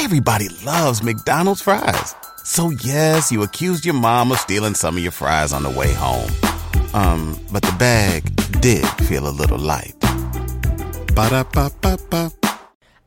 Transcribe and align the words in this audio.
Everybody 0.00 0.48
loves 0.64 1.02
McDonald's 1.02 1.60
fries. 1.60 2.14
So 2.44 2.70
yes, 2.70 3.32
you 3.32 3.42
accused 3.42 3.84
your 3.84 3.96
mom 3.96 4.30
of 4.30 4.38
stealing 4.38 4.74
some 4.74 4.96
of 4.96 5.02
your 5.02 5.10
fries 5.10 5.52
on 5.52 5.64
the 5.64 5.70
way 5.70 5.92
home. 5.92 6.30
Um, 6.94 7.36
but 7.50 7.62
the 7.62 7.74
bag 7.80 8.22
did 8.60 8.86
feel 9.08 9.26
a 9.26 9.34
little 9.34 9.58
light. 9.58 9.96
Ba-da-ba-ba-ba. 11.16 12.30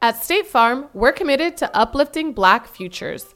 At 0.02 0.22
State 0.22 0.48
Farm, 0.48 0.90
we're 0.94 1.14
committed 1.14 1.56
to 1.58 1.74
uplifting 1.74 2.34
Black 2.34 2.68
futures. 2.68 3.36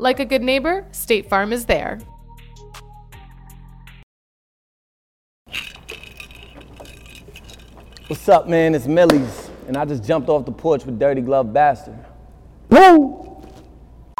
Like 0.00 0.20
a 0.20 0.24
good 0.24 0.42
neighbor, 0.42 0.86
State 0.92 1.28
Farm 1.28 1.52
is 1.52 1.64
there. 1.64 1.98
What's 8.06 8.28
up, 8.28 8.46
man? 8.46 8.76
It's 8.76 8.86
Millyz, 8.86 9.50
and 9.66 9.76
I 9.76 9.84
just 9.84 10.04
jumped 10.04 10.28
off 10.28 10.44
the 10.44 10.52
porch 10.52 10.86
with 10.86 11.00
Dirty 11.00 11.20
Glove 11.20 11.52
Bastard. 11.52 11.98
Woo! 12.70 13.42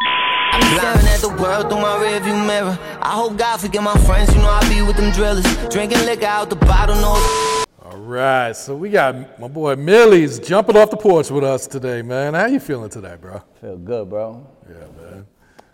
I'm 0.00 0.62
staring 0.76 1.06
at 1.06 1.20
the 1.20 1.28
world 1.40 1.68
through 1.68 1.80
my 1.80 1.96
rearview 1.96 2.44
mirror. 2.44 2.76
I 3.00 3.10
hope 3.10 3.36
God 3.36 3.58
forgive 3.58 3.84
my 3.84 3.96
friends, 3.98 4.34
you 4.34 4.42
know 4.42 4.48
I 4.48 4.68
be 4.68 4.82
with 4.82 4.96
them 4.96 5.12
drillers. 5.12 5.46
Drinking 5.68 6.00
liquor 6.00 6.26
out 6.26 6.50
the 6.50 6.56
bottle, 6.56 6.96
no. 6.96 7.64
All 7.82 7.98
right, 7.98 8.52
so 8.52 8.74
we 8.74 8.90
got 8.90 9.38
my 9.38 9.46
boy 9.46 9.76
Millyz 9.76 10.44
jumping 10.44 10.76
off 10.76 10.90
the 10.90 10.96
porch 10.96 11.30
with 11.30 11.44
us 11.44 11.68
today, 11.68 12.02
man. 12.02 12.34
How 12.34 12.46
you 12.46 12.58
feeling 12.58 12.90
today, 12.90 13.16
bro? 13.20 13.40
Feel 13.60 13.78
good, 13.78 14.10
bro. 14.10 14.44
Yeah, 14.68 14.74
man. 15.00 15.26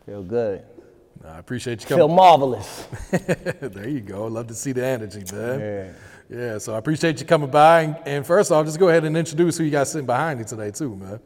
Feel 0.07 0.23
good. 0.23 0.65
I 1.25 1.39
appreciate 1.39 1.81
you 1.81 1.87
coming. 1.87 2.01
Feel 2.01 2.15
marvelous. 2.15 2.87
there 3.11 3.89
you 3.89 4.01
go. 4.01 4.27
Love 4.27 4.49
to 4.49 4.55
see 4.55 4.73
the 4.73 4.85
energy, 4.85 5.25
man. 5.33 5.61
Yeah. 5.61 5.93
Yeah, 6.31 6.59
so 6.59 6.75
I 6.75 6.79
appreciate 6.79 7.21
you 7.21 7.27
coming 7.27 7.51
by. 7.51 7.83
And, 7.83 7.97
and 8.07 8.27
first 8.27 8.51
off, 8.51 8.65
just 8.67 8.79
go 8.79 8.89
ahead 8.89 9.05
and 9.05 9.17
introduce 9.17 9.59
who 9.59 9.65
you 9.65 9.71
got 9.71 9.87
sitting 9.87 10.07
behind 10.07 10.41
you 10.41 10.45
today, 10.45 10.71
too, 10.71 10.97
man. 10.97 11.21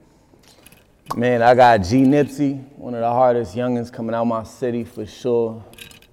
Man, 1.17 1.41
I 1.41 1.55
got 1.55 1.79
G 1.79 2.03
Nipsey, 2.03 2.63
one 2.77 2.95
of 2.95 3.01
the 3.01 3.09
hardest 3.09 3.57
youngins 3.57 3.93
coming 3.93 4.15
out 4.15 4.25
my 4.25 4.43
city 4.43 4.85
for 4.85 5.07
sure. 5.07 5.65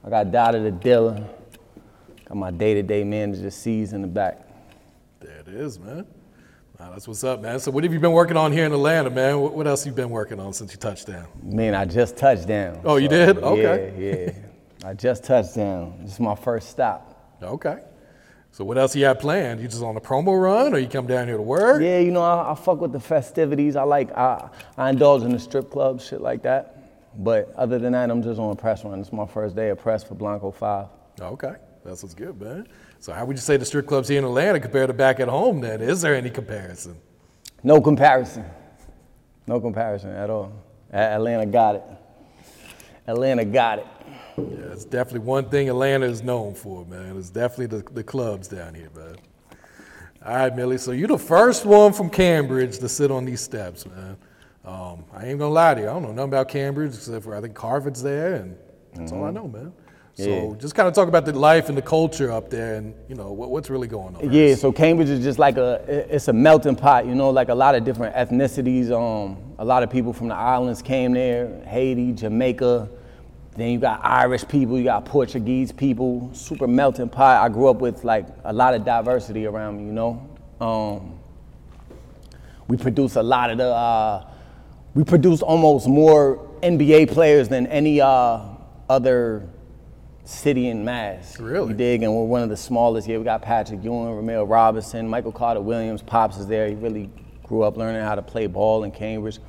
I 0.04 0.10
got 0.10 0.32
Dada 0.32 0.60
the 0.60 0.72
Dealer. 0.72 1.22
Got 2.26 2.38
my 2.38 2.52
day-to-day 2.52 3.04
manager 3.04 3.50
C's 3.50 3.94
in 3.94 4.02
the 4.02 4.08
back. 4.08 4.48
There 5.20 5.40
it 5.40 5.48
is, 5.48 5.80
man. 5.80 6.08
Nah, 6.80 6.90
that's 6.90 7.08
what's 7.08 7.24
up, 7.24 7.42
man. 7.42 7.60
So 7.60 7.72
what 7.72 7.84
have 7.86 7.94
you 7.94 8.00
been 8.00 8.12
working 8.12 8.36
on 8.36 8.52
here 8.52 8.66
in 8.66 8.74
Atlanta, 8.74 9.10
man? 9.10 9.40
What, 9.40 9.54
what 9.54 9.68
else 9.68 9.86
you 9.86 9.94
been 9.94 10.10
working 10.10 10.40
on 10.42 10.52
since 10.52 10.74
you 10.74 10.78
touched 10.78 11.08
down? 11.08 11.28
Man, 11.42 11.74
I 11.74 11.86
just 11.86 12.18
touched 12.18 12.48
down. 12.48 12.82
Oh, 12.84 12.98
you 12.98 13.08
did? 13.08 13.38
Okay. 13.38 13.94
Yeah, 13.98 14.34
yeah. 14.34 14.90
I 14.90 14.94
just 14.94 15.24
touched 15.24 15.56
down. 15.56 16.00
This 16.02 16.14
is 16.14 16.20
my 16.20 16.36
first 16.36 16.70
stop. 16.70 17.38
Okay. 17.42 17.80
So 18.52 18.66
what 18.66 18.78
else 18.78 18.96
you 18.96 19.06
have 19.06 19.20
planned? 19.20 19.62
You 19.62 19.68
just 19.68 19.84
on 19.84 19.96
a 19.96 20.02
promo 20.02 20.42
run, 20.42 20.74
or 20.74 20.78
you 20.78 20.88
come 20.88 21.08
down 21.08 21.28
here 21.28 21.38
to 21.38 21.44
work? 21.44 21.82
Yeah, 21.82 22.00
you 22.00 22.12
know, 22.12 22.22
I, 22.22 22.52
I 22.52 22.56
fuck 22.56 22.82
with 22.82 22.92
the 22.92 23.00
festivities. 23.00 23.76
I 23.76 23.84
like, 23.84 24.12
I, 24.12 24.50
I 24.78 24.90
indulge 24.90 25.24
in 25.24 25.32
the 25.32 25.40
strip 25.40 25.72
club, 25.72 26.02
shit 26.02 26.22
like 26.22 26.44
that. 26.44 26.78
But 27.18 27.54
other 27.56 27.80
than 27.80 27.94
that, 27.94 28.10
I'm 28.12 28.22
just 28.22 28.40
on 28.40 28.52
a 28.52 28.56
press 28.56 28.84
run. 28.84 29.00
It's 29.00 29.14
my 29.14 29.26
first 29.26 29.56
day 29.56 29.70
of 29.70 29.80
press 29.80 30.04
for 30.04 30.16
Blanco 30.16 30.52
5. 30.52 30.88
Okay, 31.22 31.56
that's 31.86 32.04
what's 32.04 32.16
good, 32.16 32.40
man. 32.40 32.68
So 33.06 33.14
how 33.14 33.24
would 33.24 33.36
you 33.36 33.42
say 33.42 33.56
the 33.56 33.66
strip 33.66 33.86
clubs 33.86 34.10
here 34.10 34.18
in 34.18 34.26
Atlanta 34.26 34.60
compared 34.60 34.88
to 34.88 34.94
back 34.96 35.20
at 35.20 35.28
home? 35.28 35.62
Then 35.62 35.80
is 35.80 36.02
there 36.02 36.16
any 36.16 36.32
comparison? 36.32 36.98
No 37.62 37.80
comparison. 37.80 38.44
No 39.46 39.62
comparison 39.62 40.10
at 40.10 40.32
all. 40.32 40.52
Atlanta 40.92 41.46
got 41.46 41.76
it. 41.76 41.84
Atlanta 43.06 43.46
got 43.46 43.78
it. 43.78 43.88
Yeah, 44.38 44.72
it's 44.72 44.86
definitely 44.86 45.20
one 45.20 45.52
thing 45.52 45.70
Atlanta 45.70 46.08
is 46.08 46.24
known 46.24 46.56
for, 46.56 46.84
man. 46.88 47.16
It's 47.16 47.30
definitely 47.30 47.78
the, 47.78 47.94
the 47.94 48.04
clubs 48.04 48.48
down 48.48 48.74
here, 48.74 48.90
man. 48.96 49.18
All 50.26 50.38
right, 50.38 50.56
Millie. 50.56 50.80
So 50.80 50.90
you're 50.90 51.08
the 51.08 51.16
first 51.16 51.64
one 51.64 51.94
from 51.94 52.10
Cambridge 52.10 52.80
to 52.80 52.90
sit 52.90 53.12
on 53.12 53.24
these 53.24 53.42
steps, 53.42 53.86
man. 53.86 54.18
Um, 54.66 55.06
I 55.14 55.28
ain't 55.28 55.38
gonna 55.38 55.54
lie 55.54 55.76
to 55.76 55.82
you. 55.82 55.90
I 55.90 55.94
don't 55.94 56.02
know 56.02 56.12
nothing 56.12 56.30
about 56.30 56.50
Cambridge 56.50 56.96
except 56.96 57.24
for 57.24 57.36
I 57.36 57.42
think 57.42 57.56
Harvard's 57.56 58.02
there, 58.02 58.34
and 58.34 58.58
that's 58.96 59.12
all 59.12 59.26
I 59.26 59.30
know, 59.30 59.48
man. 59.48 59.74
So 60.18 60.52
Yeah. 60.52 60.58
just 60.58 60.76
kind 60.76 60.88
of 60.88 60.94
talk 60.94 61.10
about 61.10 61.26
the 61.26 61.38
life 61.38 61.68
and 61.68 61.78
the 61.78 61.82
culture 61.82 62.32
up 62.32 62.50
there, 62.50 62.76
and 62.76 62.96
you 63.10 63.16
know 63.16 63.34
what, 63.34 63.52
what's 63.52 63.70
really 63.70 63.88
going 63.88 64.16
on. 64.16 64.32
Yeah, 64.32 64.56
so 64.56 64.72
Cambridge 64.72 65.10
is 65.10 65.22
just 65.22 65.40
like 65.40 65.58
a, 65.58 65.84
it's 66.10 66.30
a 66.30 66.34
melting 66.34 66.78
pot, 66.78 67.06
you 67.06 67.16
know, 67.16 67.30
like 67.32 67.50
a 67.50 67.56
lot 67.56 67.76
of 67.76 67.84
different 67.84 68.16
ethnicities. 68.16 68.92
Um, 68.92 69.38
a 69.60 69.66
lot 69.66 69.84
of 69.84 69.90
people 69.90 70.14
from 70.14 70.30
the 70.30 70.36
islands 70.36 70.82
came 70.82 71.12
there, 71.14 71.62
Haiti, 71.66 72.14
Jamaica. 72.14 72.90
Then 73.58 73.72
you 73.72 73.80
got 73.80 74.00
Irish 74.06 74.48
people, 74.48 74.78
you 74.78 74.86
got 74.86 75.04
Portuguese 75.04 75.74
people, 75.74 76.30
super 76.34 76.66
melting 76.68 77.10
pot. 77.10 77.44
I 77.44 77.50
grew 77.50 77.68
up 77.68 77.78
with 77.78 78.06
like 78.06 78.26
a 78.46 78.54
lot 78.54 78.74
of 78.74 78.86
diversity 78.86 79.46
around 79.46 79.78
me, 79.78 79.86
you 79.86 79.92
know. 79.92 80.30
Um, 80.62 81.20
we 82.70 82.78
produce 82.78 83.18
a 83.18 83.24
lot 83.24 83.50
of 83.50 83.58
the, 83.58 83.68
uh, 83.68 84.26
we 84.94 85.04
produce 85.04 85.42
almost 85.42 85.88
more 85.90 86.38
NBA 86.64 87.12
players 87.12 87.50
than 87.50 87.68
any 87.68 88.00
uh, 88.00 88.40
other 88.90 89.50
city 90.26 90.68
in 90.70 90.84
Mass. 90.84 91.40
Really? 91.40 91.70
You 91.70 91.74
dig? 91.76 92.04
And 92.04 92.14
we're 92.14 92.26
one 92.26 92.42
of 92.42 92.50
the 92.50 92.58
smallest. 92.58 93.08
Yeah, 93.08 93.18
we 93.18 93.24
got 93.24 93.42
Patrick 93.42 93.84
Ewing, 93.84 94.08
Rumeal 94.08 94.50
Robinson, 94.50 95.08
Michael 95.08 95.32
Carter 95.32 95.62
Williams. 95.62 96.02
Pops 96.02 96.38
is 96.38 96.48
there. 96.48 96.68
He 96.68 96.76
really 96.76 97.10
grew 97.44 97.62
up 97.62 97.78
learning 97.78 98.02
how 98.02 98.16
to 98.16 98.22
play 98.22 98.48
ball 98.48 98.84
in 98.84 98.92
Cambridge. 98.92 99.40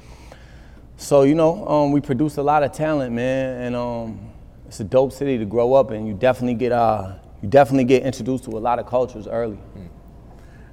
So, 0.99 1.23
you 1.23 1.35
know, 1.35 1.67
um, 1.67 1.93
we 1.93 2.01
produce 2.01 2.37
a 2.37 2.43
lot 2.43 2.63
of 2.63 2.73
talent, 2.73 3.13
man. 3.13 3.63
And 3.63 3.77
um, 3.77 4.31
it's 4.67 4.81
a 4.81 4.85
dope 4.85 5.13
city 5.13 5.39
to 5.39 5.45
grow 5.45 5.75
up 5.75 5.91
in. 5.91 6.07
You 6.07 6.15
definitely 6.15 6.55
get, 6.55 6.73
uh, 6.73 7.15
you 7.43 7.49
definitely 7.49 7.85
get 7.85 8.03
introduced 8.03 8.45
to 8.45 8.51
a 8.51 8.59
lot 8.61 8.79
of 8.79 8.87
cultures 8.87 9.27
early. 9.27 9.59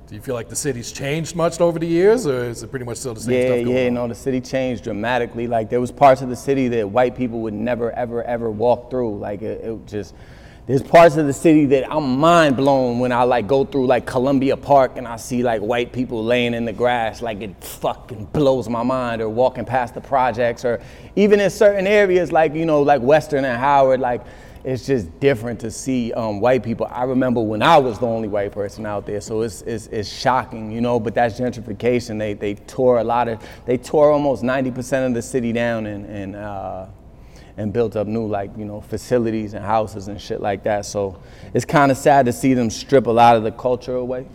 Do 0.07 0.15
you 0.15 0.21
feel 0.21 0.35
like 0.35 0.49
the 0.49 0.55
city's 0.55 0.91
changed 0.91 1.35
much 1.35 1.61
over 1.61 1.79
the 1.79 1.87
years, 1.87 2.27
or 2.27 2.43
is 2.45 2.61
it 2.61 2.69
pretty 2.69 2.85
much 2.85 2.97
still 2.97 3.13
the 3.13 3.21
same 3.21 3.33
Yeah, 3.33 3.45
stuff 3.45 3.65
going 3.65 3.77
yeah, 3.77 3.87
on? 3.87 3.93
no, 3.93 4.07
the 4.09 4.15
city 4.15 4.41
changed 4.41 4.83
dramatically. 4.83 5.47
Like 5.47 5.69
there 5.69 5.79
was 5.79 5.91
parts 5.91 6.21
of 6.21 6.29
the 6.29 6.35
city 6.35 6.67
that 6.69 6.89
white 6.89 7.15
people 7.15 7.39
would 7.41 7.53
never, 7.53 7.91
ever, 7.93 8.21
ever 8.23 8.51
walk 8.51 8.91
through. 8.91 9.17
Like 9.17 9.41
it, 9.41 9.63
it 9.63 9.87
just, 9.87 10.13
there's 10.67 10.83
parts 10.83 11.15
of 11.15 11.25
the 11.25 11.33
city 11.33 11.65
that 11.67 11.89
I'm 11.89 12.17
mind 12.19 12.57
blown 12.57 12.99
when 12.99 13.13
I 13.13 13.23
like 13.23 13.47
go 13.47 13.63
through 13.63 13.87
like 13.87 14.05
Columbia 14.05 14.57
Park 14.57 14.97
and 14.97 15.07
I 15.07 15.15
see 15.15 15.41
like 15.41 15.61
white 15.61 15.93
people 15.93 16.23
laying 16.23 16.53
in 16.53 16.65
the 16.65 16.73
grass. 16.73 17.21
Like 17.21 17.41
it 17.41 17.63
fucking 17.63 18.25
blows 18.25 18.67
my 18.67 18.83
mind. 18.83 19.21
Or 19.21 19.29
walking 19.29 19.63
past 19.63 19.93
the 19.93 20.01
projects, 20.01 20.65
or 20.65 20.81
even 21.15 21.39
in 21.39 21.49
certain 21.49 21.87
areas 21.87 22.31
like 22.31 22.53
you 22.53 22.65
know 22.65 22.81
like 22.81 23.01
Western 23.01 23.45
and 23.45 23.57
Howard, 23.57 24.01
like. 24.01 24.21
It's 24.63 24.85
just 24.85 25.19
different 25.19 25.59
to 25.59 25.69
see 25.71 26.13
um, 26.13 26.39
white 26.39 26.63
people. 26.63 26.87
I 26.89 27.03
remember 27.03 27.41
when 27.41 27.61
I 27.61 27.77
was 27.77 27.99
the 27.99 28.05
only 28.07 28.29
white 28.29 28.53
person 28.53 28.85
out 28.85 29.05
there, 29.05 29.19
so 29.19 29.41
it's, 29.41 29.61
it's, 29.63 29.87
it's 29.87 30.07
shocking, 30.07 30.71
you 30.71 30.79
know. 30.79 31.01
But 31.01 31.13
that's 31.15 31.37
gentrification. 31.37 32.17
They, 32.17 32.33
they 32.33 32.55
tore 32.55 32.99
a 32.99 33.03
lot 33.03 33.27
of, 33.27 33.43
they 33.65 33.77
tore 33.77 34.09
almost 34.11 34.41
90% 34.41 35.07
of 35.07 35.13
the 35.13 35.21
city 35.21 35.51
down 35.51 35.85
and, 35.85 36.05
and, 36.05 36.35
uh, 36.37 36.85
and 37.57 37.73
built 37.73 37.97
up 37.97 38.07
new, 38.07 38.25
like, 38.25 38.51
you 38.57 38.63
know, 38.63 38.79
facilities 38.79 39.53
and 39.53 39.65
houses 39.65 40.07
and 40.07 40.19
shit 40.19 40.39
like 40.39 40.63
that. 40.63 40.85
So 40.85 41.19
it's 41.53 41.65
kind 41.65 41.91
of 41.91 41.97
sad 41.97 42.25
to 42.27 42.31
see 42.33 42.53
them 42.53 42.69
strip 42.69 43.07
a 43.07 43.11
lot 43.11 43.35
of 43.35 43.43
the 43.43 43.51
culture 43.51 43.95
away, 43.95 44.27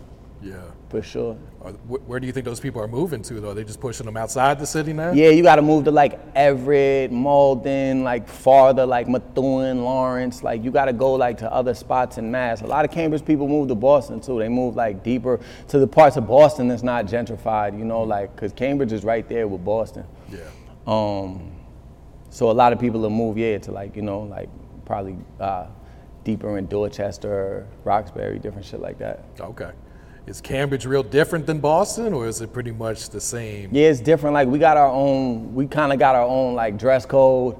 Yeah. 0.43 0.61
for 0.89 1.01
sure. 1.01 1.35
Where 1.59 2.21
do 2.21 2.27
you 2.27 2.31
think 2.31 2.45
those 2.45 2.61
people 2.61 2.81
are 2.81 2.87
moving 2.87 3.21
to, 3.23 3.41
though? 3.41 3.51
Are 3.51 3.53
they 3.53 3.65
just 3.65 3.81
pushing 3.81 4.05
them 4.05 4.15
outside 4.15 4.59
the 4.59 4.65
city 4.65 4.93
now? 4.93 5.11
Yeah, 5.11 5.29
you 5.29 5.43
got 5.43 5.57
to 5.57 5.61
move 5.61 5.83
to 5.85 5.91
like 5.91 6.17
Everett, 6.33 7.11
Malden, 7.11 8.01
like 8.03 8.29
farther, 8.29 8.85
like 8.85 9.09
Methuen, 9.09 9.83
Lawrence. 9.83 10.41
Like 10.41 10.63
you 10.63 10.71
got 10.71 10.85
to 10.85 10.93
go 10.93 11.13
like 11.13 11.37
to 11.39 11.51
other 11.51 11.73
spots 11.73 12.17
in 12.17 12.31
Mass. 12.31 12.61
A 12.61 12.67
lot 12.67 12.85
of 12.85 12.91
Cambridge 12.91 13.25
people 13.25 13.45
move 13.45 13.67
to 13.67 13.75
Boston 13.75 14.21
too. 14.21 14.39
They 14.39 14.47
move 14.47 14.77
like 14.77 15.03
deeper 15.03 15.41
to 15.67 15.79
the 15.79 15.87
parts 15.87 16.15
of 16.15 16.27
Boston 16.27 16.69
that's 16.69 16.83
not 16.83 17.07
gentrified. 17.07 17.77
You 17.77 17.83
know, 17.83 18.03
like 18.03 18.33
because 18.33 18.53
Cambridge 18.53 18.93
is 18.93 19.03
right 19.03 19.27
there 19.27 19.45
with 19.47 19.65
Boston. 19.65 20.05
Yeah. 20.31 20.39
Um, 20.87 21.51
so 22.29 22.51
a 22.51 22.53
lot 22.53 22.71
of 22.71 22.79
people 22.79 23.01
will 23.01 23.09
move 23.09 23.37
yeah 23.37 23.57
to 23.57 23.71
like 23.73 23.97
you 23.97 24.01
know 24.01 24.21
like 24.21 24.47
probably 24.85 25.17
uh, 25.41 25.67
deeper 26.23 26.57
in 26.57 26.67
Dorchester, 26.67 27.67
Roxbury, 27.83 28.39
different 28.39 28.65
shit 28.65 28.79
like 28.79 28.97
that. 28.99 29.25
Okay. 29.41 29.71
Is 30.29 30.41
Cambridge 30.41 30.85
real 30.85 31.01
different 31.01 31.47
than 31.47 31.57
Boston, 31.59 32.13
or 32.13 32.27
is 32.27 32.39
it 32.39 32.53
pretty 32.53 32.69
much 32.69 33.09
the 33.09 33.19
same? 33.19 33.71
Yeah, 33.73 33.87
it's 33.87 33.99
different. 33.99 34.35
Like 34.35 34.47
we 34.47 34.59
got 34.59 34.77
our 34.77 34.87
own. 34.87 35.55
We 35.55 35.65
kind 35.65 35.91
of 35.91 35.97
got 35.97 36.13
our 36.13 36.21
own 36.21 36.53
like 36.53 36.77
dress 36.77 37.03
code. 37.03 37.57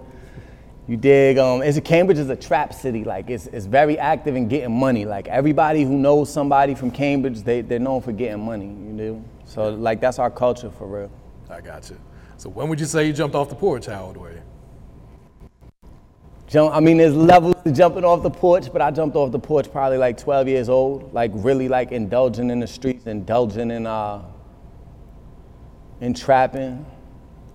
You 0.88 0.96
dig? 0.96 1.40
Um, 1.40 1.64
it's 1.64 1.80
Cambridge 1.80 2.20
is 2.20 2.30
a 2.30 2.36
trap 2.36 2.76
city. 2.76 3.04
Like 3.04 3.32
it's 3.32 3.48
it's 3.48 3.66
very 3.66 3.98
active 3.98 4.36
in 4.36 4.48
getting 4.48 4.80
money. 4.80 5.06
Like 5.06 5.28
everybody 5.28 5.84
who 5.84 5.98
knows 5.98 6.32
somebody 6.32 6.76
from 6.76 6.92
Cambridge, 6.92 7.42
they 7.42 7.62
they're 7.62 7.80
known 7.80 8.04
for 8.04 8.12
getting 8.12 8.46
money. 8.46 8.68
You 8.68 8.94
know. 8.94 9.26
So 9.46 9.70
like 9.70 10.00
that's 10.00 10.20
our 10.20 10.30
culture 10.30 10.70
for 10.70 10.86
real. 10.86 11.12
I 11.50 11.62
got 11.62 11.90
you. 11.90 12.00
So 12.38 12.52
when 12.52 12.70
would 12.70 12.80
you 12.80 12.86
say 12.86 13.08
you 13.08 13.14
jumped 13.14 13.36
off 13.36 13.50
the 13.50 13.56
porch? 13.56 13.88
How 13.88 14.06
old 14.06 14.18
were 14.18 14.32
you? 14.32 14.44
Jump, 16.50 16.74
I 16.74 16.80
mean, 16.80 16.98
there's 16.98 17.16
levels 17.16 17.56
to 17.64 17.72
jumping 17.72 18.04
off 18.04 18.24
the 18.24 18.30
porch, 18.32 18.74
but 18.74 18.82
I 18.82 18.90
jumped 18.90 19.16
off 19.16 19.32
the 19.32 19.38
porch 19.38 19.72
probably 19.72 20.00
like 20.00 20.18
12 20.18 20.48
years 20.48 20.68
old, 20.68 21.14
like 21.14 21.30
really 21.36 21.68
like 21.68 21.92
indulging 21.92 22.50
in 22.50 22.60
the 22.60 22.66
streets, 22.66 23.06
indulging 23.06 23.70
in 23.70 23.86
uh, 23.86 24.24
in 26.02 26.16
trapping, 26.16 26.88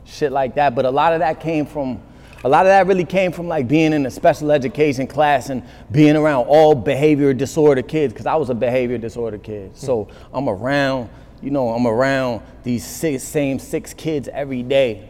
shit 0.05 0.31
like 0.31 0.55
that. 0.55 0.77
But 0.77 0.85
a 0.85 0.91
lot 0.91 1.13
of 1.13 1.19
that 1.19 1.41
came 1.41 1.67
from, 1.67 2.01
a 2.45 2.49
lot 2.49 2.67
of 2.67 2.71
that 2.71 2.87
really 2.87 3.05
came 3.05 3.33
from 3.33 3.49
like 3.49 3.67
being 3.67 3.93
in 3.93 4.07
a 4.07 4.11
special 4.13 4.53
education 4.53 5.09
class 5.09 5.49
and 5.49 5.65
being 5.91 6.15
around 6.15 6.45
all 6.45 6.77
behavior 6.77 7.35
disorder 7.35 7.83
kids, 7.83 8.13
because 8.13 8.27
I 8.27 8.37
was 8.37 8.49
a 8.49 8.55
behavior 8.55 8.99
disorder 8.99 9.39
kid. 9.39 9.77
So 9.77 10.07
I'm 10.33 10.49
around, 10.49 11.11
you 11.43 11.51
know, 11.51 11.71
I'm 11.71 11.89
around 11.89 12.43
these 12.63 12.87
six, 12.87 13.25
same 13.25 13.59
six 13.59 13.93
kids 13.93 14.29
every 14.29 14.63
day. 14.63 15.09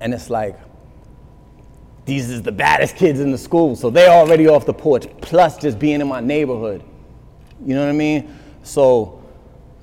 And 0.00 0.12
it's 0.12 0.28
like, 0.28 0.58
these 2.04 2.28
is 2.28 2.42
the 2.42 2.52
baddest 2.52 2.96
kids 2.96 3.20
in 3.20 3.30
the 3.30 3.38
school, 3.38 3.76
so 3.76 3.88
they 3.90 4.08
already 4.08 4.46
off 4.46 4.66
the 4.66 4.74
porch, 4.74 5.06
plus 5.22 5.56
just 5.56 5.78
being 5.78 6.00
in 6.00 6.08
my 6.08 6.20
neighborhood. 6.20 6.82
You 7.64 7.74
know 7.74 7.80
what 7.82 7.88
I 7.88 7.96
mean? 7.96 8.36
So 8.62 9.22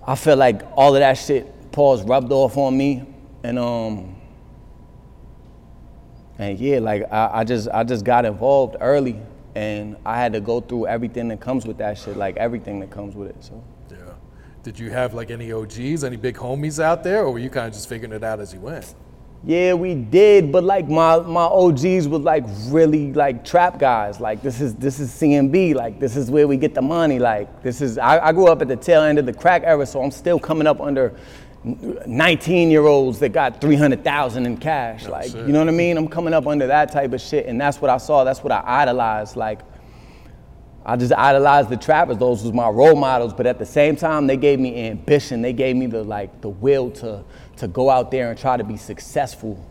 I 0.05 0.15
feel 0.15 0.35
like 0.35 0.61
all 0.75 0.95
of 0.95 0.99
that 0.99 1.13
shit 1.13 1.71
pause 1.71 2.03
rubbed 2.03 2.31
off 2.31 2.57
on 2.57 2.77
me. 2.77 3.03
And 3.43 3.57
um 3.57 4.15
and 6.37 6.59
yeah, 6.59 6.79
like 6.79 7.11
I, 7.11 7.39
I 7.39 7.43
just 7.43 7.69
I 7.69 7.83
just 7.83 8.05
got 8.05 8.25
involved 8.25 8.75
early 8.79 9.19
and 9.55 9.95
I 10.05 10.17
had 10.17 10.33
to 10.33 10.41
go 10.41 10.61
through 10.61 10.87
everything 10.87 11.27
that 11.29 11.39
comes 11.41 11.65
with 11.65 11.77
that 11.79 11.97
shit, 11.97 12.17
like 12.17 12.37
everything 12.37 12.79
that 12.81 12.91
comes 12.91 13.15
with 13.15 13.29
it. 13.29 13.43
So 13.43 13.63
Yeah. 13.89 13.97
Did 14.63 14.77
you 14.77 14.91
have 14.91 15.13
like 15.13 15.31
any 15.31 15.51
OGs, 15.51 16.03
any 16.03 16.17
big 16.17 16.35
homies 16.35 16.81
out 16.81 17.03
there, 17.03 17.23
or 17.23 17.31
were 17.31 17.39
you 17.39 17.49
kind 17.49 17.67
of 17.67 17.73
just 17.73 17.89
figuring 17.89 18.13
it 18.13 18.23
out 18.23 18.39
as 18.39 18.53
you 18.53 18.59
went? 18.59 18.93
Yeah, 19.43 19.73
we 19.73 19.95
did, 19.95 20.51
but 20.51 20.63
like 20.63 20.87
my 20.87 21.17
my 21.19 21.45
OGs 21.45 22.07
was 22.07 22.21
like 22.21 22.43
really 22.67 23.11
like 23.13 23.43
trap 23.43 23.79
guys. 23.79 24.19
Like 24.19 24.43
this 24.43 24.61
is 24.61 24.75
this 24.75 24.99
is 24.99 25.09
CMB. 25.11 25.73
Like 25.73 25.99
this 25.99 26.15
is 26.15 26.29
where 26.29 26.47
we 26.47 26.57
get 26.57 26.75
the 26.75 26.81
money. 26.81 27.17
Like 27.17 27.63
this 27.63 27.81
is 27.81 27.97
I, 27.97 28.27
I 28.27 28.31
grew 28.33 28.47
up 28.47 28.61
at 28.61 28.67
the 28.67 28.75
tail 28.75 29.01
end 29.01 29.17
of 29.17 29.25
the 29.25 29.33
crack 29.33 29.63
era, 29.65 29.85
so 29.87 30.03
I'm 30.03 30.11
still 30.11 30.39
coming 30.39 30.67
up 30.67 30.79
under 30.79 31.15
19 31.63 32.69
year 32.69 32.85
olds 32.85 33.17
that 33.19 33.29
got 33.29 33.59
300,000 33.61 34.45
in 34.45 34.57
cash. 34.57 35.07
Like 35.07 35.31
shit. 35.31 35.47
you 35.47 35.53
know 35.53 35.59
what 35.59 35.69
I 35.69 35.71
mean? 35.71 35.97
I'm 35.97 36.07
coming 36.07 36.35
up 36.35 36.45
under 36.45 36.67
that 36.67 36.91
type 36.91 37.13
of 37.13 37.21
shit, 37.21 37.47
and 37.47 37.59
that's 37.59 37.81
what 37.81 37.89
I 37.89 37.97
saw. 37.97 38.23
That's 38.23 38.43
what 38.43 38.51
I 38.51 38.63
idolized. 38.63 39.35
Like 39.35 39.61
I 40.85 40.95
just 40.95 41.13
idolized 41.13 41.69
the 41.69 41.77
trappers. 41.77 42.17
Those 42.17 42.43
was 42.43 42.53
my 42.53 42.67
role 42.67 42.95
models. 42.95 43.33
But 43.33 43.45
at 43.45 43.59
the 43.59 43.65
same 43.65 43.95
time, 43.95 44.25
they 44.27 44.37
gave 44.37 44.59
me 44.59 44.87
ambition. 44.87 45.41
They 45.41 45.53
gave 45.53 45.75
me 45.75 45.85
the 45.85 46.03
like 46.03 46.41
the 46.41 46.49
will 46.49 46.89
to 46.91 47.23
to 47.57 47.67
go 47.67 47.89
out 47.89 48.09
there 48.09 48.31
and 48.31 48.39
try 48.39 48.57
to 48.57 48.63
be 48.63 48.77
successful. 48.77 49.63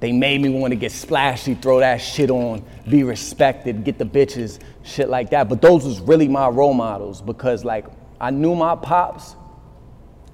They 0.00 0.12
made 0.12 0.42
me 0.42 0.50
want 0.50 0.72
to 0.72 0.76
get 0.76 0.92
splashy, 0.92 1.54
throw 1.54 1.80
that 1.80 1.96
shit 1.96 2.30
on, 2.30 2.62
be 2.86 3.04
respected, 3.04 3.84
get 3.84 3.96
the 3.96 4.04
bitches, 4.04 4.58
shit 4.82 5.08
like 5.08 5.30
that. 5.30 5.48
But 5.48 5.62
those 5.62 5.86
was 5.86 6.00
really 6.00 6.28
my 6.28 6.48
role 6.48 6.74
models 6.74 7.22
because 7.22 7.64
like 7.64 7.86
I 8.20 8.30
knew 8.30 8.54
my 8.54 8.76
pops, 8.76 9.34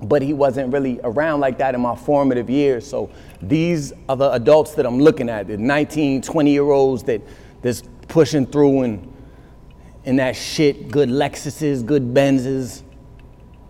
but 0.02 0.22
he 0.22 0.32
wasn't 0.32 0.72
really 0.72 0.98
around 1.04 1.38
like 1.38 1.58
that 1.58 1.76
in 1.76 1.80
my 1.80 1.94
formative 1.94 2.50
years. 2.50 2.84
So 2.84 3.10
these 3.40 3.92
are 4.08 4.16
the 4.16 4.32
adults 4.32 4.74
that 4.74 4.86
I'm 4.86 4.98
looking 4.98 5.28
at, 5.28 5.46
the 5.46 5.56
19, 5.56 6.22
20 6.22 6.50
year 6.50 6.68
olds 6.68 7.04
that 7.04 7.22
that's 7.62 7.82
pushing 8.08 8.46
through 8.46 8.82
and 8.82 9.09
in 10.04 10.16
that 10.16 10.36
shit, 10.36 10.90
good 10.90 11.08
Lexuses, 11.08 11.84
good 11.84 12.14
Benzes, 12.14 12.82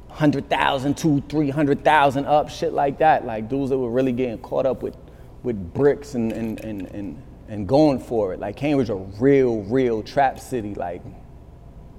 100,000, 0.09 0.97
two, 0.97 1.23
300,000 1.29 2.27
up, 2.27 2.49
shit 2.49 2.73
like 2.73 2.99
that. 2.99 3.25
Like 3.25 3.49
dudes 3.49 3.71
that 3.71 3.79
were 3.79 3.91
really 3.91 4.13
getting 4.13 4.39
caught 4.39 4.67
up 4.67 4.83
with, 4.83 4.97
with 5.43 5.73
bricks 5.73 6.15
and, 6.15 6.33
and, 6.33 6.61
and, 6.65 6.83
and, 6.89 7.23
and 7.49 7.67
going 7.67 7.99
for 7.99 8.33
it. 8.33 8.41
Like 8.41 8.57
Cambridge, 8.57 8.91
a 8.91 8.95
real, 8.95 9.63
real 9.63 10.03
trap 10.03 10.39
city. 10.39 10.75
Like, 10.75 11.03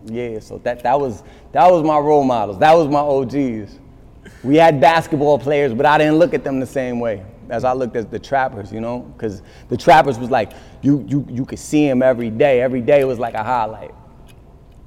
yeah, 0.06 0.40
so 0.40 0.60
that, 0.60 0.84
that, 0.84 1.00
was, 1.00 1.24
that 1.52 1.70
was 1.70 1.84
my 1.84 1.98
role 1.98 2.24
models. 2.24 2.60
That 2.60 2.74
was 2.74 2.88
my 2.88 3.00
OGs. 3.00 3.80
We 4.44 4.56
had 4.56 4.80
basketball 4.80 5.40
players, 5.40 5.74
but 5.74 5.86
I 5.86 5.98
didn't 5.98 6.16
look 6.16 6.34
at 6.34 6.44
them 6.44 6.60
the 6.60 6.66
same 6.66 7.00
way 7.00 7.26
as 7.50 7.66
I 7.66 7.74
looked 7.74 7.98
at 7.98 8.10
the 8.10 8.20
trappers, 8.20 8.72
you 8.72 8.80
know? 8.80 9.00
Because 9.00 9.42
the 9.68 9.76
trappers 9.76 10.18
was 10.18 10.30
like, 10.30 10.54
you, 10.82 11.04
you, 11.08 11.26
you 11.30 11.46
could 11.46 11.60
see 11.60 11.88
them 11.88 12.02
every 12.02 12.30
day. 12.30 12.62
Every 12.62 12.82
day 12.82 13.04
was 13.04 13.20
like 13.20 13.34
a 13.34 13.44
highlight. 13.44 13.92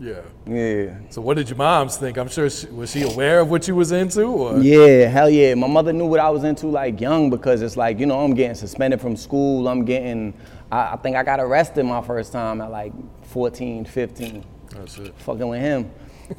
Yeah. 0.00 0.22
Yeah. 0.46 0.98
So 1.10 1.20
what 1.20 1.36
did 1.36 1.48
your 1.48 1.56
moms 1.56 1.96
think? 1.96 2.16
I'm 2.16 2.28
sure 2.28 2.50
she, 2.50 2.66
was 2.66 2.90
she 2.90 3.02
aware 3.02 3.40
of 3.40 3.50
what 3.50 3.68
you 3.68 3.74
was 3.74 3.92
into, 3.92 4.24
or 4.24 4.58
Yeah, 4.58 5.06
hell 5.06 5.30
yeah. 5.30 5.54
My 5.54 5.68
mother 5.68 5.92
knew 5.92 6.06
what 6.06 6.20
I 6.20 6.30
was 6.30 6.44
into 6.44 6.66
like 6.66 7.00
young 7.00 7.30
because 7.30 7.62
it's 7.62 7.76
like, 7.76 7.98
you 8.00 8.06
know, 8.06 8.20
I'm 8.24 8.34
getting 8.34 8.56
suspended 8.56 9.00
from 9.00 9.16
school. 9.16 9.68
I'm 9.68 9.84
getting, 9.84 10.34
I, 10.70 10.94
I 10.94 10.96
think 10.96 11.16
I 11.16 11.22
got 11.22 11.40
arrested 11.40 11.84
my 11.84 12.02
first 12.02 12.32
time 12.32 12.60
at 12.60 12.70
like 12.70 12.92
14, 13.28 13.84
15. 13.84 14.44
That's 14.70 14.98
it. 14.98 15.14
Fucking 15.18 15.46
with 15.46 15.60
him. 15.60 15.90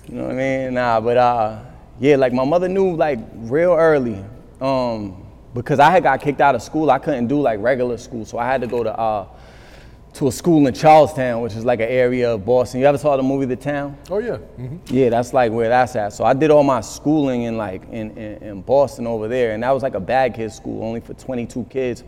You 0.07 0.15
know 0.15 0.23
what 0.23 0.31
I 0.31 0.35
mean? 0.35 0.73
Nah, 0.73 0.99
but 0.99 1.17
uh, 1.17 1.59
yeah, 1.99 2.15
like 2.17 2.33
my 2.33 2.43
mother 2.43 2.67
knew 2.67 2.95
like 2.95 3.19
real 3.35 3.73
early. 3.73 4.23
Um, 4.59 5.25
because 5.53 5.79
I 5.79 5.89
had 5.89 6.03
got 6.03 6.21
kicked 6.21 6.41
out 6.41 6.53
of 6.53 6.61
school. 6.61 6.91
I 6.91 6.99
couldn't 6.99 7.27
do 7.27 7.39
like 7.39 7.61
regular 7.61 7.97
school. 7.97 8.25
So 8.25 8.37
I 8.37 8.45
had 8.45 8.61
to 8.61 8.67
go 8.67 8.83
to 8.83 8.99
uh, 8.99 9.27
to 10.15 10.27
a 10.29 10.31
school 10.31 10.65
in 10.65 10.73
Charlestown, 10.73 11.41
which 11.41 11.55
is 11.55 11.65
like 11.65 11.81
an 11.81 11.89
area 11.89 12.33
of 12.33 12.45
Boston. 12.45 12.79
You 12.79 12.85
ever 12.85 12.97
saw 12.97 13.17
the 13.17 13.23
movie 13.23 13.45
The 13.45 13.55
Town? 13.57 13.97
Oh 14.09 14.19
yeah. 14.19 14.37
hmm 14.37 14.77
Yeah, 14.87 15.09
that's 15.09 15.33
like 15.33 15.51
where 15.51 15.67
that's 15.67 15.95
at. 15.95 16.13
So 16.13 16.23
I 16.23 16.33
did 16.33 16.51
all 16.51 16.63
my 16.63 16.79
schooling 16.81 17.43
in 17.43 17.57
like 17.57 17.83
in, 17.91 18.11
in, 18.17 18.43
in 18.43 18.61
Boston 18.61 19.07
over 19.07 19.27
there, 19.27 19.53
and 19.53 19.63
that 19.63 19.71
was 19.71 19.83
like 19.83 19.93
a 19.93 19.99
bad 19.99 20.33
kid 20.35 20.51
school, 20.53 20.83
only 20.83 21.01
for 21.01 21.13
22 21.13 21.65
kids. 21.65 22.03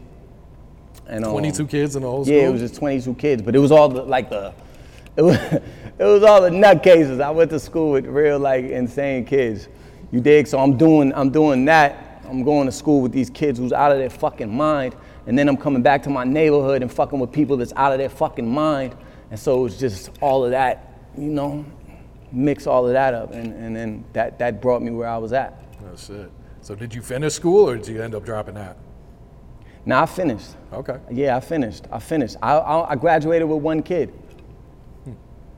And 1.07 1.25
um, 1.25 1.31
22 1.31 1.68
kids 1.68 1.95
in 1.95 2.01
the 2.04 2.09
whole 2.09 2.24
school. 2.24 2.36
Yeah, 2.36 2.48
it 2.48 2.51
was 2.51 2.62
just 2.62 2.75
22 2.75 3.13
kids, 3.15 3.42
but 3.42 3.56
it 3.56 3.59
was 3.59 3.71
all 3.71 3.89
the, 3.89 4.04
like 4.04 4.30
the, 4.30 4.53
it 5.18 5.21
was, 5.21 5.36
it 5.38 5.63
was 6.00 6.24
all 6.24 6.42
the 6.42 6.50
nutcases. 6.50 7.21
I 7.21 7.30
went 7.31 7.50
to 7.51 7.60
school 7.60 7.92
with 7.92 8.06
real 8.06 8.39
like 8.39 8.65
insane 8.65 9.25
kids. 9.25 9.68
You 10.12 10.21
dig? 10.21 10.48
So 10.48 10.60
I'm 10.60 10.77
doing 10.77 11.13
I'm 11.13 11.30
doing 11.30 11.65
that. 11.65 12.21
I'm 12.30 12.44
going 12.44 12.68
to 12.68 12.71
school 12.71 13.01
with 13.01 13.12
these 13.12 13.30
kids 13.30 13.60
who's 13.60 13.74
out 13.74 13.92
of 13.92 13.98
their 13.98 14.10
fucking 14.10 14.53
mind, 14.53 14.95
and 15.27 15.38
then 15.38 15.47
I'm 15.47 15.57
coming 15.57 15.83
back 15.83 16.01
to 16.03 16.09
my 16.09 16.24
neighborhood 16.24 16.81
and 16.81 16.91
fucking 16.91 17.19
with 17.19 17.31
people 17.31 17.57
that's 17.57 17.74
out 17.75 17.91
of 17.91 18.00
their 18.00 18.09
fucking 18.09 18.47
mind. 18.47 18.95
And 19.29 19.39
so 19.39 19.65
it's 19.65 19.77
just 19.77 20.09
all 20.21 20.44
of 20.45 20.51
that, 20.51 21.00
you 21.18 21.29
know, 21.29 21.65
mix 22.31 22.65
all 22.65 22.88
of 22.88 22.94
that 22.94 23.13
up, 23.13 23.33
and, 23.33 23.53
and 23.53 23.75
then 23.75 24.06
that 24.13 24.39
that 24.39 24.62
brought 24.62 24.81
me 24.81 24.91
where 24.91 25.07
I 25.07 25.18
was 25.18 25.33
at. 25.33 25.62
That's 25.83 26.09
it. 26.09 26.31
So 26.62 26.75
did 26.75 26.95
you 26.95 27.01
finish 27.01 27.33
school, 27.33 27.69
or 27.69 27.77
did 27.77 27.88
you 27.88 28.01
end 28.01 28.15
up 28.15 28.25
dropping 28.25 28.57
out? 28.57 28.77
Now 29.85 30.03
I 30.03 30.06
finished. 30.06 30.56
Okay. 30.74 30.97
Yeah, 31.12 31.38
I 31.38 31.39
finished. 31.39 31.85
I 31.91 32.00
finished. 32.00 32.36
I, 32.41 32.57
I, 32.57 32.91
I 32.91 32.96
graduated 32.96 33.48
with 33.48 33.62
one 33.62 33.84
kid. 33.84 34.13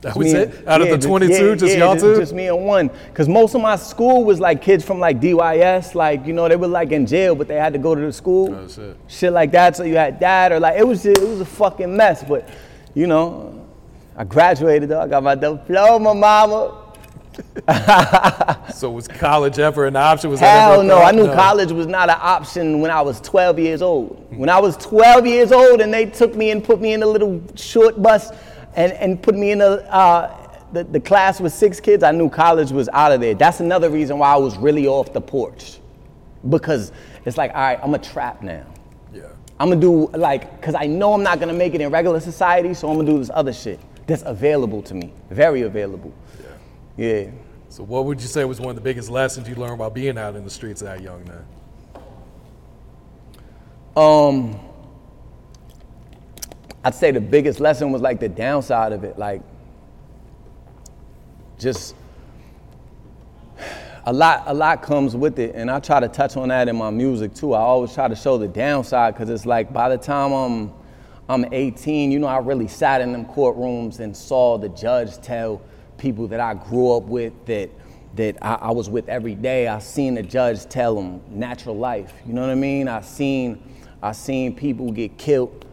That 0.02 0.16
was 0.16 0.32
and- 0.32 0.52
it. 0.52 0.68
Out 0.68 0.80
yeah, 0.80 0.92
of 0.92 1.00
the 1.00 1.06
22, 1.06 1.32
yeah, 1.32 1.54
just 1.54 1.72
yeah, 1.72 1.78
y'all 1.80 1.96
two. 1.96 2.16
Just 2.16 2.32
me 2.32 2.48
and 2.48 2.64
one. 2.64 2.90
Because 3.08 3.28
most 3.28 3.54
of 3.54 3.60
my 3.60 3.76
school 3.76 4.24
was 4.24 4.40
like 4.40 4.62
kids 4.62 4.84
from 4.84 4.98
like 4.98 5.20
DYS, 5.20 5.94
like, 5.94 6.26
you 6.26 6.32
know, 6.32 6.48
they 6.48 6.56
were 6.56 6.68
like 6.68 6.92
in 6.92 7.06
jail, 7.06 7.34
but 7.34 7.48
they 7.48 7.56
had 7.56 7.72
to 7.74 7.78
go 7.78 7.94
to 7.94 8.00
the 8.00 8.12
school. 8.12 8.54
Oh, 8.54 8.60
that's 8.62 8.78
it. 8.78 8.96
Shit 9.08 9.32
like 9.32 9.52
that. 9.52 9.76
So 9.76 9.84
you 9.84 9.96
had 9.96 10.18
that, 10.20 10.52
or 10.52 10.60
like, 10.60 10.78
it 10.78 10.86
was, 10.86 11.02
just, 11.02 11.20
it 11.20 11.28
was 11.28 11.40
a 11.40 11.44
fucking 11.44 11.94
mess. 11.94 12.24
But, 12.24 12.48
you 12.94 13.06
know, 13.06 13.66
I 14.16 14.24
graduated 14.24 14.88
though. 14.88 15.00
I 15.00 15.06
got 15.06 15.22
my 15.22 15.34
diploma, 15.34 16.14
My 16.14 16.20
mama. 16.20 16.86
So 18.74 18.90
was 18.90 19.06
college 19.06 19.58
ever 19.58 19.86
an 19.86 19.96
option? 19.96 20.30
Was 20.30 20.40
Hell 20.40 20.82
no. 20.82 20.98
I 20.98 21.12
knew 21.12 21.26
college 21.26 21.72
was 21.72 21.86
not 21.86 22.08
an 22.08 22.16
option 22.18 22.80
when 22.80 22.90
I 22.90 23.02
was 23.02 23.20
12 23.20 23.58
years 23.58 23.82
old. 23.82 24.26
When 24.30 24.48
I 24.48 24.58
was 24.58 24.76
12 24.78 25.26
years 25.26 25.52
old 25.52 25.80
and 25.80 25.92
they 25.92 26.06
took 26.06 26.34
me 26.34 26.50
and 26.50 26.62
put 26.62 26.80
me 26.80 26.92
in 26.92 27.02
a 27.02 27.06
little 27.06 27.42
short 27.54 28.00
bus 28.02 28.30
and, 28.74 28.92
and 28.92 29.22
put 29.22 29.34
me 29.34 29.50
in 29.50 29.60
a, 29.60 29.64
uh, 29.64 30.50
the, 30.72 30.84
the 30.84 31.00
class 31.00 31.40
with 31.40 31.52
six 31.52 31.80
kids, 31.80 32.02
I 32.02 32.12
knew 32.12 32.28
college 32.28 32.70
was 32.70 32.88
out 32.92 33.12
of 33.12 33.20
there. 33.20 33.34
That's 33.34 33.60
another 33.60 33.90
reason 33.90 34.18
why 34.18 34.32
I 34.32 34.36
was 34.36 34.56
really 34.56 34.86
off 34.86 35.12
the 35.12 35.20
porch. 35.20 35.80
Because 36.48 36.92
it's 37.24 37.36
like, 37.36 37.50
all 37.54 37.60
right, 37.60 37.78
I'm 37.82 37.94
a 37.94 37.98
trap 37.98 38.42
now. 38.42 38.64
Yeah. 39.12 39.24
I'm 39.58 39.68
gonna 39.68 39.80
do 39.80 40.06
like, 40.08 40.62
cause 40.62 40.74
I 40.74 40.86
know 40.86 41.12
I'm 41.12 41.22
not 41.22 41.40
gonna 41.40 41.52
make 41.52 41.74
it 41.74 41.80
in 41.80 41.90
regular 41.90 42.20
society, 42.20 42.72
so 42.72 42.88
I'm 42.88 42.96
gonna 42.96 43.10
do 43.10 43.18
this 43.18 43.30
other 43.34 43.52
shit 43.52 43.80
that's 44.06 44.22
available 44.24 44.82
to 44.82 44.94
me, 44.94 45.12
very 45.28 45.62
available. 45.62 46.12
Yeah. 46.96 47.06
yeah. 47.06 47.30
So 47.68 47.84
what 47.84 48.04
would 48.06 48.20
you 48.20 48.26
say 48.26 48.44
was 48.44 48.58
one 48.58 48.70
of 48.70 48.76
the 48.76 48.82
biggest 48.82 49.10
lessons 49.10 49.48
you 49.48 49.54
learned 49.54 49.78
while 49.78 49.90
being 49.90 50.18
out 50.18 50.34
in 50.34 50.44
the 50.44 50.50
streets 50.50 50.80
that 50.80 51.02
young 51.02 51.24
then? 51.24 51.44
Um, 53.96 54.58
I'd 56.82 56.94
say 56.94 57.10
the 57.10 57.20
biggest 57.20 57.60
lesson 57.60 57.92
was 57.92 58.00
like 58.00 58.20
the 58.20 58.28
downside 58.28 58.92
of 58.92 59.04
it, 59.04 59.18
like 59.18 59.42
just 61.58 61.94
a 64.06 64.12
lot, 64.12 64.44
a 64.46 64.54
lot 64.54 64.82
comes 64.82 65.14
with 65.14 65.38
it, 65.38 65.54
and 65.54 65.70
I 65.70 65.78
try 65.78 66.00
to 66.00 66.08
touch 66.08 66.38
on 66.38 66.48
that 66.48 66.68
in 66.68 66.76
my 66.76 66.90
music 66.90 67.34
too. 67.34 67.52
I 67.52 67.60
always 67.60 67.92
try 67.92 68.08
to 68.08 68.16
show 68.16 68.38
the 68.38 68.48
downside 68.48 69.14
because 69.14 69.28
it's 69.28 69.44
like 69.44 69.72
by 69.72 69.90
the 69.90 69.98
time 69.98 70.32
I'm, 70.32 70.72
I'm 71.28 71.52
18, 71.52 72.10
you 72.10 72.18
know, 72.18 72.26
I 72.26 72.38
really 72.38 72.66
sat 72.66 73.02
in 73.02 73.12
them 73.12 73.26
courtrooms 73.26 74.00
and 74.00 74.16
saw 74.16 74.56
the 74.56 74.70
judge 74.70 75.18
tell 75.18 75.60
people 75.98 76.28
that 76.28 76.40
I 76.40 76.54
grew 76.54 76.96
up 76.96 77.04
with 77.04 77.34
that 77.46 77.70
that 78.16 78.36
I, 78.42 78.54
I 78.54 78.70
was 78.72 78.90
with 78.90 79.08
every 79.08 79.36
day. 79.36 79.68
I 79.68 79.78
seen 79.78 80.14
the 80.14 80.22
judge 80.22 80.64
tell 80.64 80.96
them 80.96 81.20
natural 81.28 81.76
life. 81.76 82.12
You 82.26 82.32
know 82.32 82.40
what 82.40 82.50
I 82.50 82.56
mean? 82.56 82.88
I 82.88 83.02
seen, 83.02 83.62
I 84.02 84.12
seen 84.12 84.56
people 84.56 84.90
get 84.90 85.16
killed 85.16 85.66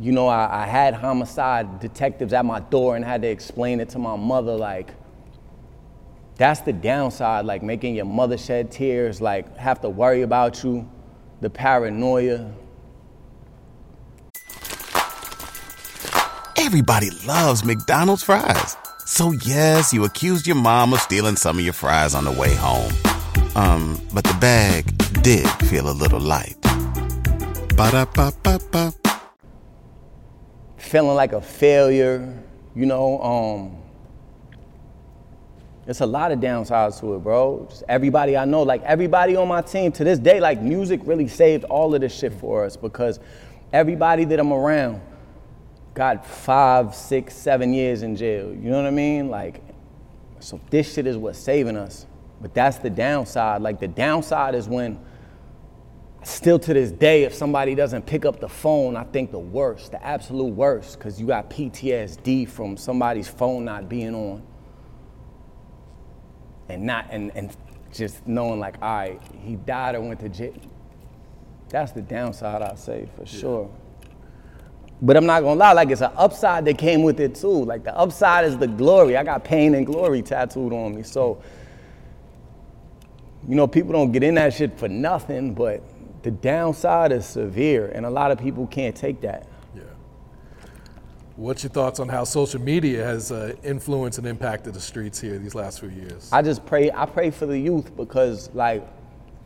you 0.00 0.12
know, 0.12 0.28
I, 0.28 0.62
I 0.62 0.66
had 0.66 0.94
homicide 0.94 1.80
detectives 1.80 2.32
at 2.32 2.44
my 2.44 2.60
door 2.60 2.94
and 2.94 3.04
had 3.04 3.22
to 3.22 3.28
explain 3.28 3.80
it 3.80 3.88
to 3.90 3.98
my 3.98 4.16
mother, 4.16 4.54
like, 4.54 4.94
that's 6.36 6.60
the 6.60 6.72
downside, 6.72 7.44
like 7.46 7.64
making 7.64 7.96
your 7.96 8.04
mother 8.04 8.38
shed 8.38 8.70
tears, 8.70 9.20
like 9.20 9.56
have 9.56 9.80
to 9.80 9.88
worry 9.88 10.22
about 10.22 10.62
you, 10.62 10.88
the 11.40 11.50
paranoia. 11.50 12.52
Everybody 16.56 17.10
loves 17.26 17.64
McDonald's 17.64 18.22
fries. 18.22 18.76
So 19.04 19.32
yes, 19.32 19.92
you 19.92 20.04
accused 20.04 20.46
your 20.46 20.56
mom 20.56 20.92
of 20.92 21.00
stealing 21.00 21.34
some 21.34 21.58
of 21.58 21.64
your 21.64 21.72
fries 21.72 22.14
on 22.14 22.24
the 22.24 22.32
way 22.32 22.54
home. 22.54 22.92
Um, 23.56 24.00
but 24.14 24.22
the 24.22 24.36
bag 24.40 24.84
did 25.22 25.48
feel 25.66 25.90
a 25.90 25.92
little 25.92 26.20
light. 26.20 26.56
Ba-da-ba-ba-ba. 27.74 29.07
Feeling 30.88 31.16
like 31.16 31.34
a 31.34 31.40
failure, 31.42 32.34
you 32.74 32.86
know, 32.86 33.20
um, 33.20 33.82
it's 35.86 36.00
a 36.00 36.06
lot 36.06 36.32
of 36.32 36.38
downsides 36.38 36.98
to 37.00 37.14
it, 37.14 37.18
bro. 37.18 37.66
Just 37.68 37.82
everybody 37.90 38.38
I 38.38 38.46
know, 38.46 38.62
like 38.62 38.82
everybody 38.84 39.36
on 39.36 39.48
my 39.48 39.60
team 39.60 39.92
to 39.92 40.04
this 40.04 40.18
day, 40.18 40.40
like 40.40 40.62
music 40.62 41.02
really 41.04 41.28
saved 41.28 41.64
all 41.64 41.94
of 41.94 42.00
this 42.00 42.18
shit 42.18 42.32
for 42.32 42.64
us 42.64 42.74
because 42.74 43.20
everybody 43.70 44.24
that 44.24 44.40
I'm 44.40 44.50
around 44.50 45.02
got 45.92 46.24
five, 46.24 46.94
six, 46.94 47.34
seven 47.34 47.74
years 47.74 48.02
in 48.02 48.16
jail. 48.16 48.48
You 48.48 48.70
know 48.70 48.78
what 48.78 48.86
I 48.86 48.90
mean? 48.90 49.28
Like, 49.28 49.60
so 50.40 50.58
this 50.70 50.94
shit 50.94 51.06
is 51.06 51.18
what's 51.18 51.38
saving 51.38 51.76
us. 51.76 52.06
But 52.40 52.54
that's 52.54 52.78
the 52.78 52.88
downside. 52.88 53.60
Like 53.60 53.78
the 53.78 53.88
downside 53.88 54.54
is 54.54 54.66
when 54.66 54.98
still 56.28 56.58
to 56.58 56.74
this 56.74 56.90
day, 56.90 57.24
if 57.24 57.34
somebody 57.34 57.74
doesn't 57.74 58.06
pick 58.06 58.24
up 58.24 58.40
the 58.40 58.48
phone, 58.48 58.96
I 58.96 59.04
think 59.04 59.30
the 59.30 59.38
worst, 59.38 59.92
the 59.92 60.04
absolute 60.04 60.54
worst, 60.54 60.98
because 60.98 61.20
you 61.20 61.26
got 61.26 61.50
PTSD 61.50 62.48
from 62.48 62.76
somebody's 62.76 63.28
phone 63.28 63.64
not 63.64 63.88
being 63.88 64.14
on 64.14 64.42
and 66.68 66.84
not 66.84 67.06
and, 67.10 67.32
and 67.34 67.56
just 67.92 68.26
knowing 68.26 68.60
like, 68.60 68.76
all 68.82 68.96
right, 68.96 69.20
he 69.42 69.56
died 69.56 69.94
or 69.94 70.00
went 70.00 70.20
to 70.20 70.28
jail. 70.28 70.54
That's 71.70 71.92
the 71.92 72.02
downside 72.02 72.62
I 72.62 72.74
say 72.74 73.08
for 73.16 73.26
sure. 73.26 73.70
But 75.00 75.16
I'm 75.16 75.26
not 75.26 75.42
gonna 75.42 75.58
lie, 75.58 75.72
like 75.72 75.90
it's 75.90 76.00
an 76.00 76.10
upside 76.16 76.64
that 76.64 76.76
came 76.76 77.02
with 77.02 77.20
it 77.20 77.34
too. 77.34 77.64
Like 77.64 77.84
the 77.84 77.96
upside 77.96 78.44
is 78.44 78.58
the 78.58 78.66
glory. 78.66 79.16
I 79.16 79.22
got 79.22 79.44
pain 79.44 79.74
and 79.74 79.86
glory 79.86 80.22
tattooed 80.22 80.72
on 80.72 80.96
me. 80.96 81.02
So, 81.02 81.40
you 83.46 83.54
know, 83.54 83.66
people 83.66 83.92
don't 83.92 84.10
get 84.10 84.22
in 84.22 84.34
that 84.34 84.54
shit 84.54 84.78
for 84.78 84.88
nothing, 84.88 85.54
but 85.54 85.82
the 86.28 86.32
downside 86.32 87.10
is 87.10 87.24
severe, 87.24 87.90
and 87.94 88.04
a 88.04 88.10
lot 88.10 88.30
of 88.30 88.38
people 88.38 88.66
can't 88.66 88.94
take 88.94 89.22
that. 89.22 89.46
Yeah. 89.74 89.84
What's 91.36 91.62
your 91.62 91.70
thoughts 91.70 92.00
on 92.00 92.08
how 92.10 92.24
social 92.24 92.60
media 92.60 93.02
has 93.02 93.32
uh, 93.32 93.54
influenced 93.64 94.18
and 94.18 94.26
impacted 94.26 94.74
the 94.74 94.80
streets 94.80 95.18
here 95.18 95.38
these 95.38 95.54
last 95.54 95.80
few 95.80 95.88
years? 95.88 96.28
I 96.30 96.42
just 96.42 96.66
pray, 96.66 96.90
I 96.90 97.06
pray 97.06 97.30
for 97.30 97.46
the 97.46 97.58
youth 97.58 97.96
because, 97.96 98.50
like, 98.52 98.86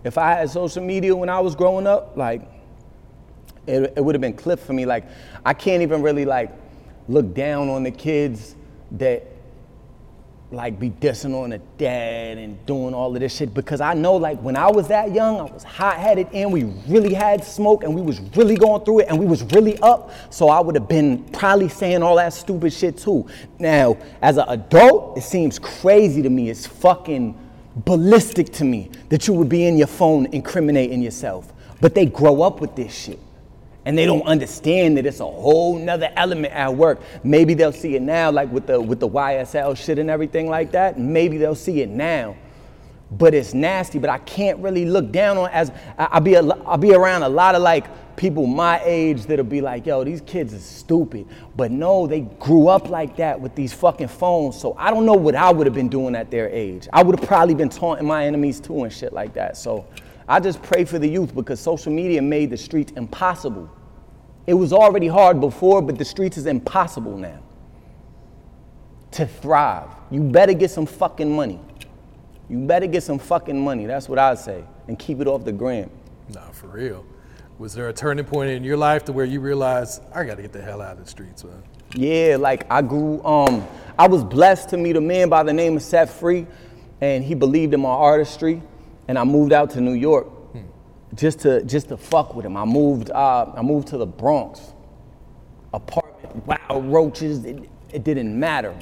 if 0.02 0.18
I 0.18 0.30
had 0.34 0.50
social 0.50 0.82
media 0.82 1.14
when 1.14 1.28
I 1.28 1.38
was 1.38 1.54
growing 1.54 1.86
up, 1.86 2.16
like, 2.16 2.42
it, 3.68 3.92
it 3.96 4.04
would 4.04 4.16
have 4.16 4.22
been 4.22 4.34
clipped 4.34 4.64
for 4.64 4.72
me. 4.72 4.84
Like, 4.84 5.04
I 5.46 5.54
can't 5.54 5.84
even 5.84 6.02
really, 6.02 6.24
like, 6.24 6.50
look 7.06 7.32
down 7.32 7.68
on 7.68 7.84
the 7.84 7.92
kids 7.92 8.56
that 8.90 9.24
like 10.52 10.78
be 10.78 10.90
dissing 10.90 11.34
on 11.34 11.50
the 11.50 11.58
dad 11.78 12.36
and 12.36 12.64
doing 12.66 12.94
all 12.94 13.14
of 13.14 13.20
this 13.20 13.34
shit 13.34 13.54
because 13.54 13.80
I 13.80 13.94
know 13.94 14.16
like 14.16 14.38
when 14.40 14.54
I 14.54 14.70
was 14.70 14.88
that 14.88 15.12
young, 15.12 15.40
I 15.40 15.44
was 15.44 15.64
hot-headed 15.64 16.28
and 16.32 16.52
we 16.52 16.64
really 16.86 17.14
had 17.14 17.42
smoke 17.42 17.84
and 17.84 17.94
we 17.94 18.02
was 18.02 18.20
really 18.36 18.56
going 18.56 18.84
through 18.84 19.00
it 19.00 19.08
and 19.08 19.18
we 19.18 19.24
was 19.24 19.42
really 19.54 19.78
up. 19.78 20.10
So 20.30 20.48
I 20.48 20.60
would 20.60 20.74
have 20.74 20.88
been 20.88 21.24
probably 21.30 21.68
saying 21.68 22.02
all 22.02 22.16
that 22.16 22.34
stupid 22.34 22.72
shit 22.72 22.98
too. 22.98 23.26
Now, 23.58 23.96
as 24.20 24.36
an 24.36 24.44
adult, 24.48 25.16
it 25.16 25.22
seems 25.22 25.58
crazy 25.58 26.20
to 26.22 26.28
me. 26.28 26.50
It's 26.50 26.66
fucking 26.66 27.38
ballistic 27.76 28.52
to 28.52 28.64
me 28.64 28.90
that 29.08 29.26
you 29.26 29.34
would 29.34 29.48
be 29.48 29.64
in 29.66 29.78
your 29.78 29.86
phone 29.86 30.26
incriminating 30.26 31.02
yourself. 31.02 31.52
But 31.80 31.94
they 31.94 32.06
grow 32.06 32.42
up 32.42 32.60
with 32.60 32.76
this 32.76 32.94
shit 32.94 33.18
and 33.84 33.98
they 33.98 34.06
don't 34.06 34.22
understand 34.22 34.96
that 34.96 35.06
it's 35.06 35.20
a 35.20 35.24
whole 35.24 35.78
nother 35.78 36.10
element 36.16 36.54
at 36.54 36.74
work. 36.74 37.00
Maybe 37.24 37.54
they'll 37.54 37.72
see 37.72 37.96
it 37.96 38.02
now, 38.02 38.30
like 38.30 38.50
with 38.52 38.66
the 38.66 38.80
with 38.80 39.00
the 39.00 39.08
YSL 39.08 39.76
shit 39.76 39.98
and 39.98 40.08
everything 40.10 40.48
like 40.48 40.72
that. 40.72 40.98
Maybe 40.98 41.36
they'll 41.38 41.54
see 41.54 41.80
it 41.80 41.88
now, 41.88 42.36
but 43.10 43.34
it's 43.34 43.54
nasty. 43.54 43.98
But 43.98 44.10
I 44.10 44.18
can't 44.18 44.58
really 44.60 44.84
look 44.84 45.10
down 45.10 45.36
on 45.36 45.50
as 45.50 45.72
I, 45.98 46.18
will 46.18 46.24
be 46.24 46.34
a, 46.34 46.42
I'll 46.42 46.78
be 46.78 46.94
around 46.94 47.24
a 47.24 47.28
lot 47.28 47.54
of 47.54 47.62
like 47.62 47.86
people 48.14 48.46
my 48.46 48.80
age 48.84 49.24
that'll 49.24 49.44
be 49.44 49.60
like, 49.60 49.86
yo, 49.86 50.04
these 50.04 50.20
kids 50.20 50.54
are 50.54 50.60
stupid. 50.60 51.26
But 51.56 51.72
no, 51.72 52.06
they 52.06 52.20
grew 52.20 52.68
up 52.68 52.88
like 52.88 53.16
that 53.16 53.40
with 53.40 53.56
these 53.56 53.72
fucking 53.72 54.08
phones. 54.08 54.60
So 54.60 54.76
I 54.78 54.90
don't 54.92 55.06
know 55.06 55.14
what 55.14 55.34
I 55.34 55.50
would 55.50 55.66
have 55.66 55.74
been 55.74 55.88
doing 55.88 56.14
at 56.14 56.30
their 56.30 56.48
age. 56.50 56.88
I 56.92 57.02
would 57.02 57.18
have 57.18 57.26
probably 57.26 57.56
been 57.56 57.70
taunting 57.70 58.06
my 58.06 58.26
enemies 58.26 58.60
too 58.60 58.84
and 58.84 58.92
shit 58.92 59.12
like 59.12 59.34
that. 59.34 59.56
So. 59.56 59.86
I 60.32 60.40
just 60.40 60.62
pray 60.62 60.86
for 60.86 60.98
the 60.98 61.06
youth 61.06 61.34
because 61.34 61.60
social 61.60 61.92
media 61.92 62.22
made 62.22 62.48
the 62.48 62.56
streets 62.56 62.90
impossible. 62.92 63.70
It 64.46 64.54
was 64.54 64.72
already 64.72 65.06
hard 65.06 65.42
before, 65.42 65.82
but 65.82 65.98
the 65.98 66.06
streets 66.06 66.38
is 66.38 66.46
impossible 66.46 67.18
now. 67.18 67.38
To 69.10 69.26
thrive, 69.26 69.90
you 70.10 70.22
better 70.22 70.54
get 70.54 70.70
some 70.70 70.86
fucking 70.86 71.30
money. 71.30 71.60
You 72.48 72.66
better 72.66 72.86
get 72.86 73.02
some 73.02 73.18
fucking 73.18 73.62
money. 73.62 73.84
That's 73.84 74.08
what 74.08 74.18
I 74.18 74.34
say, 74.34 74.64
and 74.88 74.98
keep 74.98 75.20
it 75.20 75.26
off 75.26 75.44
the 75.44 75.52
gram. 75.52 75.90
Nah, 76.32 76.48
for 76.52 76.68
real. 76.68 77.04
Was 77.58 77.74
there 77.74 77.90
a 77.90 77.92
turning 77.92 78.24
point 78.24 78.52
in 78.52 78.64
your 78.64 78.78
life 78.78 79.04
to 79.04 79.12
where 79.12 79.26
you 79.26 79.38
realized 79.38 80.00
I 80.14 80.24
got 80.24 80.36
to 80.36 80.42
get 80.42 80.54
the 80.54 80.62
hell 80.62 80.80
out 80.80 80.92
of 80.92 81.04
the 81.04 81.10
streets, 81.10 81.44
man? 81.44 81.62
Yeah, 81.94 82.38
like 82.40 82.64
I 82.72 82.80
grew. 82.80 83.22
Um, 83.22 83.68
I 83.98 84.08
was 84.08 84.24
blessed 84.24 84.70
to 84.70 84.78
meet 84.78 84.96
a 84.96 85.00
man 85.02 85.28
by 85.28 85.42
the 85.42 85.52
name 85.52 85.76
of 85.76 85.82
Set 85.82 86.08
Free, 86.08 86.46
and 87.02 87.22
he 87.22 87.34
believed 87.34 87.74
in 87.74 87.82
my 87.82 87.90
artistry 87.90 88.62
and 89.12 89.18
I 89.18 89.24
moved 89.24 89.52
out 89.52 89.68
to 89.72 89.80
New 89.82 89.92
York 89.92 90.26
hmm. 90.26 90.62
just 91.14 91.40
to 91.40 91.62
just 91.64 91.90
to 91.90 91.98
fuck 91.98 92.34
with 92.34 92.46
him. 92.46 92.56
I 92.56 92.64
moved 92.64 93.10
uh, 93.10 93.52
I 93.54 93.60
moved 93.60 93.88
to 93.88 93.98
the 93.98 94.06
Bronx, 94.06 94.72
apartment, 95.74 96.46
wild 96.46 96.90
roaches. 96.90 97.44
It, 97.44 97.68
it 97.92 98.04
didn't 98.04 98.40
matter. 98.40 98.74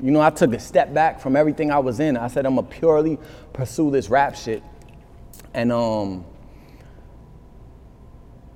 You 0.00 0.10
know, 0.10 0.20
I 0.20 0.30
took 0.30 0.52
a 0.54 0.58
step 0.58 0.92
back 0.92 1.20
from 1.20 1.36
everything 1.36 1.70
I 1.70 1.78
was 1.78 2.00
in. 2.00 2.16
I 2.16 2.26
said 2.26 2.46
I'm 2.46 2.56
gonna 2.56 2.66
purely 2.66 3.16
pursue 3.52 3.92
this 3.92 4.08
rap 4.08 4.34
shit, 4.34 4.60
and 5.54 5.70
um, 5.70 6.24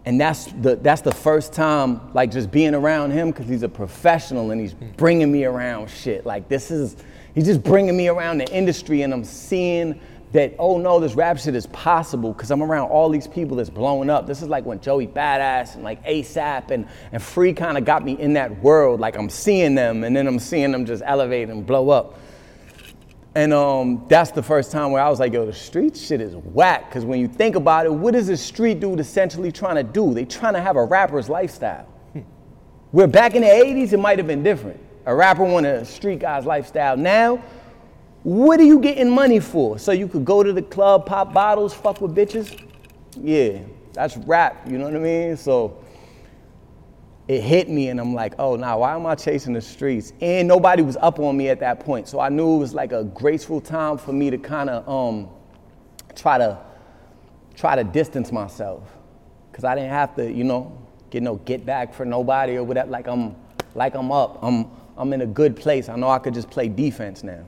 and 0.05 0.21
that's 0.21 0.47
the 0.47 0.75
that's 0.75 1.03
the 1.03 1.15
first 1.15 1.53
time 1.53 2.13
like 2.13 2.33
just 2.33 2.51
being 2.51 2.75
around 2.75 3.13
him 3.13 3.31
because 3.31 3.47
he's 3.47 3.63
a 3.63 3.69
professional 3.69 4.51
and 4.51 4.61
he's 4.61 4.73
hmm. 4.73 4.89
bringing 4.97 5.31
me 5.31 5.45
around 5.45 5.91
shit. 5.91 6.27
Like 6.27 6.49
this 6.49 6.73
is 6.73 6.97
he's 7.37 7.47
just 7.47 7.63
bringing 7.63 7.97
me 7.97 8.09
around 8.09 8.39
the 8.39 8.53
industry, 8.53 9.03
and 9.03 9.15
I'm 9.15 9.23
seeing 9.23 10.01
that, 10.35 10.53
oh 10.59 10.79
no, 10.79 10.99
this 10.99 11.15
rap 11.15 11.39
shit 11.39 11.55
is 11.55 11.67
possible 11.69 12.33
because 12.33 12.51
I'm 12.51 12.61
around 12.61 12.89
all 12.89 13.09
these 13.09 13.29
people 13.29 13.57
that's 13.57 13.71
blowing 13.71 14.11
up. 14.11 14.27
This 14.27 14.43
is 14.43 14.49
like 14.49 14.67
when 14.67 14.81
Joey 14.81 15.07
Badass 15.07 15.77
and 15.77 15.85
like 15.85 16.05
ASAP 16.05 16.73
and, 16.73 16.89
and 17.13 17.23
Free 17.23 17.53
kind 17.53 17.79
of 17.79 17.85
got 17.85 18.05
me 18.05 18.19
in 18.19 18.33
that 18.33 18.61
world. 18.61 18.99
Like 18.99 19.17
I'm 19.17 19.31
seeing 19.31 19.77
them 19.77 20.03
and 20.03 20.15
then 20.15 20.27
I'm 20.27 20.41
seeing 20.41 20.73
them 20.73 20.87
just 20.87 21.05
elevate 21.07 21.51
and 21.51 21.65
blow 21.65 21.89
up. 21.91 22.19
And 23.37 23.53
um, 23.53 24.07
that's 24.09 24.33
the 24.33 24.43
first 24.43 24.73
time 24.73 24.91
where 24.91 25.03
I 25.03 25.09
was 25.09 25.21
like, 25.21 25.33
yo, 25.33 25.47
the 25.47 25.53
street 25.53 25.97
shit 25.97 26.21
is 26.21 26.35
whack. 26.35 26.89
Because 26.89 27.05
when 27.05 27.21
you 27.21 27.29
think 27.29 27.55
about 27.55 27.87
it, 27.87 27.95
what 27.95 28.17
is 28.17 28.29
a 28.29 28.37
street 28.37 28.81
dude 28.81 28.99
essentially 28.99 29.53
trying 29.53 29.77
to 29.77 29.85
do? 29.85 30.15
They 30.15 30.25
trying 30.25 30.55
to 30.55 30.61
have 30.61 30.75
a 30.75 30.85
rapper's 30.85 31.29
lifestyle. 31.29 31.87
Where 32.91 33.07
back 33.07 33.37
in 33.37 33.43
the 33.43 33.49
80s, 33.49 33.93
it 33.93 33.99
might 33.99 34.19
have 34.19 34.27
been 34.27 34.43
different. 34.43 34.81
A 35.07 35.15
rapper 35.15 35.45
wanted 35.45 35.77
a 35.77 35.85
street 35.85 36.19
guy's 36.19 36.45
lifestyle. 36.45 36.97
Now, 36.97 37.41
what 38.25 38.59
are 38.59 38.65
you 38.65 38.81
getting 38.81 39.11
money 39.11 39.39
for? 39.39 39.79
So 39.79 39.93
you 39.93 40.09
could 40.09 40.25
go 40.25 40.43
to 40.43 40.53
the 40.53 40.63
club, 40.63 41.05
pop 41.05 41.35
bottles, 41.35 41.75
fuck 41.75 42.01
with 42.01 42.17
bitches? 42.17 42.59
Yeah, 43.21 43.59
that's 43.93 44.17
rap, 44.17 44.67
you 44.67 44.79
know 44.79 44.85
what 44.85 44.97
I 44.97 44.99
mean? 44.99 45.37
So 45.37 45.85
it 47.29 47.43
hit 47.43 47.69
me 47.69 47.89
and 47.89 48.01
I'm 48.01 48.15
like, 48.15 48.35
oh, 48.39 48.57
now 48.57 48.79
why 48.81 48.95
am 48.95 49.05
I 49.05 49.15
chasing 49.15 49.53
the 49.53 49.61
streets? 49.61 50.15
And 50.23 50.49
nobody 50.49 50.83
was 50.83 50.97
up 50.97 51.19
on 51.19 51.37
me 51.37 51.51
at 51.51 51.61
that 51.61 51.81
point. 51.81 52.09
So 52.09 52.19
I 52.19 52.31
knew 52.31 52.57
it 52.57 52.59
was 52.59 52.75
like 52.75 52.93
a 52.93 53.05
graceful 53.05 53.61
time 53.61 53.99
for 53.99 54.15
me 54.15 54.31
to 54.31 54.39
kind 54.39 54.71
of 54.71 54.89
um, 54.89 55.29
try 56.15 56.39
to 56.39 56.59
try 57.55 57.77
to 57.77 57.85
distance 57.85 58.33
myself. 58.33 58.83
Cause 59.53 59.65
I 59.65 59.75
didn't 59.75 59.91
have 59.91 60.17
to, 60.17 60.33
you 60.33 60.45
know, 60.45 60.77
get 61.11 61.23
no 61.23 61.37
get 61.37 61.65
back 61.65 61.95
for 61.95 62.05
nobody 62.05 62.57
or 62.57 62.65
whatever. 62.65 62.91
Like 62.91 63.07
I'm 63.07 63.37
like 63.75 63.95
I'm 63.95 64.11
up. 64.11 64.39
I'm 64.43 64.71
I'm 64.97 65.13
in 65.13 65.21
a 65.21 65.27
good 65.27 65.57
place. 65.57 65.89
I 65.89 65.97
know 65.97 66.09
I 66.09 66.19
could 66.19 66.35
just 66.35 66.51
play 66.51 66.69
defense 66.69 67.23
now. 67.23 67.45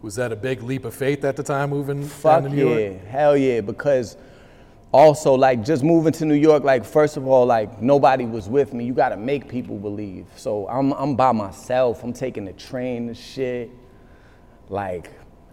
Was 0.00 0.14
that 0.14 0.30
a 0.32 0.36
big 0.36 0.62
leap 0.62 0.84
of 0.84 0.94
faith 0.94 1.24
at 1.24 1.34
the 1.36 1.42
time 1.42 1.70
moving 1.70 2.04
Fuck 2.04 2.42
down 2.42 2.50
to 2.50 2.56
New 2.56 2.68
yeah, 2.68 2.88
York? 2.88 3.04
hell 3.06 3.36
yeah, 3.36 3.60
because 3.60 4.16
also 4.92 5.34
like 5.34 5.64
just 5.64 5.82
moving 5.82 6.12
to 6.12 6.24
New 6.24 6.34
York, 6.34 6.62
like 6.62 6.84
first 6.84 7.16
of 7.16 7.26
all, 7.26 7.44
like 7.44 7.82
nobody 7.82 8.24
was 8.24 8.48
with 8.48 8.72
me. 8.72 8.84
You 8.84 8.94
gotta 8.94 9.16
make 9.16 9.48
people 9.48 9.76
believe. 9.76 10.26
So 10.36 10.68
I'm 10.68 10.92
I'm 10.92 11.16
by 11.16 11.32
myself. 11.32 12.04
I'm 12.04 12.12
taking 12.12 12.44
the 12.44 12.52
train 12.52 13.08
to 13.08 13.14
shit. 13.14 13.70
Like 14.68 15.10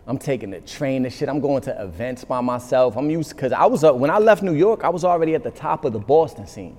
I'm 0.08 0.20
taking 0.20 0.52
the 0.52 0.62
train 0.62 1.04
to 1.04 1.10
shit. 1.10 1.28
I'm 1.28 1.40
going 1.40 1.64
to 1.64 1.82
events 1.82 2.24
by 2.24 2.40
myself. 2.40 2.96
I'm 2.96 3.10
used 3.10 3.32
because 3.32 3.52
I 3.52 3.66
was 3.66 3.84
uh, 3.84 3.94
when 3.94 4.12
I 4.12 4.20
left 4.20 4.44
New 4.44 4.54
York, 4.54 4.84
I 4.84 4.90
was 4.90 5.04
already 5.04 5.34
at 5.34 5.44
the 5.44 5.52
top 5.52 5.86
of 5.86 5.94
the 5.94 6.00
Boston 6.00 6.46
scene. 6.46 6.78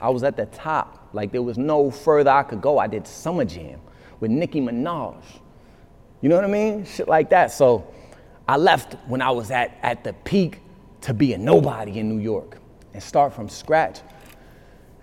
I 0.00 0.10
was 0.10 0.22
at 0.22 0.36
the 0.36 0.46
top. 0.46 1.08
Like 1.14 1.32
there 1.32 1.42
was 1.42 1.56
no 1.56 1.90
further 1.90 2.30
I 2.30 2.42
could 2.42 2.60
go. 2.60 2.78
I 2.78 2.86
did 2.86 3.06
Summer 3.06 3.46
Jam 3.46 3.80
with 4.20 4.30
Nicki 4.30 4.60
Minaj. 4.60 5.16
You 6.20 6.28
know 6.28 6.34
what 6.34 6.44
I 6.44 6.48
mean? 6.48 6.84
Shit 6.84 7.08
like 7.08 7.30
that. 7.30 7.52
So 7.52 7.86
I 8.48 8.56
left 8.56 8.94
when 9.06 9.22
I 9.22 9.30
was 9.30 9.50
at, 9.50 9.78
at 9.82 10.02
the 10.04 10.12
peak 10.12 10.60
to 11.02 11.14
be 11.14 11.32
a 11.32 11.38
nobody 11.38 11.98
in 11.98 12.08
New 12.08 12.20
York 12.20 12.58
and 12.92 13.02
start 13.02 13.32
from 13.32 13.48
scratch. 13.48 14.00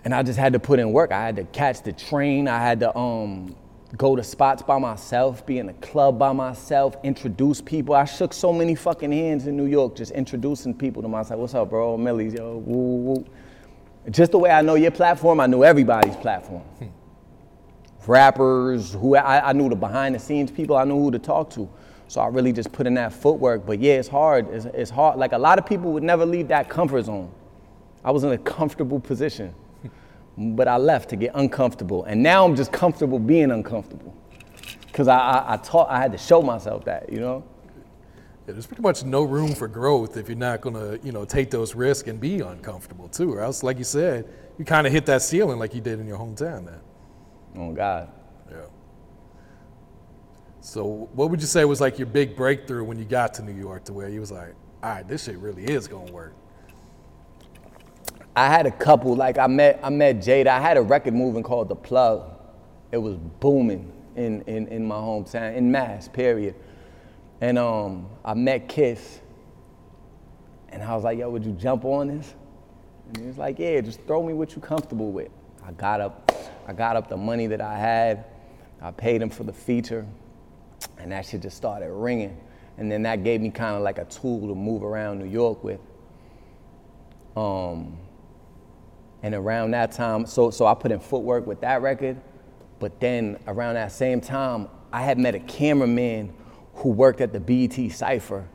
And 0.04 0.14
I 0.14 0.22
just 0.22 0.38
had 0.38 0.52
to 0.52 0.58
put 0.60 0.78
in 0.78 0.92
work. 0.92 1.12
I 1.12 1.24
had 1.24 1.36
to 1.36 1.44
catch 1.44 1.82
the 1.82 1.92
train. 1.92 2.48
I 2.48 2.58
had 2.58 2.80
to 2.80 2.96
um, 2.96 3.56
go 3.96 4.14
to 4.14 4.22
spots 4.22 4.62
by 4.62 4.78
myself, 4.78 5.44
be 5.46 5.58
in 5.58 5.68
a 5.68 5.74
club 5.74 6.18
by 6.18 6.32
myself, 6.32 6.96
introduce 7.02 7.60
people. 7.60 7.94
I 7.94 8.04
shook 8.04 8.32
so 8.32 8.52
many 8.52 8.74
fucking 8.74 9.10
hands 9.10 9.46
in 9.46 9.56
New 9.56 9.66
York 9.66 9.96
just 9.96 10.12
introducing 10.12 10.74
people 10.74 11.02
to 11.02 11.08
myself. 11.08 11.40
What's 11.40 11.54
up, 11.54 11.70
bro? 11.70 11.96
Millyz, 11.96 12.36
yo, 12.36 12.58
woo, 12.58 12.96
woo. 12.96 13.24
Just 14.10 14.32
the 14.32 14.38
way 14.38 14.50
I 14.50 14.62
know 14.62 14.74
your 14.74 14.92
platform, 14.92 15.40
I 15.40 15.46
knew 15.46 15.64
everybody's 15.64 16.16
platform. 16.16 16.62
Rappers, 18.08 18.92
who 18.92 19.16
I, 19.16 19.50
I 19.50 19.52
knew 19.52 19.68
the 19.68 19.76
behind 19.76 20.14
the 20.14 20.18
scenes 20.18 20.50
people, 20.50 20.76
I 20.76 20.84
knew 20.84 20.98
who 20.98 21.10
to 21.10 21.18
talk 21.18 21.50
to. 21.50 21.68
So 22.08 22.20
I 22.20 22.28
really 22.28 22.52
just 22.52 22.70
put 22.72 22.86
in 22.86 22.94
that 22.94 23.12
footwork. 23.12 23.66
But 23.66 23.80
yeah, 23.80 23.94
it's 23.94 24.08
hard. 24.08 24.48
It's, 24.50 24.66
it's 24.66 24.90
hard. 24.90 25.18
Like 25.18 25.32
a 25.32 25.38
lot 25.38 25.58
of 25.58 25.66
people 25.66 25.92
would 25.92 26.02
never 26.02 26.24
leave 26.24 26.48
that 26.48 26.68
comfort 26.68 27.02
zone. 27.04 27.30
I 28.04 28.12
was 28.12 28.22
in 28.22 28.30
a 28.30 28.38
comfortable 28.38 29.00
position, 29.00 29.52
but 30.38 30.68
I 30.68 30.76
left 30.76 31.10
to 31.10 31.16
get 31.16 31.32
uncomfortable. 31.34 32.04
And 32.04 32.22
now 32.22 32.44
I'm 32.44 32.54
just 32.54 32.70
comfortable 32.70 33.18
being 33.18 33.50
uncomfortable. 33.50 34.14
Because 34.86 35.08
I, 35.08 35.18
I, 35.18 35.54
I 35.54 35.56
taught, 35.56 35.90
I 35.90 35.98
had 35.98 36.12
to 36.12 36.18
show 36.18 36.40
myself 36.40 36.84
that, 36.84 37.12
you 37.12 37.18
know? 37.18 37.44
Yeah, 38.46 38.52
there's 38.52 38.66
pretty 38.66 38.82
much 38.82 39.04
no 39.04 39.24
room 39.24 39.54
for 39.54 39.66
growth 39.66 40.16
if 40.16 40.28
you're 40.28 40.38
not 40.38 40.60
gonna, 40.60 41.00
you 41.02 41.10
know, 41.10 41.24
take 41.24 41.50
those 41.50 41.74
risks 41.74 42.08
and 42.08 42.20
be 42.20 42.40
uncomfortable 42.40 43.08
too. 43.08 43.34
Or 43.34 43.40
else, 43.40 43.64
like 43.64 43.76
you 43.78 43.84
said, 43.84 44.28
you 44.56 44.64
kind 44.64 44.86
of 44.86 44.92
hit 44.92 45.04
that 45.06 45.22
ceiling 45.22 45.58
like 45.58 45.74
you 45.74 45.80
did 45.80 45.98
in 45.98 46.06
your 46.06 46.18
hometown. 46.18 46.64
Then. 46.64 46.80
Oh 47.56 47.72
God. 47.72 48.10
Yeah. 48.50 48.66
So, 50.60 51.08
what 51.12 51.30
would 51.30 51.40
you 51.40 51.46
say 51.46 51.64
was 51.64 51.80
like 51.80 51.98
your 51.98 52.06
big 52.06 52.36
breakthrough 52.36 52.84
when 52.84 52.98
you 52.98 53.04
got 53.04 53.34
to 53.34 53.42
New 53.42 53.54
York, 53.54 53.84
to 53.84 53.92
where 53.92 54.08
you 54.08 54.20
was 54.20 54.32
like, 54.32 54.54
all 54.82 54.90
right, 54.90 55.08
this 55.08 55.24
shit 55.24 55.38
really 55.38 55.64
is 55.64 55.88
gonna 55.88 56.10
work. 56.12 56.34
I 58.34 58.48
had 58.48 58.66
a 58.66 58.70
couple, 58.70 59.16
like 59.16 59.38
I 59.38 59.46
met 59.46 59.80
I 59.82 59.90
met 59.90 60.16
Jada. 60.16 60.48
I 60.48 60.60
had 60.60 60.76
a 60.76 60.82
record 60.82 61.14
moving 61.14 61.42
called 61.42 61.68
The 61.68 61.76
Plug. 61.76 62.32
It 62.92 62.98
was 62.98 63.16
booming 63.40 63.92
in, 64.16 64.42
in, 64.42 64.66
in 64.68 64.86
my 64.86 64.96
hometown, 64.96 65.56
in 65.56 65.70
Mass, 65.70 66.08
period. 66.08 66.54
And 67.40 67.58
um, 67.58 68.08
I 68.24 68.34
met 68.34 68.68
Kiss. 68.68 69.20
And 70.70 70.82
I 70.82 70.94
was 70.94 71.04
like, 71.04 71.18
yo, 71.18 71.30
would 71.30 71.44
you 71.44 71.52
jump 71.52 71.84
on 71.84 72.08
this? 72.08 72.34
And 73.08 73.18
he 73.18 73.26
was 73.26 73.38
like, 73.38 73.58
yeah, 73.58 73.80
just 73.80 74.00
throw 74.02 74.22
me 74.22 74.32
what 74.32 74.52
you're 74.52 74.64
comfortable 74.64 75.12
with. 75.12 75.30
I 75.64 75.72
got 75.72 76.00
up, 76.00 76.25
I 76.66 76.72
got 76.72 76.96
up 76.96 77.08
the 77.08 77.16
money 77.16 77.46
that 77.46 77.60
I 77.60 77.78
had. 77.78 78.24
I 78.82 78.90
paid 78.90 79.22
him 79.22 79.30
for 79.30 79.44
the 79.44 79.52
feature. 79.52 80.06
And 80.98 81.12
that 81.12 81.24
shit 81.24 81.42
just 81.42 81.56
started 81.56 81.90
ringing. 81.90 82.38
And 82.76 82.90
then 82.90 83.02
that 83.04 83.24
gave 83.24 83.40
me 83.40 83.50
kind 83.50 83.76
of 83.76 83.82
like 83.82 83.98
a 83.98 84.04
tool 84.04 84.48
to 84.48 84.54
move 84.54 84.82
around 84.82 85.18
New 85.18 85.30
York 85.30 85.62
with. 85.64 85.80
Um, 87.36 87.96
and 89.22 89.34
around 89.34 89.70
that 89.72 89.92
time, 89.92 90.26
so, 90.26 90.50
so 90.50 90.66
I 90.66 90.74
put 90.74 90.90
in 90.90 91.00
footwork 91.00 91.46
with 91.46 91.60
that 91.60 91.82
record. 91.82 92.20
But 92.78 93.00
then 93.00 93.38
around 93.46 93.74
that 93.74 93.92
same 93.92 94.20
time, 94.20 94.68
I 94.92 95.02
had 95.02 95.18
met 95.18 95.34
a 95.34 95.40
cameraman 95.40 96.34
who 96.74 96.90
worked 96.90 97.20
at 97.20 97.32
the 97.32 97.40
BET 97.40 97.92
Cypher. 97.92 98.46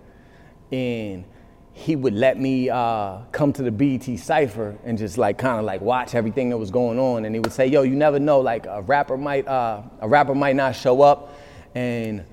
And 0.72 1.26
he 1.74 1.96
would 1.96 2.14
let 2.14 2.40
me 2.40 2.70
uh, 2.70 3.20
come 3.32 3.54
to 3.54 3.64
the 3.64 3.72
BET 3.72 4.04
Cypher 4.20 4.78
and 4.84 4.98
just 4.98 5.18
like 5.18 5.38
kind 5.38 5.58
of 5.58 5.66
like 5.66 5.82
watch 5.82 6.16
everything 6.16 6.50
that 6.50 6.58
was 6.58 6.70
going 6.70 7.00
on. 7.00 7.26
And 7.26 7.34
he 7.34 7.40
would 7.40 7.54
say, 7.54 7.68
yo, 7.68 7.84
you 7.84 7.96
never 7.96 8.20
know, 8.20 8.40
like 8.40 8.66
a 8.66 8.82
rapper 8.82 9.18
might, 9.18 9.48
uh, 9.48 9.82
a 10.00 10.08
rapper 10.08 10.36
might 10.36 10.56
not 10.56 10.76
show 10.76 11.02
up 11.02 11.38
and 11.74 12.26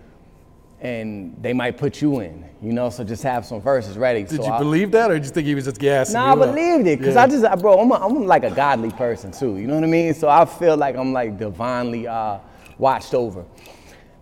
and 0.80 1.36
they 1.42 1.52
might 1.52 1.76
put 1.76 2.00
you 2.00 2.20
in, 2.20 2.48
you 2.62 2.72
know, 2.72 2.88
so 2.88 3.02
just 3.02 3.24
have 3.24 3.44
some 3.44 3.60
verses 3.60 3.98
ready. 3.98 4.22
Did 4.22 4.36
so 4.36 4.46
you 4.46 4.52
I, 4.52 4.58
believe 4.58 4.92
that, 4.92 5.10
or 5.10 5.14
did 5.14 5.24
you 5.24 5.30
think 5.32 5.46
he 5.48 5.56
was 5.56 5.64
just 5.64 5.78
gassing 5.80 6.12
Nah, 6.14 6.30
I 6.30 6.34
believed 6.36 6.86
it, 6.86 6.98
cause 7.00 7.14
Yeah. 7.16 7.24
I 7.24 7.26
just, 7.26 7.44
I- 7.44 7.56
bro, 7.56 7.80
I'm, 7.80 7.90
a, 7.90 7.94
I'm 7.94 8.26
like 8.26 8.44
a 8.44 8.50
godly 8.52 8.90
person 8.90 9.32
too. 9.32 9.56
You 9.56 9.66
know 9.66 9.74
what 9.74 9.82
I 9.82 9.88
mean? 9.88 10.14
So 10.14 10.28
I 10.28 10.44
feel 10.44 10.76
like 10.76 10.94
I'm 10.94 11.12
like 11.12 11.36
divinely 11.36 12.06
uh, 12.06 12.38
watched 12.78 13.12
over, 13.12 13.44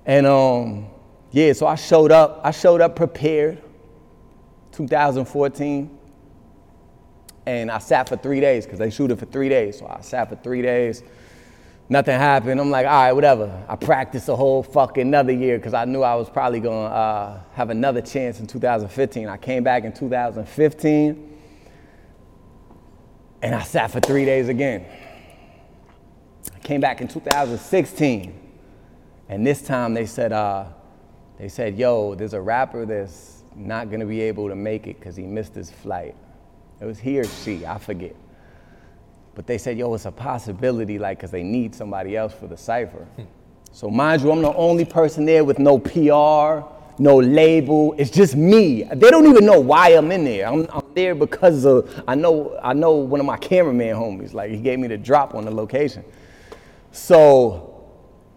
and 0.07 0.27
um, 0.27 0.87
yeah. 1.31 1.53
So 1.53 1.67
I 1.67 1.75
showed 1.75 2.11
up. 2.11 2.41
I 2.43 2.53
showed 2.53 2.81
up 2.81 2.97
prepared. 2.97 3.63
2014, 4.77 5.99
and 7.47 7.71
I 7.71 7.79
sat 7.79 8.09
for 8.09 8.17
three 8.17 8.41
days 8.41 8.67
because 8.67 8.79
they 8.79 8.91
shoot 8.91 9.11
it 9.11 9.19
for 9.19 9.27
three 9.27 9.49
days. 9.49 9.79
So 9.79 9.87
I 9.87 10.01
sat 10.03 10.29
for 10.29 10.37
three 10.37 10.63
days. 10.63 11.03
Nothing 11.89 12.19
happened. 12.19 12.61
I'm 12.61 12.71
like, 12.71 12.85
all 12.85 12.93
right, 12.93 13.13
whatever. 13.13 13.65
I 13.69 13.77
practiced 13.77 14.29
a 14.29 14.37
whole 14.37 14.63
fucking 14.63 15.07
another 15.07 15.33
year 15.33 15.57
because 15.57 15.73
I 15.73 15.85
knew 15.85 16.03
I 16.03 16.17
was 16.17 16.29
probably 16.29 16.61
gonna 16.61 16.87
uh, 16.87 17.41
have 17.55 17.71
another 17.71 18.03
chance 18.03 18.41
in 18.41 18.47
2015. 18.47 19.29
I 19.29 19.37
came 19.37 19.63
back 19.63 19.85
in 19.85 19.93
2015 19.93 21.39
and 23.43 23.55
I 23.55 23.63
sat 23.63 23.93
for 23.93 24.01
three 24.01 24.25
days 24.25 24.49
again. 24.49 24.85
I 26.55 26.59
came 26.59 26.81
back 26.81 27.01
in 27.01 27.07
2016 27.07 28.35
and 29.29 29.47
this 29.47 29.63
time 29.63 29.95
they 29.95 30.07
said, 30.07 30.33
uh, 30.33 30.67
they 31.39 31.49
said, 31.49 31.79
yo, 31.79 32.17
there's 32.17 32.35
a 32.35 32.41
rapper 32.41 32.85
that's 32.85 33.36
not 33.57 33.91
gonna 33.91 34.07
be 34.07 34.21
able 34.21 34.49
to 34.49 34.55
make 34.55 34.87
it 34.87 34.99
because 34.99 35.17
he 35.17 35.25
missed 35.25 35.55
his 35.55 35.71
flight. 35.71 36.15
It 36.81 36.85
was 36.85 36.99
he 36.99 37.19
or 37.19 37.25
she, 37.25 37.65
I 37.65 37.79
forget. 37.79 38.15
But 39.35 39.47
they 39.47 39.59
said, 39.59 39.77
yo, 39.77 39.93
it's 39.95 40.07
a 40.07 40.11
possibility, 40.11 40.99
like, 40.99 41.19
because 41.19 41.31
they 41.31 41.43
need 41.43 41.75
somebody 41.75 42.17
else 42.17 42.33
for 42.33 42.47
the 42.47 42.57
cipher. 42.57 43.07
Hmm. 43.17 43.23
so, 43.71 43.91
mind 43.91 44.23
you, 44.23 44.33
I'm 44.33 44.41
the 44.41 44.55
only 44.55 44.87
person 44.87 45.27
there 45.27 45.45
with 45.45 45.59
no 45.59 45.79
PR, 45.79 46.67
no 46.99 47.17
label. 47.19 47.95
It's 47.99 48.11
just 48.11 48.35
me. 48.35 48.85
They 48.85 49.11
don't 49.11 49.27
even 49.27 49.45
know 49.45 49.61
why 49.61 49.91
I'm 49.91 50.11
in 50.11 50.25
there. 50.25 50.49
I'm, 50.49 50.67
I'm 50.73 50.95
there 50.95 51.15
because 51.15 51.67
of, 51.67 52.03
I 52.09 52.15
know, 52.15 52.59
I 52.63 52.73
know 52.73 52.93
one 52.93 53.21
of 53.21 53.27
my 53.27 53.37
cameraman 53.37 53.95
homies, 53.95 54.33
like, 54.33 54.51
he 54.51 54.57
gave 54.57 54.79
me 54.79 54.89
the 54.89 54.97
drop 54.97 55.35
on 55.35 55.45
the 55.45 55.51
location. 55.51 56.03
So, 56.91 57.85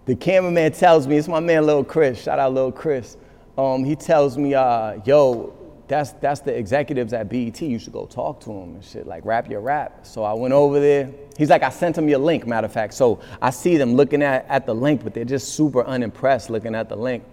the 0.05 0.15
cameraman 0.15 0.73
tells 0.73 1.07
me, 1.07 1.15
it's 1.15 1.29
my 1.29 1.39
man 1.39 1.65
Lil 1.65 1.85
Chris, 1.85 2.23
shout 2.23 2.39
out 2.39 2.53
Lil 2.53 2.73
Chris. 2.73 3.15
Um, 3.59 3.83
he 3.83 3.97
tells 3.97 4.37
me, 4.37 4.53
uh, 4.53 5.01
yo, 5.03 5.53
that's, 5.89 6.13
that's 6.13 6.39
the 6.39 6.57
executives 6.57 7.11
at 7.11 7.27
BET, 7.27 7.61
you 7.61 7.77
should 7.77 7.91
go 7.91 8.05
talk 8.05 8.39
to 8.41 8.47
them 8.47 8.75
and 8.75 8.85
shit, 8.85 9.05
like 9.05 9.25
rap 9.25 9.49
your 9.49 9.59
rap. 9.59 10.07
So 10.07 10.23
I 10.23 10.31
went 10.31 10.53
over 10.53 10.79
there. 10.79 11.11
He's 11.37 11.49
like, 11.49 11.61
I 11.61 11.69
sent 11.69 11.97
him 11.97 12.07
your 12.07 12.19
link, 12.19 12.47
matter 12.47 12.63
of 12.63 12.71
fact. 12.71 12.93
So 12.93 13.19
I 13.41 13.49
see 13.49 13.75
them 13.75 13.95
looking 13.95 14.23
at, 14.23 14.45
at 14.47 14.65
the 14.65 14.73
link, 14.73 15.03
but 15.03 15.13
they're 15.13 15.25
just 15.25 15.55
super 15.55 15.83
unimpressed 15.83 16.49
looking 16.49 16.73
at 16.73 16.87
the 16.87 16.95
link. 16.95 17.25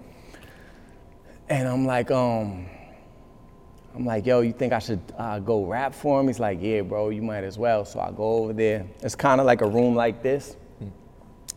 And 1.49 1.69
I'm 1.69 1.87
like, 1.87 2.11
um, 2.11 2.67
I'm 3.95 4.05
like, 4.05 4.27
yo, 4.27 4.41
you 4.41 4.53
think 4.53 4.73
I 4.73 4.81
should 4.81 5.01
uh, 5.17 5.39
go 5.39 5.65
rap 5.65 5.95
for 5.95 6.21
him? 6.21 6.27
He's 6.27 6.41
like, 6.41 6.59
yeah, 6.61 6.81
bro, 6.81 7.11
you 7.11 7.23
might 7.23 7.45
as 7.45 7.57
well. 7.57 7.85
So 7.85 8.01
I 8.01 8.11
go 8.11 8.25
over 8.39 8.53
there. 8.53 8.85
It's 9.01 9.15
kind 9.15 9.41
of 9.41 9.47
like 9.47 9.61
a 9.61 9.69
room 9.69 9.95
like 9.95 10.25
this 10.25 10.57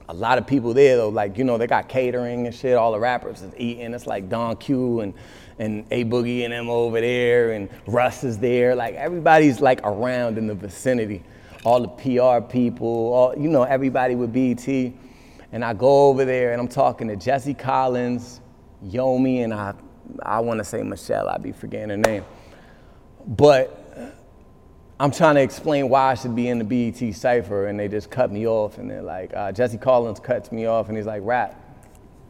a 0.09 0.13
lot 0.13 0.39
of 0.39 0.47
people 0.47 0.73
there 0.73 0.97
though, 0.97 1.09
like, 1.09 1.37
you 1.37 1.43
know, 1.43 1.59
they 1.59 1.67
got 1.67 1.87
catering 1.87 2.47
and 2.47 2.55
shit, 2.55 2.75
all 2.75 2.91
the 2.91 2.99
rappers 2.99 3.43
is 3.43 3.53
eating. 3.57 3.93
It's 3.93 4.07
like 4.07 4.27
Don 4.27 4.57
Q 4.57 5.01
and, 5.01 5.13
and 5.59 5.85
A 5.91 6.03
Boogie 6.03 6.43
and 6.43 6.51
them 6.51 6.67
over 6.67 6.99
there, 6.99 7.51
and 7.51 7.69
Russ 7.85 8.23
is 8.23 8.39
there. 8.39 8.73
Like 8.75 8.95
everybody's 8.95 9.61
like 9.61 9.81
around 9.83 10.39
in 10.39 10.47
the 10.47 10.55
vicinity. 10.55 11.23
All 11.63 11.81
the 11.81 11.89
PR 11.89 12.43
people, 12.43 12.87
all 12.87 13.37
you 13.37 13.49
know, 13.49 13.63
everybody 13.63 14.15
with 14.15 14.33
BET. 14.33 14.67
And 15.51 15.63
I 15.63 15.73
go 15.73 16.07
over 16.07 16.25
there 16.25 16.53
and 16.53 16.61
I'm 16.61 16.67
talking 16.67 17.07
to 17.09 17.15
Jesse 17.15 17.53
Collins, 17.53 18.41
Yomi, 18.83 19.43
and 19.43 19.53
I 19.53 19.75
I 20.23 20.39
wanna 20.39 20.63
say 20.63 20.81
Michelle, 20.81 21.29
I'd 21.29 21.43
be 21.43 21.51
forgetting 21.51 21.89
her 21.89 21.97
name. 21.97 22.25
But 23.27 23.78
I'm 25.01 25.11
trying 25.11 25.35
to 25.35 25.41
explain 25.41 25.87
why 25.87 26.11
I 26.11 26.15
should 26.15 26.35
be 26.35 26.49
in 26.49 26.59
the 26.59 26.65
BET 26.65 27.15
cipher, 27.15 27.67
and 27.67 27.79
they 27.79 27.87
just 27.87 28.09
cut 28.09 28.31
me 28.31 28.45
off. 28.45 28.77
And 28.77 28.89
they're 28.89 29.01
like, 29.01 29.33
uh, 29.33 29.51
Jesse 29.53 29.77
Collins 29.77 30.19
cuts 30.19 30.51
me 30.51 30.65
off, 30.65 30.89
and 30.89 30.97
he's 30.97 31.05
like, 31.05 31.21
rap. 31.23 31.55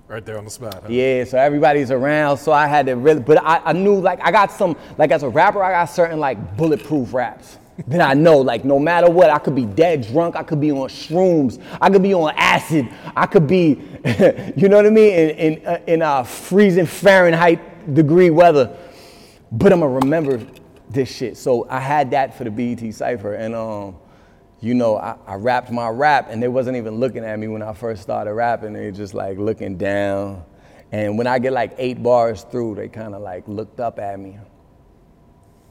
Right 0.08 0.24
there 0.24 0.38
on 0.38 0.46
the 0.46 0.52
spot. 0.52 0.84
Huh? 0.84 0.90
Yeah, 0.90 1.24
so 1.24 1.40
everybody's 1.40 1.90
around, 1.90 2.38
so 2.38 2.52
I 2.52 2.68
had 2.68 2.86
to 2.86 2.96
really, 2.96 3.22
but 3.22 3.44
I, 3.44 3.62
I 3.66 3.74
knew 3.74 4.00
like 4.00 4.20
I 4.24 4.32
got 4.32 4.52
some, 4.52 4.76
like 4.98 5.12
as 5.12 5.22
a 5.22 5.30
rapper, 5.30 5.64
I 5.64 5.72
got 5.72 5.86
certain 5.86 6.20
like 6.20 6.58
bulletproof 6.58 7.14
raps 7.14 7.60
that 7.88 8.02
I 8.02 8.16
know, 8.16 8.40
like 8.40 8.66
no 8.66 8.80
matter 8.80 9.10
what, 9.10 9.30
I 9.30 9.38
could 9.38 9.54
be 9.54 9.66
dead 9.66 10.08
drunk, 10.08 10.36
I 10.36 10.42
could 10.42 10.60
be 10.60 10.72
on 10.72 10.90
shrooms, 10.90 11.62
I 11.80 11.92
could 11.92 12.02
be 12.02 12.16
on 12.16 12.34
acid, 12.36 12.90
I 13.16 13.28
could 13.28 13.46
be, 13.46 13.68
you 14.58 14.68
know 14.68 14.78
what 14.78 14.88
I 14.88 14.90
mean, 14.90 15.14
in, 15.14 15.30
in, 15.30 15.68
uh, 15.68 15.80
in 15.86 16.02
uh, 16.02 16.24
freezing 16.24 16.88
Fahrenheit 16.88 17.94
degree 17.94 18.32
weather, 18.32 18.76
but 19.52 19.72
I'm 19.72 19.82
gonna 19.82 19.94
remember 19.94 20.42
this 20.90 21.14
shit. 21.16 21.38
So 21.38 21.68
I 21.70 21.80
had 21.80 22.12
that 22.12 22.38
for 22.38 22.44
the 22.44 22.52
BET 22.52 22.94
Cypher, 22.94 23.34
and 23.36 23.56
um, 23.56 23.96
you 24.60 24.74
know, 24.74 24.98
I, 24.98 25.16
I 25.28 25.36
rapped 25.36 25.72
my 25.72 25.90
rap, 25.90 26.28
and 26.30 26.42
they 26.42 26.48
wasn't 26.48 26.78
even 26.78 26.96
looking 26.96 27.24
at 27.24 27.38
me 27.40 27.48
when 27.48 27.62
I 27.62 27.74
first 27.74 28.02
started 28.02 28.34
rapping. 28.34 28.74
They 28.74 28.92
just 28.92 29.14
like 29.14 29.38
looking 29.38 29.78
down, 29.78 30.44
and 30.92 31.18
when 31.18 31.28
I 31.28 31.40
get 31.40 31.54
like 31.54 31.74
eight 31.78 32.02
bars 32.02 32.44
through, 32.44 32.76
they 32.76 32.88
kind 32.90 33.14
of 33.16 33.22
like 33.22 33.48
looked 33.48 33.80
up 33.80 34.00
at 34.00 34.20
me. 34.20 34.40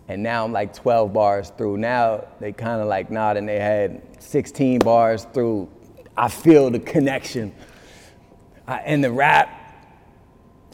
and 0.08 0.22
now 0.22 0.44
I'm 0.44 0.52
like 0.52 0.72
12 0.74 1.12
bars 1.12 1.52
through. 1.58 1.78
Now 1.78 2.26
they 2.40 2.52
kind 2.52 2.80
of 2.80 2.88
like 2.88 3.10
nodding 3.10 3.46
They 3.46 3.58
had 3.58 4.02
16 4.22 4.80
bars 4.80 5.26
through. 5.34 5.68
I 6.16 6.28
feel 6.28 6.70
the 6.70 6.80
connection. 6.80 7.54
I, 8.66 8.78
and 8.78 9.04
the 9.04 9.12
rap, 9.12 9.48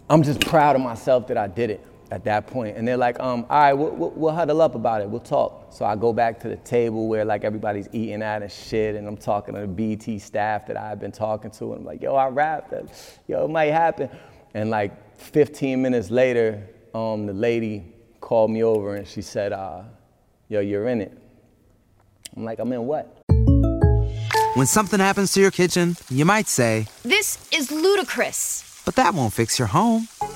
I'm 0.08 0.22
just 0.22 0.40
proud 0.40 0.76
of 0.76 0.82
myself 0.82 1.28
that 1.28 1.38
I 1.38 1.46
did 1.48 1.70
it 1.70 1.84
at 2.10 2.24
that 2.24 2.46
point. 2.46 2.76
And 2.76 2.86
they're 2.86 2.96
like, 2.96 3.18
um, 3.20 3.46
all 3.50 3.58
right, 3.58 3.72
we'll, 3.72 3.90
we'll, 3.90 4.10
we'll 4.10 4.34
huddle 4.34 4.60
up 4.62 4.74
about 4.74 5.00
it. 5.02 5.08
We'll 5.08 5.20
talk. 5.20 5.72
So 5.72 5.84
I 5.84 5.96
go 5.96 6.12
back 6.12 6.38
to 6.40 6.48
the 6.48 6.56
table 6.56 7.08
where 7.08 7.24
like 7.24 7.44
everybody's 7.44 7.88
eating 7.92 8.22
at 8.22 8.42
and 8.42 8.50
shit, 8.52 8.94
and 8.94 9.06
I'm 9.08 9.16
talking 9.16 9.54
to 9.54 9.62
the 9.62 9.66
BET 9.66 10.20
staff 10.20 10.66
that 10.66 10.76
I've 10.76 11.00
been 11.00 11.12
talking 11.12 11.50
to, 11.52 11.72
and 11.72 11.80
I'm 11.80 11.84
like, 11.86 12.02
yo, 12.02 12.14
I 12.14 12.28
rapped. 12.28 12.70
That. 12.70 13.18
Yo, 13.26 13.44
it 13.44 13.50
might 13.50 13.72
happen. 13.72 14.08
And 14.54 14.70
like 14.70 15.16
15 15.18 15.80
minutes 15.82 16.10
later, 16.10 16.66
um, 16.94 17.26
the 17.26 17.32
lady 17.32 17.84
called 18.20 18.50
me 18.50 18.62
over 18.62 18.94
and 18.94 19.06
she 19.06 19.20
said, 19.22 19.52
uh, 19.52 19.82
yo, 20.48 20.60
you're 20.60 20.88
in 20.88 21.00
it. 21.00 21.18
I'm 22.36 22.44
like, 22.44 22.58
I'm 22.58 22.72
in 22.72 22.86
what? 22.86 23.20
When 24.54 24.66
something 24.66 25.00
happens 25.00 25.32
to 25.32 25.40
your 25.40 25.50
kitchen, 25.50 25.96
you 26.08 26.24
might 26.24 26.46
say, 26.46 26.86
This 27.02 27.48
is 27.52 27.72
ludicrous. 27.72 28.82
but 28.84 28.94
that 28.94 29.12
won't 29.14 29.32
fix 29.32 29.58
your 29.58 29.66
home. 29.68 30.06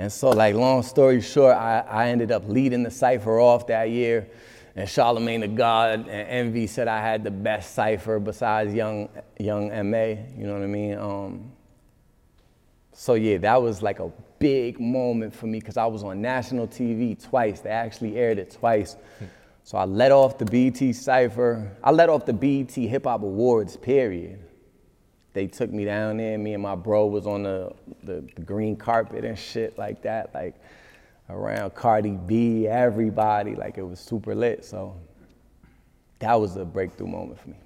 And 0.00 0.10
so, 0.10 0.30
like, 0.30 0.54
long 0.54 0.82
story 0.82 1.20
short, 1.20 1.54
I, 1.54 1.80
I 1.80 2.08
ended 2.08 2.32
up 2.32 2.48
leading 2.48 2.82
the 2.82 2.90
cipher 2.90 3.38
off 3.38 3.66
that 3.66 3.90
year. 3.90 4.30
And 4.74 4.88
Charlemagne 4.88 5.42
the 5.42 5.48
God 5.48 6.08
and 6.08 6.08
Envy 6.08 6.66
said 6.68 6.88
I 6.88 7.02
had 7.02 7.22
the 7.22 7.30
best 7.30 7.74
cipher 7.74 8.18
besides 8.18 8.72
Young 8.72 9.10
Young 9.38 9.68
Ma. 9.90 9.98
You 9.98 10.46
know 10.46 10.54
what 10.54 10.62
I 10.62 10.66
mean? 10.68 10.96
Um, 10.96 11.52
so 12.94 13.12
yeah, 13.12 13.36
that 13.38 13.60
was 13.60 13.82
like 13.82 13.98
a 13.98 14.10
big 14.38 14.80
moment 14.80 15.34
for 15.34 15.46
me 15.46 15.60
because 15.60 15.76
I 15.76 15.84
was 15.84 16.02
on 16.02 16.22
national 16.22 16.66
TV 16.66 17.22
twice. 17.22 17.60
They 17.60 17.68
actually 17.68 18.16
aired 18.16 18.38
it 18.38 18.52
twice. 18.52 18.96
So 19.64 19.76
I 19.76 19.84
let 19.84 20.12
off 20.12 20.38
the 20.38 20.46
BET 20.46 20.94
Cipher. 20.94 21.76
I 21.84 21.90
let 21.90 22.08
off 22.08 22.24
the 22.24 22.32
BET 22.32 22.70
Hip 22.70 23.04
Hop 23.04 23.22
Awards, 23.22 23.76
period. 23.76 24.38
They 25.32 25.46
took 25.46 25.70
me 25.70 25.84
down 25.84 26.16
there. 26.16 26.36
Me 26.38 26.54
and 26.54 26.62
my 26.62 26.74
bro 26.74 27.06
was 27.06 27.26
on 27.26 27.44
the, 27.44 27.72
the, 28.02 28.24
the 28.34 28.42
green 28.42 28.76
carpet 28.76 29.24
and 29.24 29.38
shit 29.38 29.78
like 29.78 30.02
that, 30.02 30.34
like 30.34 30.54
around 31.28 31.74
Cardi 31.74 32.12
B, 32.26 32.66
everybody. 32.66 33.54
Like 33.54 33.78
it 33.78 33.82
was 33.86 34.00
super 34.00 34.34
lit. 34.34 34.64
So 34.64 34.96
that 36.18 36.34
was 36.34 36.56
a 36.56 36.64
breakthrough 36.64 37.06
moment 37.06 37.40
for 37.40 37.50
me. 37.50 37.56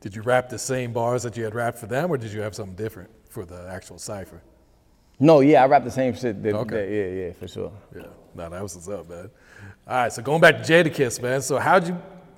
Did 0.00 0.14
you 0.14 0.22
rap 0.22 0.48
the 0.48 0.58
same 0.58 0.92
bars 0.92 1.22
that 1.22 1.36
you 1.36 1.44
had 1.44 1.54
rapped 1.54 1.78
for 1.78 1.86
them, 1.86 2.10
or 2.10 2.16
did 2.16 2.32
you 2.32 2.40
have 2.40 2.54
something 2.54 2.76
different 2.76 3.10
for 3.28 3.44
the 3.44 3.66
actual 3.68 3.98
cipher? 3.98 4.40
No, 5.18 5.40
yeah, 5.40 5.62
I 5.62 5.66
rap 5.66 5.82
the 5.84 5.90
same 5.90 6.14
shit. 6.14 6.42
That, 6.42 6.54
Okay. 6.54 6.74
that- 6.76 6.90
yeah, 6.90 7.26
yeah, 7.26 7.32
for 7.32 7.48
sure. 7.48 7.72
Yeah, 7.94 8.02
no, 8.34 8.50
that 8.50 8.62
was 8.62 8.74
what's 8.74 8.88
up, 8.88 9.08
man. 9.08 9.30
All 9.88 9.96
right, 9.96 10.12
so 10.12 10.20
going 10.22 10.40
back 10.40 10.62
to 10.62 10.72
Jadakiss, 10.72 11.22
man. 11.22 11.40
So 11.40 11.58
how'd 11.58 11.88
you, 11.88 11.96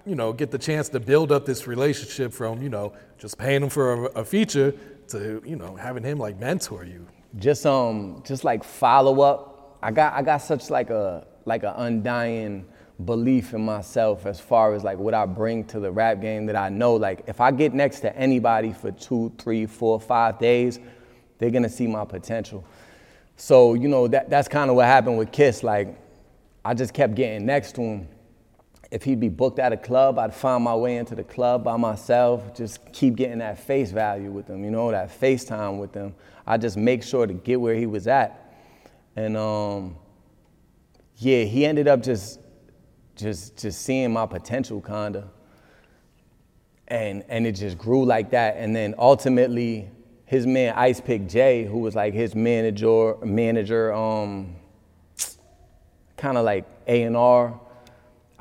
you 0.09 0.15
know, 0.15 0.33
get 0.33 0.51
the 0.51 0.59
chance 0.59 0.89
to 0.91 1.01
build 1.01 1.31
up 1.31 1.45
this 1.45 1.67
relationship 1.67 2.33
from, 2.33 2.63
you 2.63 2.69
know, 2.69 2.93
just 3.19 3.37
paying 3.39 3.63
him 3.63 3.69
for 3.69 4.07
a, 4.07 4.21
a 4.21 4.25
feature 4.25 4.73
to, 5.09 5.43
you 5.45 5.57
know, 5.57 5.77
having 5.77 6.03
him 6.03 6.19
like 6.19 6.39
mentor 6.39 6.85
you? 6.85 7.07
just 7.37 7.67
um 7.67 8.23
just 8.25 8.45
like 8.45 8.65
follow 8.65 9.21
up. 9.21 9.79
I 9.83 9.91
got 9.91 10.15
i 10.15 10.23
got 10.23 10.39
such 10.39 10.71
like 10.71 10.91
a 10.91 11.27
like 11.45 11.63
an 11.63 11.75
undying 11.77 12.67
belief 13.05 13.55
in 13.55 13.65
myself 13.65 14.27
as 14.27 14.41
far 14.41 14.75
as 14.75 14.83
like 14.83 14.99
what 14.99 15.15
i 15.15 15.25
bring 15.25 15.63
to 15.65 15.79
the 15.79 15.89
rap 15.89 16.21
game 16.21 16.47
that 16.47 16.57
i 16.57 16.69
know 16.69 16.97
like 16.97 17.23
if 17.29 17.41
i 17.41 17.49
get 17.53 17.73
next 17.73 18.01
to 18.01 18.17
anybody 18.17 18.73
for 18.73 18.91
two 18.91 19.33
three 19.39 19.67
four 19.67 20.01
five 20.01 20.37
days 20.41 20.81
they're 21.39 21.51
gonna 21.51 21.69
see 21.69 21.87
my 21.87 22.05
potential. 22.05 22.65
So 23.37 23.75
you 23.75 23.87
know 23.87 24.09
that 24.09 24.29
that's 24.29 24.49
kind 24.49 24.69
of 24.69 24.75
what 24.75 24.87
happened 24.87 25.17
with 25.17 25.31
kiss 25.31 25.63
like 25.63 25.97
i 26.65 26.75
just 26.75 26.93
kept 26.93 27.15
getting 27.15 27.47
next 27.47 27.77
to 27.77 27.83
him 27.83 28.09
if 28.91 29.03
he'd 29.03 29.21
be 29.21 29.29
booked 29.29 29.59
at 29.59 29.73
a 29.73 29.77
club, 29.77 30.19
I'd 30.19 30.35
find 30.35 30.65
my 30.65 30.75
way 30.75 30.97
into 30.97 31.15
the 31.15 31.25
club 31.25 31.63
by 31.63 31.77
myself, 31.77 32.55
just 32.55 32.81
keep 32.93 33.17
getting 33.17 33.39
that 33.39 33.59
face 33.59 33.91
value 33.91 34.31
with 34.31 34.49
him, 34.49 34.65
you 34.65 34.71
know, 34.71 34.91
that 34.91 35.11
FaceTime 35.21 35.79
with 35.79 35.93
him. 35.93 36.15
I 36.47 36.57
just 36.57 36.77
make 36.77 37.03
sure 37.03 37.27
to 37.27 37.35
get 37.35 37.61
where 37.61 37.75
he 37.75 37.87
was 37.87 38.07
at. 38.07 38.55
And 39.15 39.37
um, 39.37 39.97
yeah, 41.17 41.45
he 41.45 41.67
ended 41.67 41.89
up 41.89 42.03
just 42.03 42.41
just 43.15 43.59
just 43.59 43.83
seeing 43.83 44.13
my 44.13 44.25
potential 44.25 44.81
kinda. 44.81 45.29
And 46.87 47.25
and 47.29 47.47
it 47.47 47.53
just 47.53 47.77
grew 47.77 48.07
like 48.07 48.31
that. 48.31 48.57
And 48.57 48.75
then 48.75 48.95
ultimately 48.97 49.91
his 50.25 50.47
man 50.47 50.73
Ice 50.77 51.01
Pick 51.01 51.29
J, 51.29 51.65
who 51.65 51.79
was 51.79 51.95
like 51.95 52.15
his 52.15 52.35
manager, 52.35 53.17
manager, 53.23 53.93
um, 53.93 54.57
kind 56.17 56.39
of 56.39 56.45
like 56.47 56.65
A 56.87 57.03
and 57.03 57.17
R. 57.17 57.61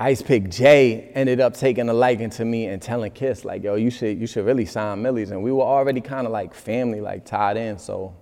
Ice 0.00 0.22
Pick 0.22 0.48
J 0.48 1.10
ended 1.14 1.40
up 1.40 1.54
taking 1.54 1.88
a 1.88 1.92
liking 1.92 2.30
to 2.30 2.44
me 2.44 2.66
and 2.66 2.80
telling 2.80 3.10
Kiss 3.10 3.44
like, 3.44 3.64
"Yo, 3.64 3.74
you 3.74 3.90
should 3.90 4.18
you 4.18 4.28
should 4.28 4.46
really 4.46 4.64
sign 4.64 5.02
Millyz." 5.02 5.32
And 5.32 5.42
we 5.42 5.50
were 5.50 5.64
already 5.64 6.00
kind 6.00 6.26
of 6.26 6.32
like 6.32 6.54
family, 6.54 7.00
like 7.00 7.24
tied 7.24 7.56
in. 7.56 7.78
So 7.78 8.14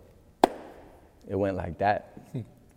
it 1.29 1.37
went 1.37 1.57
like 1.57 1.79
that. 1.79 2.19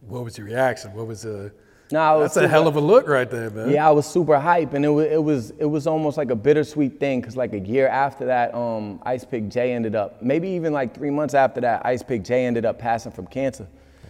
What 0.01 0.23
was 0.23 0.37
your 0.37 0.47
reaction? 0.47 0.93
What 0.93 1.07
was 1.07 1.21
the? 1.21 1.51
Nah, 1.91 2.15
it 2.15 2.19
was 2.19 2.33
that's 2.33 2.45
a 2.45 2.47
hell 2.47 2.67
of 2.67 2.75
a 2.75 2.79
look 2.79 3.07
right 3.07 3.29
there, 3.29 3.49
man. 3.49 3.69
Yeah, 3.69 3.87
I 3.87 3.91
was 3.91 4.05
super 4.05 4.37
hype, 4.39 4.73
and 4.73 4.85
it 4.85 4.89
was 4.89 5.07
it 5.07 5.23
was 5.23 5.51
it 5.51 5.65
was 5.65 5.87
almost 5.87 6.17
like 6.17 6.29
a 6.29 6.35
bittersweet 6.35 6.99
thing, 6.99 7.21
cause 7.21 7.35
like 7.35 7.53
a 7.53 7.59
year 7.59 7.87
after 7.87 8.25
that, 8.25 8.53
um, 8.53 9.01
Ice 9.03 9.25
Pick 9.25 9.49
J 9.49 9.73
ended 9.73 9.95
up, 9.95 10.21
maybe 10.21 10.49
even 10.49 10.71
like 10.71 10.93
three 10.93 11.09
months 11.09 11.33
after 11.33 11.61
that, 11.61 11.85
Ice 11.85 12.03
Pick 12.03 12.23
J 12.23 12.45
ended 12.45 12.65
up 12.65 12.77
passing 12.77 13.11
from 13.11 13.27
cancer. 13.27 13.67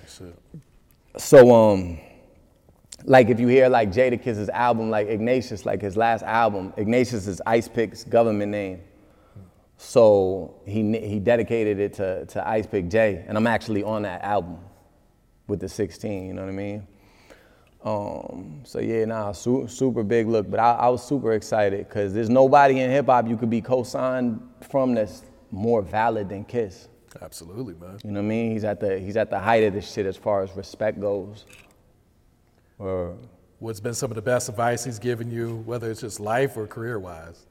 Shit. 0.07 0.35
So 1.17 1.53
um, 1.53 1.99
like 3.05 3.29
if 3.29 3.39
you 3.39 3.47
hear 3.47 3.69
like 3.69 3.91
Jadakiss's 3.91 4.49
album, 4.49 4.89
like 4.89 5.07
Ignatius, 5.07 5.65
like 5.65 5.81
his 5.81 5.97
last 5.97 6.23
album, 6.23 6.73
Ignatius 6.77 7.27
is 7.27 7.41
Ice 7.45 7.67
Pick's 7.67 8.03
government 8.03 8.51
name. 8.51 8.81
So 9.77 10.61
he 10.65 10.97
he 10.99 11.19
dedicated 11.19 11.79
it 11.79 11.93
to 11.93 12.25
to 12.27 12.47
Ice 12.47 12.67
Pick 12.67 12.89
J, 12.89 13.23
and 13.27 13.37
I'm 13.37 13.47
actually 13.47 13.83
on 13.83 14.01
that 14.03 14.21
album 14.23 14.59
with 15.47 15.59
the 15.59 15.69
16. 15.69 16.27
You 16.27 16.33
know 16.33 16.41
what 16.43 16.49
I 16.49 16.53
mean? 16.53 16.87
Um, 17.83 18.61
so 18.65 18.79
yeah, 18.79 19.05
nah, 19.05 19.31
su- 19.31 19.67
super 19.67 20.03
big 20.03 20.27
look. 20.27 20.49
But 20.49 20.59
I, 20.59 20.73
I 20.73 20.89
was 20.89 21.05
super 21.05 21.33
excited 21.33 21.87
because 21.87 22.13
there's 22.13 22.29
nobody 22.29 22.81
in 22.81 22.91
hip 22.91 23.05
hop 23.05 23.27
you 23.27 23.37
could 23.37 23.49
be 23.49 23.61
co-signed 23.61 24.41
from 24.69 24.93
that's 24.93 25.23
more 25.51 25.81
valid 25.81 26.29
than 26.29 26.43
Kiss. 26.43 26.89
Absolutely, 27.21 27.73
man. 27.75 27.97
You 28.03 28.11
know 28.11 28.19
what 28.19 28.25
I 28.25 28.29
mean? 28.29 28.51
He's 28.51 28.63
at 28.63 28.79
the 28.79 28.99
he's 28.99 29.17
at 29.17 29.29
the 29.29 29.39
height 29.39 29.63
of 29.63 29.73
this 29.73 29.91
shit 29.91 30.05
as 30.05 30.17
far 30.17 30.43
as 30.43 30.55
respect 30.55 30.99
goes. 30.99 31.45
Or 32.79 33.15
What's 33.59 33.81
been 33.81 33.93
some 33.93 34.09
of 34.09 34.15
the 34.15 34.21
best 34.21 34.47
advice 34.47 34.85
he's 34.85 34.99
given 34.99 35.29
you, 35.29 35.57
whether 35.65 35.91
it's 35.91 35.99
just 35.99 36.19
life 36.21 36.55
or 36.55 36.65
career 36.65 36.97
wise? 36.97 37.45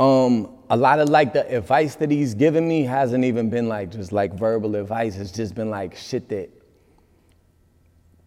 um, 0.00 0.56
a 0.70 0.76
lot 0.76 1.00
of 1.00 1.08
like 1.08 1.32
the 1.32 1.56
advice 1.56 1.96
that 1.96 2.10
he's 2.10 2.34
given 2.34 2.68
me 2.68 2.82
hasn't 2.82 3.24
even 3.24 3.50
been 3.50 3.68
like 3.68 3.90
just 3.90 4.12
like 4.12 4.32
verbal 4.34 4.76
advice. 4.76 5.16
It's 5.16 5.32
just 5.32 5.54
been 5.54 5.70
like 5.70 5.96
shit 5.96 6.28
that 6.28 6.50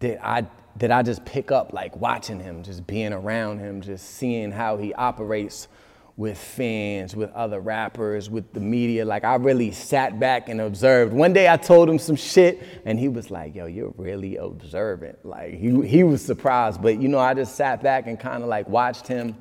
that 0.00 0.26
I 0.26 0.46
that 0.76 0.90
I 0.90 1.02
just 1.02 1.24
pick 1.24 1.50
up 1.50 1.72
like 1.72 1.96
watching 1.96 2.40
him, 2.40 2.62
just 2.62 2.86
being 2.86 3.12
around 3.12 3.58
him, 3.58 3.80
just 3.80 4.16
seeing 4.16 4.50
how 4.50 4.76
he 4.76 4.92
operates 4.94 5.68
with 6.16 6.36
fans, 6.36 7.16
with 7.16 7.30
other 7.32 7.60
rappers, 7.60 8.28
with 8.28 8.52
the 8.52 8.60
media. 8.60 9.04
Like 9.04 9.24
I 9.24 9.36
really 9.36 9.70
sat 9.72 10.20
back 10.20 10.48
and 10.48 10.60
observed. 10.60 11.12
One 11.12 11.32
day 11.32 11.48
I 11.48 11.56
told 11.56 11.88
him 11.88 11.98
some 11.98 12.16
shit 12.16 12.62
and 12.84 12.98
he 12.98 13.08
was 13.08 13.30
like, 13.30 13.54
"Yo, 13.54 13.66
you're 13.66 13.94
really 13.96 14.36
observant." 14.36 15.24
Like 15.24 15.54
he 15.54 15.86
he 15.86 16.04
was 16.04 16.24
surprised, 16.24 16.82
but 16.82 17.00
you 17.00 17.08
know, 17.08 17.18
I 17.18 17.34
just 17.34 17.56
sat 17.56 17.82
back 17.82 18.06
and 18.06 18.20
kind 18.20 18.42
of 18.42 18.48
like 18.48 18.68
watched 18.68 19.06
him. 19.06 19.36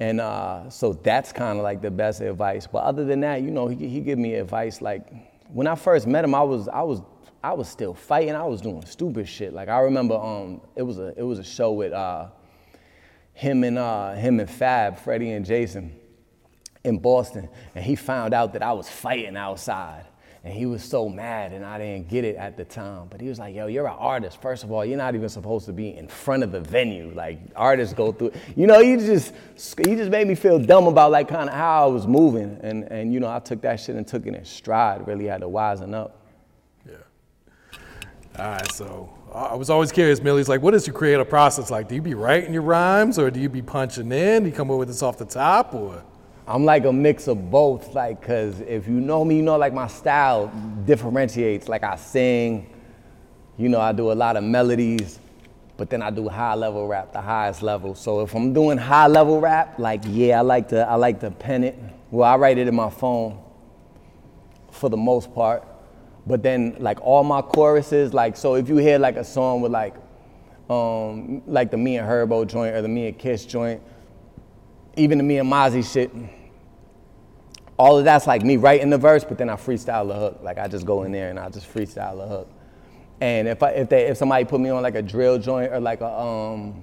And 0.00 0.20
uh, 0.20 0.68
so 0.68 0.94
that's 0.94 1.32
kind 1.32 1.58
of 1.58 1.62
like 1.62 1.80
the 1.80 1.90
best 1.90 2.22
advice. 2.22 2.66
But 2.66 2.84
other 2.84 3.04
than 3.04 3.20
that, 3.20 3.42
you 3.42 3.50
know, 3.50 3.68
he 3.68 3.88
he 3.88 4.00
give 4.00 4.18
me 4.18 4.34
advice 4.34 4.80
like 4.80 5.06
when 5.52 5.66
I 5.66 5.74
first 5.74 6.06
met 6.06 6.24
him, 6.24 6.34
I 6.34 6.42
was 6.42 6.66
I 6.68 6.82
was 6.82 7.02
I 7.44 7.52
was 7.52 7.68
still 7.68 7.92
fighting. 7.92 8.34
I 8.34 8.44
was 8.44 8.60
doing 8.60 8.84
stupid 8.86 9.28
shit. 9.28 9.52
Like 9.52 9.68
I 9.68 9.80
remember 9.80 10.14
um 10.16 10.62
it 10.76 10.82
was 10.82 10.98
a 10.98 11.12
it 11.16 11.22
was 11.22 11.38
a 11.38 11.44
show 11.44 11.72
with 11.72 11.92
uh 11.92 12.28
him 13.42 13.64
and 13.64 13.76
uh 13.76 14.12
him 14.14 14.38
and 14.38 14.48
Fab, 14.48 14.98
Freddie 14.98 15.32
and 15.32 15.44
Jason 15.44 15.92
in 16.84 16.98
Boston, 16.98 17.48
and 17.74 17.84
he 17.84 17.96
found 17.96 18.32
out 18.32 18.52
that 18.52 18.62
I 18.62 18.72
was 18.72 18.88
fighting 18.88 19.36
outside. 19.36 20.06
And 20.44 20.52
he 20.52 20.66
was 20.66 20.82
so 20.82 21.08
mad, 21.08 21.52
and 21.52 21.64
I 21.64 21.78
didn't 21.78 22.08
get 22.08 22.24
it 22.24 22.34
at 22.34 22.56
the 22.56 22.64
time. 22.64 23.06
But 23.08 23.20
he 23.20 23.28
was 23.28 23.38
like, 23.38 23.54
"Yo, 23.54 23.68
you're 23.68 23.86
an 23.86 23.96
artist. 23.96 24.42
First 24.42 24.64
of 24.64 24.72
all, 24.72 24.84
you're 24.84 24.98
not 24.98 25.14
even 25.14 25.28
supposed 25.28 25.66
to 25.66 25.72
be 25.72 25.96
in 25.96 26.08
front 26.08 26.42
of 26.42 26.50
the 26.50 26.58
venue. 26.58 27.12
Like 27.14 27.38
artists 27.54 27.94
go 27.94 28.10
through. 28.10 28.32
You 28.56 28.66
know, 28.66 28.80
he 28.80 28.96
just 28.96 29.32
he 29.78 29.94
just 29.94 30.10
made 30.10 30.26
me 30.26 30.34
feel 30.34 30.58
dumb 30.58 30.88
about 30.88 31.12
like 31.12 31.28
kind 31.28 31.48
of 31.48 31.54
how 31.54 31.84
I 31.84 31.86
was 31.86 32.08
moving. 32.08 32.58
And 32.60 32.90
and 32.90 33.12
you 33.12 33.20
know, 33.20 33.30
I 33.30 33.38
took 33.38 33.60
that 33.62 33.78
shit 33.78 33.94
and 33.94 34.04
took 34.04 34.26
it 34.26 34.34
in 34.34 34.44
stride. 34.44 35.06
Really 35.06 35.26
had 35.26 35.42
to 35.42 35.48
wisen 35.48 35.94
up. 35.94 36.26
Yeah. 36.88 36.94
All 38.38 38.50
right, 38.50 38.72
so 38.72 39.14
I 39.34 39.54
was 39.54 39.70
always 39.70 39.90
curious, 39.90 40.20
Millyz 40.20 40.46
like, 40.48 40.60
what 40.60 40.74
is 40.74 40.86
your 40.86 40.94
creative 40.94 41.28
process 41.28 41.70
like? 41.70 41.88
Do 41.88 41.94
you 41.94 42.02
be 42.02 42.12
writing 42.12 42.52
your 42.52 42.62
rhymes 42.62 43.18
or 43.18 43.30
do 43.30 43.40
you 43.40 43.48
be 43.48 43.62
punching 43.62 44.12
in? 44.12 44.42
Do 44.42 44.50
you 44.50 44.54
come 44.54 44.70
up 44.70 44.78
with 44.78 44.88
this 44.88 45.02
off 45.02 45.16
the 45.16 45.24
top 45.24 45.72
or? 45.72 46.04
I'm 46.46 46.64
like 46.64 46.84
a 46.84 46.92
mix 46.92 47.28
of 47.28 47.50
both, 47.50 47.94
like, 47.94 48.20
cause 48.20 48.60
if 48.60 48.86
you 48.86 48.94
know 48.94 49.24
me, 49.24 49.36
you 49.36 49.42
know, 49.42 49.56
like 49.56 49.72
my 49.72 49.86
style 49.86 50.52
differentiates. 50.84 51.66
Like 51.66 51.82
I 51.82 51.96
sing, 51.96 52.68
you 53.56 53.70
know, 53.70 53.80
I 53.80 53.92
do 53.92 54.12
a 54.12 54.14
lot 54.14 54.36
of 54.36 54.44
melodies, 54.44 55.18
but 55.78 55.88
then 55.88 56.02
I 56.02 56.10
do 56.10 56.28
high 56.28 56.54
level 56.54 56.86
rap, 56.86 57.12
the 57.12 57.20
highest 57.22 57.62
level. 57.62 57.94
So 57.94 58.20
if 58.20 58.34
I'm 58.34 58.52
doing 58.52 58.76
high 58.76 59.06
level 59.06 59.40
rap, 59.40 59.78
like 59.78 60.02
yeah, 60.06 60.40
I 60.40 60.42
like 60.42 60.68
to, 60.68 60.86
I 60.86 60.96
like 60.96 61.20
to 61.20 61.30
pen 61.30 61.64
it. 61.64 61.78
Well, 62.10 62.30
I 62.30 62.36
write 62.36 62.58
it 62.58 62.68
in 62.68 62.74
my 62.74 62.90
phone 62.90 63.42
for 64.70 64.90
the 64.90 64.96
most 64.98 65.32
part. 65.32 65.66
But 66.26 66.42
then 66.42 66.76
like 66.78 67.00
all 67.00 67.24
my 67.24 67.42
choruses, 67.42 68.14
like 68.14 68.36
so 68.36 68.54
if 68.54 68.68
you 68.68 68.76
hear 68.76 68.98
like 68.98 69.16
a 69.16 69.24
song 69.24 69.60
with 69.60 69.72
like 69.72 69.94
um 70.70 71.42
like 71.46 71.70
the 71.70 71.76
me 71.76 71.98
and 71.98 72.08
Herbo 72.08 72.46
joint 72.46 72.74
or 72.74 72.82
the 72.82 72.88
me 72.88 73.08
and 73.08 73.18
Kiss 73.18 73.44
joint, 73.44 73.82
even 74.96 75.18
the 75.18 75.24
me 75.24 75.38
and 75.38 75.50
Mozzy 75.50 75.84
shit, 75.90 76.12
all 77.76 77.98
of 77.98 78.04
that's 78.04 78.26
like 78.26 78.42
me 78.42 78.56
writing 78.56 78.90
the 78.90 78.98
verse, 78.98 79.24
but 79.24 79.38
then 79.38 79.50
I 79.50 79.56
freestyle 79.56 80.06
the 80.06 80.14
hook. 80.14 80.40
Like 80.42 80.58
I 80.58 80.68
just 80.68 80.86
go 80.86 81.02
in 81.02 81.12
there 81.12 81.30
and 81.30 81.38
I 81.38 81.48
just 81.48 81.72
freestyle 81.72 82.16
the 82.16 82.26
hook. 82.26 82.48
And 83.20 83.48
if 83.48 83.62
I 83.62 83.70
if 83.70 83.88
they 83.88 84.06
if 84.06 84.16
somebody 84.16 84.44
put 84.44 84.60
me 84.60 84.70
on 84.70 84.82
like 84.82 84.94
a 84.94 85.02
drill 85.02 85.38
joint 85.38 85.72
or 85.72 85.80
like 85.80 86.00
a 86.00 86.08
um 86.08 86.82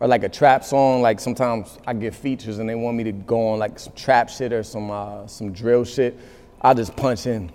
or 0.00 0.08
like 0.08 0.24
a 0.24 0.28
trap 0.28 0.64
song, 0.64 1.02
like 1.02 1.20
sometimes 1.20 1.78
I 1.86 1.92
get 1.92 2.14
features 2.14 2.58
and 2.58 2.68
they 2.68 2.74
want 2.74 2.96
me 2.96 3.04
to 3.04 3.12
go 3.12 3.48
on 3.48 3.58
like 3.58 3.78
some 3.78 3.92
trap 3.94 4.30
shit 4.30 4.52
or 4.52 4.62
some 4.62 4.90
uh, 4.90 5.26
some 5.26 5.52
drill 5.52 5.84
shit, 5.84 6.18
I 6.62 6.72
just 6.72 6.96
punch 6.96 7.26
in. 7.26 7.50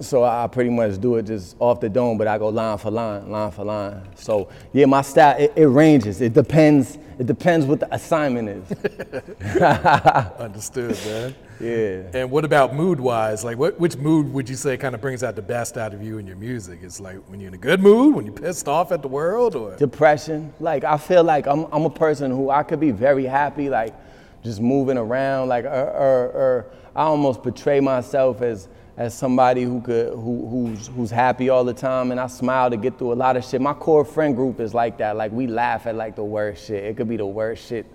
So 0.00 0.24
I 0.24 0.46
pretty 0.48 0.70
much 0.70 1.00
do 1.00 1.16
it 1.16 1.26
just 1.26 1.56
off 1.60 1.80
the 1.80 1.88
dome, 1.88 2.18
but 2.18 2.26
I 2.26 2.38
go 2.38 2.48
line 2.48 2.78
for 2.78 2.90
line, 2.90 3.30
line 3.30 3.50
for 3.50 3.64
line. 3.64 4.02
So 4.16 4.48
yeah, 4.72 4.86
my 4.86 5.02
style 5.02 5.36
it, 5.38 5.52
it 5.54 5.66
ranges. 5.66 6.20
It 6.20 6.32
depends. 6.32 6.98
It 7.18 7.26
depends 7.26 7.66
what 7.66 7.80
the 7.80 7.94
assignment 7.94 8.48
is. 8.48 9.62
Understood, 10.38 10.96
man. 11.06 11.34
Yeah. 11.60 12.02
And 12.20 12.30
what 12.30 12.44
about 12.44 12.74
mood 12.74 12.98
wise? 12.98 13.44
Like, 13.44 13.56
what, 13.56 13.78
which 13.78 13.96
mood 13.96 14.32
would 14.32 14.48
you 14.48 14.56
say 14.56 14.76
kind 14.76 14.94
of 14.94 15.00
brings 15.00 15.22
out 15.22 15.36
the 15.36 15.42
best 15.42 15.76
out 15.76 15.94
of 15.94 16.02
you 16.02 16.18
and 16.18 16.26
your 16.26 16.36
music? 16.36 16.80
It's 16.82 16.98
like 16.98 17.18
when 17.28 17.38
you're 17.38 17.48
in 17.48 17.54
a 17.54 17.58
good 17.58 17.80
mood, 17.80 18.16
when 18.16 18.26
you're 18.26 18.34
pissed 18.34 18.66
off 18.66 18.90
at 18.90 19.02
the 19.02 19.08
world, 19.08 19.54
or? 19.54 19.76
Depression. 19.76 20.52
Like, 20.58 20.82
I 20.82 20.96
feel 20.96 21.22
like 21.22 21.46
I'm, 21.46 21.66
I'm 21.70 21.84
a 21.84 21.90
person 21.90 22.32
who 22.32 22.50
I 22.50 22.64
could 22.64 22.80
be 22.80 22.90
very 22.90 23.24
happy, 23.24 23.68
like 23.68 23.94
just 24.42 24.60
moving 24.60 24.98
around, 24.98 25.48
like, 25.48 25.64
or, 25.64 25.68
or, 25.68 26.24
or 26.32 26.66
I 26.96 27.02
almost 27.02 27.42
portray 27.42 27.78
myself 27.78 28.42
as, 28.42 28.66
as 28.96 29.16
somebody 29.16 29.62
who 29.62 29.80
could, 29.80 30.12
who, 30.12 30.46
who's, 30.48 30.88
who's 30.88 31.10
happy 31.10 31.48
all 31.48 31.64
the 31.64 31.74
time, 31.74 32.10
and 32.10 32.20
I 32.20 32.26
smile 32.26 32.70
to 32.70 32.76
get 32.76 32.98
through 32.98 33.12
a 33.12 33.14
lot 33.14 33.36
of 33.36 33.44
shit. 33.44 33.60
My 33.60 33.72
core 33.72 34.04
friend 34.04 34.36
group 34.36 34.60
is 34.60 34.74
like 34.74 34.98
that. 34.98 35.16
Like, 35.16 35.32
we 35.32 35.46
laugh 35.46 35.86
at 35.86 35.94
like 35.94 36.14
the 36.14 36.24
worst 36.24 36.66
shit. 36.66 36.84
It 36.84 36.96
could 36.96 37.08
be 37.08 37.16
the 37.16 37.26
worst 37.26 37.66
shit 37.66 37.86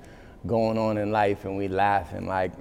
going 0.45 0.77
on 0.77 0.97
in 0.97 1.11
life, 1.11 1.45
and 1.45 1.57
we 1.57 1.67
laugh 1.67 2.13
and 2.13 2.27
like, 2.27 2.51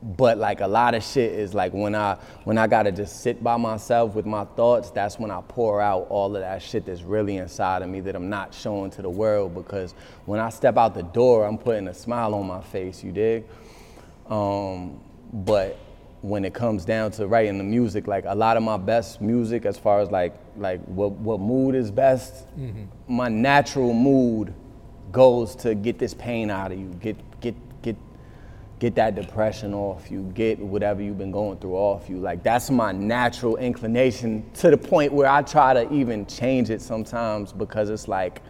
but 0.00 0.38
like 0.38 0.60
a 0.60 0.66
lot 0.66 0.94
of 0.94 1.02
shit 1.02 1.32
is 1.32 1.54
like 1.54 1.72
when 1.72 1.94
I 1.94 2.14
when 2.44 2.56
I 2.56 2.68
gotta 2.68 2.92
just 2.92 3.20
sit 3.20 3.42
by 3.42 3.56
myself 3.56 4.14
with 4.14 4.26
my 4.26 4.44
thoughts, 4.44 4.90
that's 4.90 5.18
when 5.18 5.30
I 5.32 5.42
pour 5.48 5.80
out 5.80 6.06
all 6.08 6.36
of 6.36 6.40
that 6.40 6.62
shit 6.62 6.86
that's 6.86 7.02
really 7.02 7.38
inside 7.38 7.82
of 7.82 7.88
me 7.88 8.00
that 8.02 8.14
I'm 8.14 8.30
not 8.30 8.54
showing 8.54 8.92
to 8.92 9.02
the 9.02 9.10
world 9.10 9.54
because 9.54 9.94
when 10.24 10.38
I 10.38 10.50
step 10.50 10.76
out 10.76 10.94
the 10.94 11.02
door, 11.02 11.44
I'm 11.44 11.58
putting 11.58 11.88
a 11.88 11.94
smile 11.94 12.34
on 12.34 12.46
my 12.46 12.60
face, 12.60 13.02
you 13.02 13.10
dig? 13.10 13.44
Um, 14.28 15.00
but 15.32 15.76
when 16.22 16.44
it 16.44 16.52
comes 16.52 16.84
down 16.84 17.12
to 17.12 17.26
writing 17.26 17.58
the 17.58 17.64
music, 17.64 18.06
like 18.06 18.24
a 18.26 18.34
lot 18.34 18.56
of 18.56 18.62
my 18.62 18.76
best 18.76 19.20
music 19.20 19.64
as 19.64 19.78
far 19.78 20.00
as 20.00 20.10
like 20.10 20.34
like 20.56 20.82
what, 20.86 21.12
what 21.12 21.38
mood 21.40 21.74
is 21.74 21.90
best, 21.90 22.46
mm-hmm. 22.58 22.84
my 23.06 23.28
natural 23.28 23.92
mood 23.92 24.52
goes 25.12 25.54
to 25.56 25.74
get 25.74 25.98
this 25.98 26.14
pain 26.14 26.50
out 26.50 26.72
of 26.72 26.78
you, 26.78 26.88
get 27.00 27.16
get 27.40 27.54
get 27.82 27.96
get 28.80 28.94
that 28.96 29.14
depression 29.14 29.72
off 29.72 30.10
you, 30.10 30.22
get 30.34 30.58
whatever 30.58 31.02
you've 31.02 31.18
been 31.18 31.30
going 31.30 31.58
through 31.58 31.76
off 31.76 32.08
you. 32.08 32.18
Like 32.18 32.42
that's 32.42 32.68
my 32.68 32.90
natural 32.90 33.56
inclination 33.56 34.48
to 34.54 34.70
the 34.70 34.78
point 34.78 35.12
where 35.12 35.28
I 35.28 35.42
try 35.42 35.72
to 35.72 35.92
even 35.92 36.26
change 36.26 36.70
it 36.70 36.82
sometimes 36.82 37.52
because 37.52 37.90
it's 37.90 38.08
like 38.08 38.42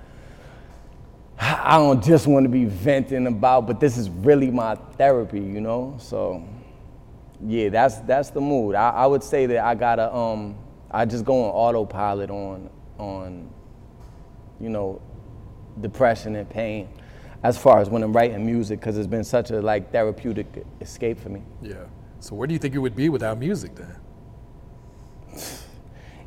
I 1.41 1.77
don't 1.77 2.03
just 2.03 2.27
want 2.27 2.45
to 2.45 2.49
be 2.49 2.65
venting 2.65 3.27
about, 3.27 3.67
but 3.67 3.79
this 3.79 3.97
is 3.97 4.11
really 4.11 4.51
my 4.51 4.75
therapy, 4.97 5.39
you 5.39 5.61
know? 5.61 5.97
So 6.01 6.43
yeah, 7.47 7.69
that's 7.69 7.97
that's 7.99 8.31
the 8.31 8.41
mood. 8.41 8.75
I, 8.75 8.91
I 8.91 9.07
would 9.07 9.23
say 9.23 9.47
that 9.47 9.65
I 9.65 9.75
gotta 9.75 10.15
um 10.15 10.57
I 10.91 11.05
just 11.05 11.25
go 11.25 11.45
on 11.45 11.51
autopilot 11.51 12.31
on 12.31 12.71
on 12.99 13.51
you 14.61 14.69
know 14.69 15.01
depression 15.81 16.35
and 16.37 16.49
pain 16.49 16.89
as 17.45 17.57
far 17.57 17.81
as 17.81 17.89
when 17.89 18.03
I'm 18.03 18.13
writing 18.13 18.45
music 18.45 18.81
because 18.81 18.99
it's 18.99 19.07
been 19.07 19.25
such 19.25 19.51
a 19.51 19.61
like 19.61 19.93
therapeutic 19.93 20.65
escape 20.81 21.21
for 21.21 21.29
me. 21.29 21.43
Yeah. 21.63 21.85
So 22.21 22.35
where 22.35 22.49
do 22.49 22.53
you 22.53 22.59
think 22.59 22.75
you 22.75 22.83
would 22.83 22.97
be 22.97 23.09
without 23.09 23.39
music 23.39 23.75
then? 23.75 23.97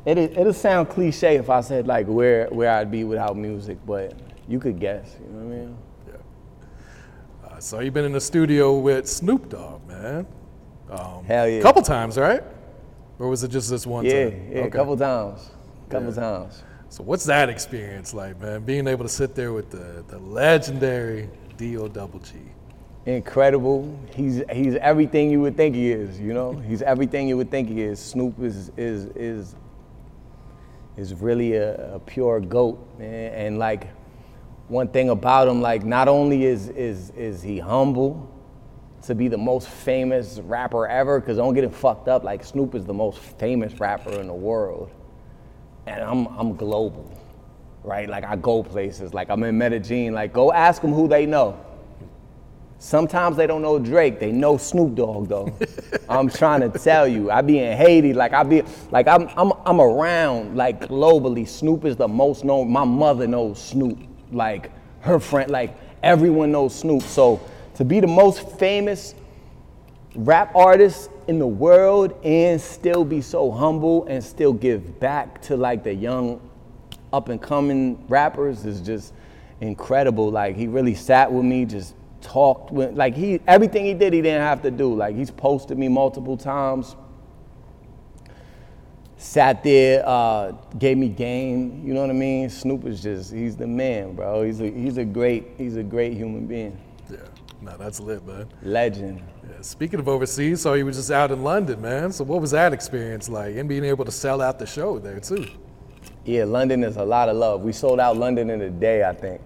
It 0.04 0.18
it'll 0.18 0.52
sound 0.52 0.88
cliche 0.88 1.36
if 1.36 1.48
I 1.48 1.60
said 1.60 1.86
like 1.86 2.08
where 2.08 2.48
where 2.48 2.72
I'd 2.72 2.90
be 2.90 3.04
without 3.04 3.36
music, 3.36 3.78
but 3.86 4.18
you 4.48 4.58
could 4.58 4.80
guess. 4.80 5.16
You 5.20 5.32
know 5.32 5.44
what 5.44 5.54
I 5.54 5.56
mean? 5.56 5.78
Uh, 7.44 7.60
so 7.60 7.78
you've 7.78 7.94
been 7.94 8.04
in 8.04 8.10
the 8.10 8.20
studio 8.20 8.76
with 8.76 9.08
Snoop 9.08 9.48
Dogg, 9.48 9.86
man. 9.86 10.26
Um, 10.92 11.24
Hell 11.24 11.48
yeah. 11.48 11.58
A 11.60 11.62
Couple 11.62 11.82
times, 11.82 12.18
right? 12.18 12.42
Or 13.18 13.28
was 13.28 13.42
it 13.44 13.48
just 13.48 13.70
this 13.70 13.86
one 13.86 14.04
Yeah, 14.04 14.30
time? 14.30 14.48
yeah, 14.52 14.58
a 14.64 14.70
couple 14.70 14.96
times, 14.96 15.50
couple 15.88 16.08
Yeah. 16.08 16.14
times. 16.20 16.62
So 16.88 17.02
what's 17.02 17.24
that 17.24 17.48
experience 17.48 18.12
like, 18.12 18.38
man? 18.40 18.62
Being 18.64 18.86
able 18.86 19.04
to 19.04 19.08
sit 19.08 19.34
there 19.34 19.52
with 19.52 19.70
the, 19.70 20.04
the 20.08 20.18
legendary 20.18 21.30
D.O. 21.56 21.88
Double 21.88 22.18
G. 22.18 22.32
incredible. 23.06 23.98
He's 24.14 24.42
he's 24.52 24.74
everything 24.76 25.30
you 25.30 25.40
would 25.40 25.56
think 25.56 25.74
he 25.74 25.90
is. 25.90 26.20
You 26.20 26.34
know, 26.34 26.52
he's 26.52 26.82
everything 26.82 27.26
you 27.28 27.36
would 27.36 27.50
think 27.50 27.68
he 27.68 27.80
is. 27.80 27.98
Snoop 27.98 28.38
is 28.40 28.70
is 28.76 29.06
is 29.16 29.56
is 30.96 31.14
really 31.14 31.54
a, 31.54 31.94
a 31.94 31.98
pure 32.00 32.40
goat, 32.40 32.78
man. 32.98 33.32
And 33.32 33.58
like 33.58 33.88
one 34.68 34.88
thing 34.88 35.08
about 35.10 35.48
him, 35.48 35.60
like 35.62 35.84
not 35.84 36.08
only 36.08 36.44
is 36.44 36.68
is 36.70 37.10
is 37.10 37.42
he 37.42 37.58
humble 37.58 38.28
to 39.02 39.14
be 39.14 39.28
the 39.28 39.38
most 39.38 39.68
famous 39.68 40.38
rapper 40.38 40.86
ever, 40.86 41.20
because 41.20 41.36
don't 41.36 41.54
get 41.54 41.64
it 41.64 41.74
fucked 41.74 42.08
up. 42.08 42.24
Like 42.24 42.44
Snoop 42.44 42.74
is 42.74 42.84
the 42.84 42.94
most 42.94 43.18
famous 43.18 43.78
rapper 43.80 44.12
in 44.20 44.28
the 44.28 44.34
world, 44.34 44.90
and 45.86 46.02
I'm 46.02 46.26
I'm 46.38 46.56
global, 46.56 47.12
right? 47.82 48.08
Like 48.08 48.24
I 48.24 48.36
go 48.36 48.62
places. 48.62 49.12
Like 49.12 49.28
I'm 49.28 49.42
in 49.42 49.58
Medellin. 49.58 50.14
Like 50.14 50.32
go 50.32 50.52
ask 50.52 50.82
them 50.82 50.92
who 50.92 51.08
they 51.08 51.26
know. 51.26 51.58
Sometimes 52.78 53.36
they 53.36 53.46
don't 53.46 53.62
know 53.62 53.78
Drake. 53.78 54.18
They 54.18 54.32
know 54.32 54.56
Snoop 54.56 54.96
Dogg 54.96 55.28
though. 55.28 55.56
I'm 56.08 56.28
trying 56.28 56.60
to 56.68 56.78
tell 56.78 57.06
you. 57.06 57.30
I 57.30 57.40
be 57.40 57.60
in 57.60 57.76
Haiti. 57.76 58.12
Like 58.12 58.32
I 58.32 58.42
be 58.42 58.62
like 58.90 59.08
I'm 59.08 59.28
I'm 59.36 59.52
I'm 59.64 59.80
around 59.80 60.56
like 60.56 60.80
globally. 60.80 61.46
Snoop 61.48 61.84
is 61.84 61.96
the 61.96 62.08
most 62.08 62.44
known. 62.44 62.70
My 62.70 62.84
mother 62.84 63.26
knows 63.26 63.62
Snoop. 63.62 63.98
Like 64.30 64.70
her 65.00 65.18
friend. 65.18 65.50
Like 65.50 65.76
everyone 66.02 66.52
knows 66.52 66.74
Snoop. 66.74 67.02
So 67.02 67.40
to 67.74 67.84
be 67.84 68.00
the 68.00 68.06
most 68.06 68.48
famous 68.58 69.14
rap 70.14 70.54
artist 70.54 71.10
in 71.26 71.38
the 71.38 71.46
world 71.46 72.18
and 72.24 72.60
still 72.60 73.04
be 73.04 73.20
so 73.20 73.50
humble 73.50 74.04
and 74.06 74.22
still 74.22 74.52
give 74.52 75.00
back 75.00 75.40
to 75.42 75.56
like 75.56 75.82
the 75.82 75.94
young 75.94 76.40
up 77.12 77.28
and 77.28 77.40
coming 77.40 78.02
rappers 78.08 78.64
is 78.64 78.80
just 78.80 79.14
incredible. 79.60 80.30
Like 80.30 80.56
he 80.56 80.66
really 80.66 80.94
sat 80.94 81.30
with 81.30 81.44
me, 81.44 81.64
just 81.64 81.94
talked 82.20 82.70
with 82.70 82.96
like 82.96 83.14
he 83.14 83.40
everything 83.46 83.84
he 83.84 83.94
did 83.94 84.12
he 84.12 84.22
didn't 84.22 84.42
have 84.42 84.62
to 84.62 84.70
do. 84.70 84.94
Like 84.94 85.16
he's 85.16 85.30
posted 85.30 85.78
me 85.78 85.88
multiple 85.88 86.36
times. 86.36 86.96
Sat 89.16 89.62
there, 89.62 90.02
uh, 90.04 90.50
gave 90.78 90.98
me 90.98 91.08
game, 91.08 91.86
you 91.86 91.94
know 91.94 92.00
what 92.00 92.10
I 92.10 92.14
mean? 92.14 92.50
Snoop 92.50 92.84
is 92.86 93.02
just 93.02 93.32
he's 93.32 93.56
the 93.56 93.66
man, 93.66 94.14
bro. 94.14 94.42
He's 94.42 94.60
a 94.60 94.70
he's 94.70 94.98
a 94.98 95.04
great 95.04 95.46
he's 95.58 95.76
a 95.76 95.82
great 95.82 96.14
human 96.14 96.46
being. 96.46 96.76
No, 97.62 97.76
that's 97.76 98.00
lit, 98.00 98.26
man. 98.26 98.48
Legend. 98.62 99.22
Yeah. 99.44 99.60
Speaking 99.60 100.00
of 100.00 100.08
overseas, 100.08 100.60
so 100.60 100.74
you 100.74 100.84
were 100.84 100.90
just 100.90 101.12
out 101.12 101.30
in 101.30 101.44
London, 101.44 101.80
man. 101.80 102.10
So 102.10 102.24
what 102.24 102.40
was 102.40 102.50
that 102.50 102.72
experience 102.72 103.28
like? 103.28 103.54
And 103.54 103.68
being 103.68 103.84
able 103.84 104.04
to 104.04 104.10
sell 104.10 104.42
out 104.42 104.58
the 104.58 104.66
show 104.66 104.98
there 104.98 105.20
too. 105.20 105.46
Yeah, 106.24 106.44
London 106.44 106.82
is 106.82 106.96
a 106.96 107.04
lot 107.04 107.28
of 107.28 107.36
love. 107.36 107.62
We 107.62 107.72
sold 107.72 108.00
out 108.00 108.16
London 108.16 108.50
in 108.50 108.60
a 108.62 108.70
day, 108.70 109.04
I 109.04 109.12
think. 109.12 109.40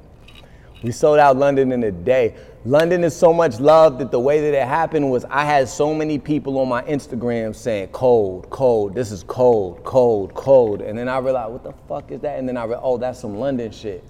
We 0.83 0.93
sold 0.93 1.19
out 1.19 1.37
London 1.37 1.73
in 1.73 1.83
a 1.85 1.93
day. 1.93 2.35
London 2.65 3.05
is 3.05 3.15
so 3.15 3.33
much 3.33 3.61
love 3.61 3.99
that 3.99 4.11
the 4.11 4.19
way 4.19 4.41
that 4.41 4.55
it 4.55 4.67
happened 4.67 5.11
was 5.11 5.25
I 5.27 5.45
had 5.45 5.69
so 5.69 5.95
many 5.95 6.19
people 6.19 6.59
on 6.59 6.69
my 6.69 6.83
Instagram 6.83 7.55
saying 7.55 7.89
cold, 7.89 8.49
cold, 8.51 8.95
this 8.95 9.13
is 9.13 9.23
cold, 9.25 9.85
cold, 9.85 10.35
cold. 10.35 10.81
And 10.81 10.99
then 10.99 11.09
I 11.09 11.19
realized, 11.19 11.53
what 11.53 11.65
the 11.65 11.73
fuck 11.87 12.11
is 12.11 12.21
that? 12.23 12.39
And 12.39 12.49
then 12.49 12.57
I 12.57 12.65
realized, 12.65 12.83
oh, 12.85 12.99
that's 12.99 13.21
some 13.21 13.39
London 13.39 13.71
shit. 13.71 14.03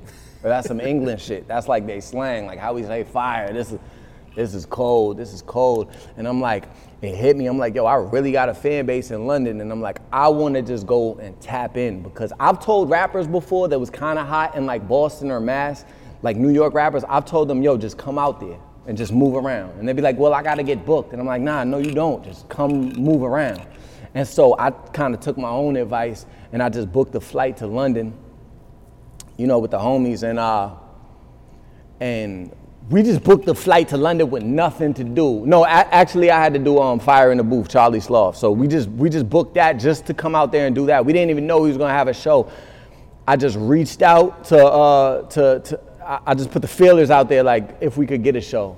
Or 0.43 0.49
that's 0.49 0.69
some 0.69 0.81
England 0.81 1.21
shit. 1.21 1.49
That's 1.49 1.69
like 1.69 1.87
they 1.87 2.01
slang, 2.01 2.47
like 2.47 2.59
how 2.59 2.73
we 2.73 2.83
say 2.83 3.05
fire. 3.05 3.53
This 3.53 3.73
is 3.73 3.79
this 4.37 4.55
is 4.55 4.65
cold, 4.67 5.17
this 5.17 5.33
is 5.33 5.43
cold. 5.43 5.93
And 6.17 6.29
I'm 6.29 6.41
like, 6.41 6.67
it 7.03 7.17
hit 7.17 7.37
me. 7.37 7.47
I'm 7.47 7.59
like, 7.59 7.75
yo, 7.75 7.87
I 7.87 7.97
really 7.97 8.31
got 8.31 8.49
a 8.49 8.55
fan 8.55 8.87
base 8.87 9.11
in 9.11 9.27
London. 9.27 9.61
And 9.61 9.73
I'm 9.73 9.81
like, 9.81 9.99
I 10.13 10.29
wanna 10.29 10.63
just 10.63 10.87
go 10.87 11.17
and 11.17 11.39
tap 11.41 11.77
in 11.77 12.03
because 12.03 12.33
I've 12.39 12.65
told 12.65 12.89
rappers 12.89 13.27
before 13.27 13.67
that 13.69 13.79
was 13.79 13.91
kinda 13.91 14.25
hot 14.25 14.55
in 14.55 14.67
like 14.67 14.87
Boston 14.87 15.33
or 15.33 15.41
Mass 15.41 15.85
like 16.23 16.37
New 16.37 16.51
York 16.51 16.75
rappers, 16.75 17.05
I've 17.09 17.25
told 17.25 17.49
them, 17.49 17.63
yo, 17.63 17.77
just 17.77 17.99
come 17.99 18.19
out 18.19 18.41
there 18.41 18.59
and 18.87 18.97
just 18.97 19.13
move 19.13 19.37
around. 19.37 19.79
And 19.79 19.89
they'd 19.89 19.97
be 19.97 20.03
like, 20.03 20.19
well, 20.19 20.35
I 20.35 20.43
gotta 20.43 20.63
get 20.63 20.85
booked. 20.85 21.13
And 21.13 21.21
I'm 21.21 21.27
like, 21.27 21.43
nah, 21.43 21.65
no, 21.65 21.79
you 21.79 21.93
don't. 21.93 22.25
Just 22.25 22.49
come 22.49 22.91
move 22.95 23.23
around. 23.23 23.63
And 24.15 24.27
so 24.27 24.57
I 24.59 24.71
kind 24.71 25.15
of 25.15 25.21
took 25.21 25.37
my 25.37 25.49
own 25.49 25.77
advice 25.77 26.27
and 26.53 26.63
I 26.63 26.69
just 26.69 26.91
booked 26.91 27.15
a 27.15 27.21
flight 27.21 27.59
to 27.59 27.67
London, 27.67 28.13
you 29.37 29.47
know, 29.47 29.59
with 29.59 29.71
the 29.71 29.79
homies. 29.79 30.23
And, 30.23 30.39
uh, 30.39 30.75
and 32.01 32.55
we 32.89 33.03
just 33.03 33.25
booked 33.25 33.47
the 33.47 33.55
flight 33.55 33.89
to 33.89 33.97
London 33.97 34.31
with 34.31 34.45
nothing 34.45 34.95
to 34.95 35.03
do. 35.03 35.45
No, 35.45 35.67
actually, 35.67 36.31
I 36.31 36.41
had 36.41 36.53
to 36.53 36.59
do 36.61 36.79
um, 36.79 37.01
Fire 37.01 37.33
in 37.33 37.39
the 37.39 37.45
Booth, 37.45 37.69
Charlie 37.69 38.01
Sloth. 38.01 38.37
So 38.37 38.53
we 38.53 38.69
just 38.69 38.89
we 38.91 39.11
just 39.11 39.29
booked 39.29 39.55
that 39.55 39.75
just 39.75 40.07
to 40.07 40.15
come 40.15 40.35
out 40.37 40.53
there 40.53 40.67
and 40.67 40.75
do 40.75 40.87
that. 40.87 41.05
We 41.05 41.13
didn't 41.13 41.31
even 41.31 41.47
know 41.47 41.65
he 41.65 41.69
was 41.69 41.79
gonna 41.79 41.93
have 41.93 42.09
a 42.09 42.15
show. 42.15 42.51
I 43.27 43.37
just 43.37 43.57
reached 43.59 44.03
out 44.03 44.45
to 44.45 44.65
uh, 44.65 45.23
to, 45.31 45.61
to 45.61 45.81
I, 46.01 46.21
I 46.27 46.35
just 46.35 46.53
put 46.53 46.63
the 46.63 46.69
feelers 46.69 47.11
out 47.11 47.29
there 47.29 47.43
like 47.43 47.77
if 47.81 47.97
we 47.97 48.07
could 48.07 48.23
get 48.23 48.37
a 48.37 48.41
show. 48.41 48.77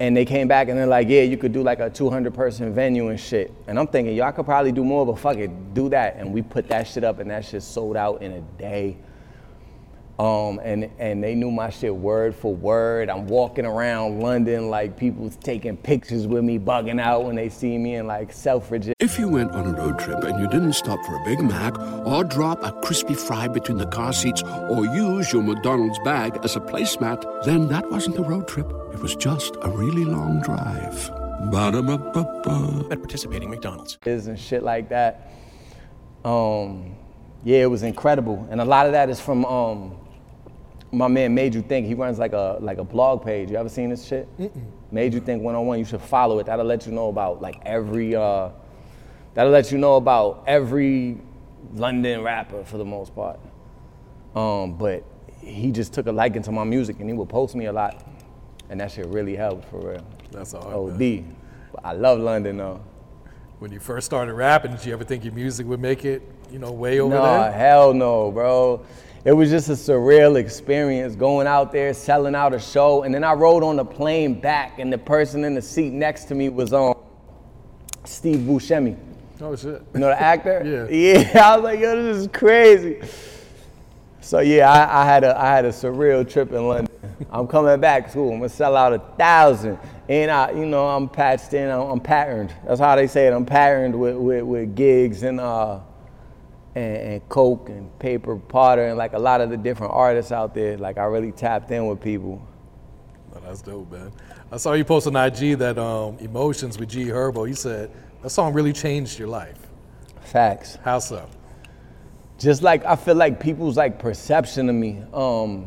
And 0.00 0.16
they 0.16 0.24
came 0.24 0.48
back 0.48 0.68
and 0.68 0.78
they're 0.78 0.86
like, 0.86 1.08
yeah, 1.08 1.20
you 1.20 1.36
could 1.36 1.52
do 1.52 1.62
like 1.62 1.78
a 1.78 1.90
200 1.90 2.32
person 2.32 2.72
venue 2.72 3.08
and 3.08 3.20
shit. 3.20 3.52
And 3.66 3.78
I'm 3.78 3.86
thinking, 3.86 4.16
y'all 4.16 4.32
could 4.32 4.46
probably 4.46 4.72
do 4.72 4.82
more, 4.82 5.04
but 5.04 5.18
fuck 5.18 5.36
it, 5.36 5.74
do 5.74 5.90
that. 5.90 6.16
And 6.16 6.32
we 6.32 6.40
put 6.40 6.68
that 6.68 6.88
shit 6.88 7.04
up 7.04 7.18
and 7.18 7.30
that 7.30 7.44
shit 7.44 7.62
sold 7.62 7.98
out 7.98 8.22
in 8.22 8.32
a 8.32 8.40
day. 8.58 8.96
Um, 10.20 10.60
and, 10.62 10.90
and 10.98 11.24
they 11.24 11.34
knew 11.34 11.50
my 11.50 11.70
shit 11.70 11.96
word 11.96 12.34
for 12.34 12.54
word. 12.54 13.08
I'm 13.08 13.26
walking 13.26 13.64
around 13.64 14.20
London 14.20 14.68
like 14.68 14.94
people's 14.94 15.36
taking 15.36 15.78
pictures 15.78 16.26
with 16.26 16.44
me, 16.44 16.58
bugging 16.58 17.00
out 17.00 17.24
when 17.24 17.36
they 17.36 17.48
see 17.48 17.78
me 17.78 17.94
and 17.94 18.06
like 18.06 18.30
Selfridges. 18.30 18.92
If 19.00 19.18
you 19.18 19.30
went 19.30 19.52
on 19.52 19.66
a 19.68 19.72
road 19.72 19.98
trip 19.98 20.22
and 20.24 20.38
you 20.38 20.46
didn't 20.46 20.74
stop 20.74 21.02
for 21.06 21.16
a 21.16 21.24
Big 21.24 21.40
Mac 21.40 21.78
or 22.04 22.22
drop 22.22 22.62
a 22.62 22.70
crispy 22.82 23.14
fry 23.14 23.48
between 23.48 23.78
the 23.78 23.86
car 23.86 24.12
seats 24.12 24.42
or 24.42 24.84
use 24.84 25.32
your 25.32 25.42
McDonald's 25.42 25.98
bag 26.00 26.38
as 26.44 26.54
a 26.54 26.60
placemat, 26.60 27.46
then 27.46 27.68
that 27.68 27.90
wasn't 27.90 28.18
a 28.18 28.22
road 28.22 28.46
trip. 28.46 28.70
It 28.92 29.00
was 29.00 29.16
just 29.16 29.56
a 29.62 29.70
really 29.70 30.04
long 30.04 30.42
drive. 30.42 31.10
Ba-da-ba-ba-ba. 31.50 32.88
At 32.90 32.98
participating 32.98 33.48
McDonald's. 33.48 33.96
is 34.04 34.26
and 34.26 34.38
shit 34.38 34.62
like 34.62 34.90
that. 34.90 35.32
Um, 36.26 36.94
yeah, 37.42 37.62
it 37.62 37.70
was 37.70 37.82
incredible, 37.82 38.46
and 38.50 38.60
a 38.60 38.66
lot 38.66 38.84
of 38.84 38.92
that 38.92 39.08
is 39.08 39.18
from 39.18 39.46
um, 39.46 39.96
my 40.92 41.08
man 41.08 41.34
Made 41.34 41.54
You 41.54 41.62
Think. 41.62 41.86
He 41.86 41.94
runs 41.94 42.18
like 42.18 42.32
a 42.32 42.58
like 42.60 42.78
a 42.78 42.84
blog 42.84 43.24
page. 43.24 43.50
You 43.50 43.56
ever 43.56 43.68
seen 43.68 43.90
this 43.90 44.06
shit? 44.06 44.28
Made 44.90 45.14
You 45.14 45.20
Think 45.20 45.42
101. 45.42 45.78
You 45.78 45.84
should 45.84 46.00
follow 46.00 46.38
it. 46.38 46.46
That'll 46.46 46.64
let 46.64 46.86
you 46.86 46.92
know 46.92 47.08
about 47.08 47.40
like 47.40 47.60
every. 47.64 48.14
Uh, 48.14 48.50
that'll 49.34 49.52
let 49.52 49.70
you 49.70 49.78
know 49.78 49.96
about 49.96 50.44
every 50.46 51.18
London 51.74 52.22
rapper 52.22 52.64
for 52.64 52.78
the 52.78 52.84
most 52.84 53.14
part. 53.14 53.38
Um, 54.34 54.74
but 54.76 55.04
he 55.40 55.72
just 55.72 55.92
took 55.92 56.06
a 56.06 56.12
liking 56.12 56.42
to 56.42 56.52
my 56.52 56.64
music, 56.64 57.00
and 57.00 57.08
he 57.08 57.14
would 57.14 57.28
post 57.28 57.54
me 57.54 57.66
a 57.66 57.72
lot, 57.72 58.04
and 58.68 58.80
that 58.80 58.92
shit 58.92 59.06
really 59.06 59.36
helped 59.36 59.68
for 59.70 59.80
real. 59.80 60.06
That's 60.30 60.54
all 60.54 60.88
man. 60.88 61.24
OD. 61.24 61.24
But 61.72 61.84
I 61.84 61.92
love 61.92 62.18
London 62.18 62.56
though. 62.56 62.80
When 63.58 63.70
you 63.72 63.78
first 63.78 64.06
started 64.06 64.32
rapping, 64.34 64.72
did 64.72 64.86
you 64.86 64.92
ever 64.94 65.04
think 65.04 65.22
your 65.22 65.34
music 65.34 65.66
would 65.66 65.80
make 65.80 66.04
it, 66.06 66.22
you 66.50 66.58
know, 66.58 66.72
way 66.72 66.98
over 66.98 67.14
no, 67.14 67.22
there? 67.22 67.52
hell 67.52 67.92
no, 67.92 68.30
bro. 68.30 68.84
It 69.22 69.32
was 69.32 69.50
just 69.50 69.68
a 69.68 69.72
surreal 69.72 70.36
experience 70.36 71.14
going 71.14 71.46
out 71.46 71.72
there, 71.72 71.92
selling 71.92 72.34
out 72.34 72.54
a 72.54 72.58
show, 72.58 73.02
and 73.02 73.14
then 73.14 73.22
I 73.22 73.34
rode 73.34 73.62
on 73.62 73.76
the 73.76 73.84
plane 73.84 74.40
back, 74.40 74.78
and 74.78 74.90
the 74.90 74.96
person 74.96 75.44
in 75.44 75.54
the 75.54 75.60
seat 75.60 75.92
next 75.92 76.24
to 76.26 76.34
me 76.34 76.48
was 76.48 76.72
um, 76.72 76.94
Steve 78.04 78.38
Buscemi. 78.38 78.96
Oh 79.42 79.54
shit. 79.54 79.82
You 79.92 80.00
know 80.00 80.08
the 80.08 80.20
actor? 80.20 80.88
Yeah. 80.90 81.22
Yeah. 81.22 81.46
I 81.52 81.56
was 81.56 81.64
like, 81.64 81.80
yo, 81.80 82.02
this 82.02 82.16
is 82.16 82.28
crazy. 82.32 83.02
So 84.22 84.40
yeah, 84.40 84.70
I, 84.70 85.02
I 85.02 85.04
had 85.04 85.24
a 85.24 85.38
I 85.38 85.46
had 85.48 85.64
a 85.66 85.70
surreal 85.70 86.28
trip 86.28 86.52
in 86.52 86.66
London. 86.66 86.88
I'm 87.30 87.46
coming 87.46 87.78
back 87.78 88.04
to 88.06 88.10
school. 88.10 88.32
I'm 88.32 88.38
gonna 88.38 88.48
sell 88.48 88.74
out 88.76 88.94
a 88.94 89.00
thousand, 89.18 89.78
and 90.08 90.30
I, 90.30 90.52
you 90.52 90.64
know, 90.64 90.88
I'm 90.88 91.08
patched 91.08 91.52
in. 91.52 91.68
I'm, 91.70 91.80
I'm 91.80 92.00
patterned. 92.00 92.54
That's 92.66 92.80
how 92.80 92.96
they 92.96 93.06
say 93.06 93.26
it. 93.26 93.32
I'm 93.32 93.44
patterned 93.46 93.98
with 93.98 94.16
with, 94.16 94.44
with 94.44 94.74
Giggs 94.76 95.22
and 95.24 95.40
uh 95.40 95.80
and, 96.80 96.96
and 96.96 97.28
Coke 97.28 97.68
and 97.68 97.96
Paper 97.98 98.36
Potter 98.36 98.86
and 98.86 98.98
like 98.98 99.12
a 99.12 99.18
lot 99.18 99.40
of 99.40 99.50
the 99.50 99.56
different 99.56 99.92
artists 99.92 100.32
out 100.32 100.54
there. 100.54 100.76
Like 100.78 100.98
I 100.98 101.04
really 101.04 101.32
tapped 101.32 101.70
in 101.70 101.86
with 101.86 102.00
people. 102.00 102.46
Oh, 103.34 103.40
that's 103.44 103.62
dope, 103.62 103.90
man. 103.92 104.12
I 104.50 104.56
saw 104.56 104.72
you 104.72 104.84
post 104.84 105.06
on 105.06 105.14
IG 105.14 105.58
that 105.58 105.78
um, 105.78 106.18
Emotions 106.18 106.78
with 106.78 106.88
G 106.88 107.06
Herbo. 107.06 107.48
You 107.48 107.54
said 107.54 107.90
that 108.22 108.30
song 108.30 108.52
really 108.52 108.72
changed 108.72 109.18
your 109.18 109.28
life. 109.28 109.58
Facts. 110.22 110.78
How 110.82 110.98
so? 110.98 111.28
just 112.40 112.62
like 112.62 112.84
I 112.84 112.96
feel 112.96 113.14
like 113.14 113.38
people's 113.38 113.76
like 113.76 113.98
perception 113.98 114.68
of 114.68 114.74
me, 114.74 115.02
um, 115.12 115.66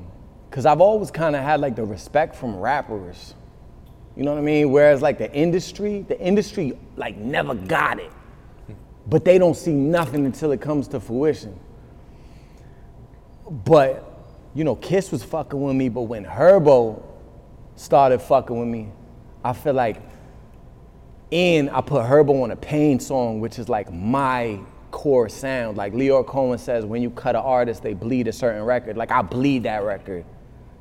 cause 0.49 0.65
I've 0.65 0.81
always 0.81 1.11
kind 1.11 1.35
of 1.35 1.43
had 1.43 1.61
like 1.61 1.75
the 1.75 1.85
respect 1.85 2.35
from 2.35 2.55
rappers, 2.57 3.35
you 4.17 4.23
know 4.23 4.31
what 4.31 4.39
I 4.39 4.43
mean? 4.43 4.71
Whereas 4.71 5.01
like 5.01 5.19
the 5.19 5.31
industry, 5.31 6.01
the 6.01 6.19
industry 6.19 6.77
like 6.97 7.15
never 7.15 7.53
got 7.53 7.99
it, 7.99 8.11
but 9.13 9.23
they 9.23 9.37
don't 9.37 9.55
see 9.55 9.71
nothing 9.71 10.25
until 10.25 10.51
it 10.53 10.59
comes 10.59 10.87
to 10.87 10.99
fruition. 10.99 11.55
But 13.47 14.11
you 14.55 14.63
know, 14.63 14.75
Kiss 14.75 15.11
was 15.11 15.23
fucking 15.23 15.61
with 15.61 15.75
me, 15.75 15.87
but 15.87 16.01
when 16.01 16.25
Herbo 16.25 17.03
started 17.75 18.23
fucking 18.23 18.57
with 18.57 18.67
me, 18.67 18.89
I 19.43 19.53
feel 19.53 19.73
like 19.75 20.01
and 21.31 21.69
I 21.69 21.81
put 21.81 22.03
Herbo 22.05 22.41
on 22.41 22.49
a 22.49 22.55
pain 22.55 22.99
song, 22.99 23.39
which 23.39 23.59
is 23.59 23.69
like 23.69 23.93
my 23.93 24.59
core 24.89 25.29
sound. 25.29 25.77
Like 25.77 25.93
Lyor 25.93 26.25
Cohen 26.25 26.57
says, 26.57 26.83
when 26.83 27.03
you 27.03 27.11
cut 27.11 27.35
an 27.35 27.43
artist, 27.43 27.83
they 27.83 27.93
bleed 27.93 28.27
a 28.27 28.33
certain 28.33 28.63
record. 28.63 28.97
Like 28.97 29.11
I 29.11 29.21
bleed 29.21 29.61
that 29.61 29.83
record 29.83 30.25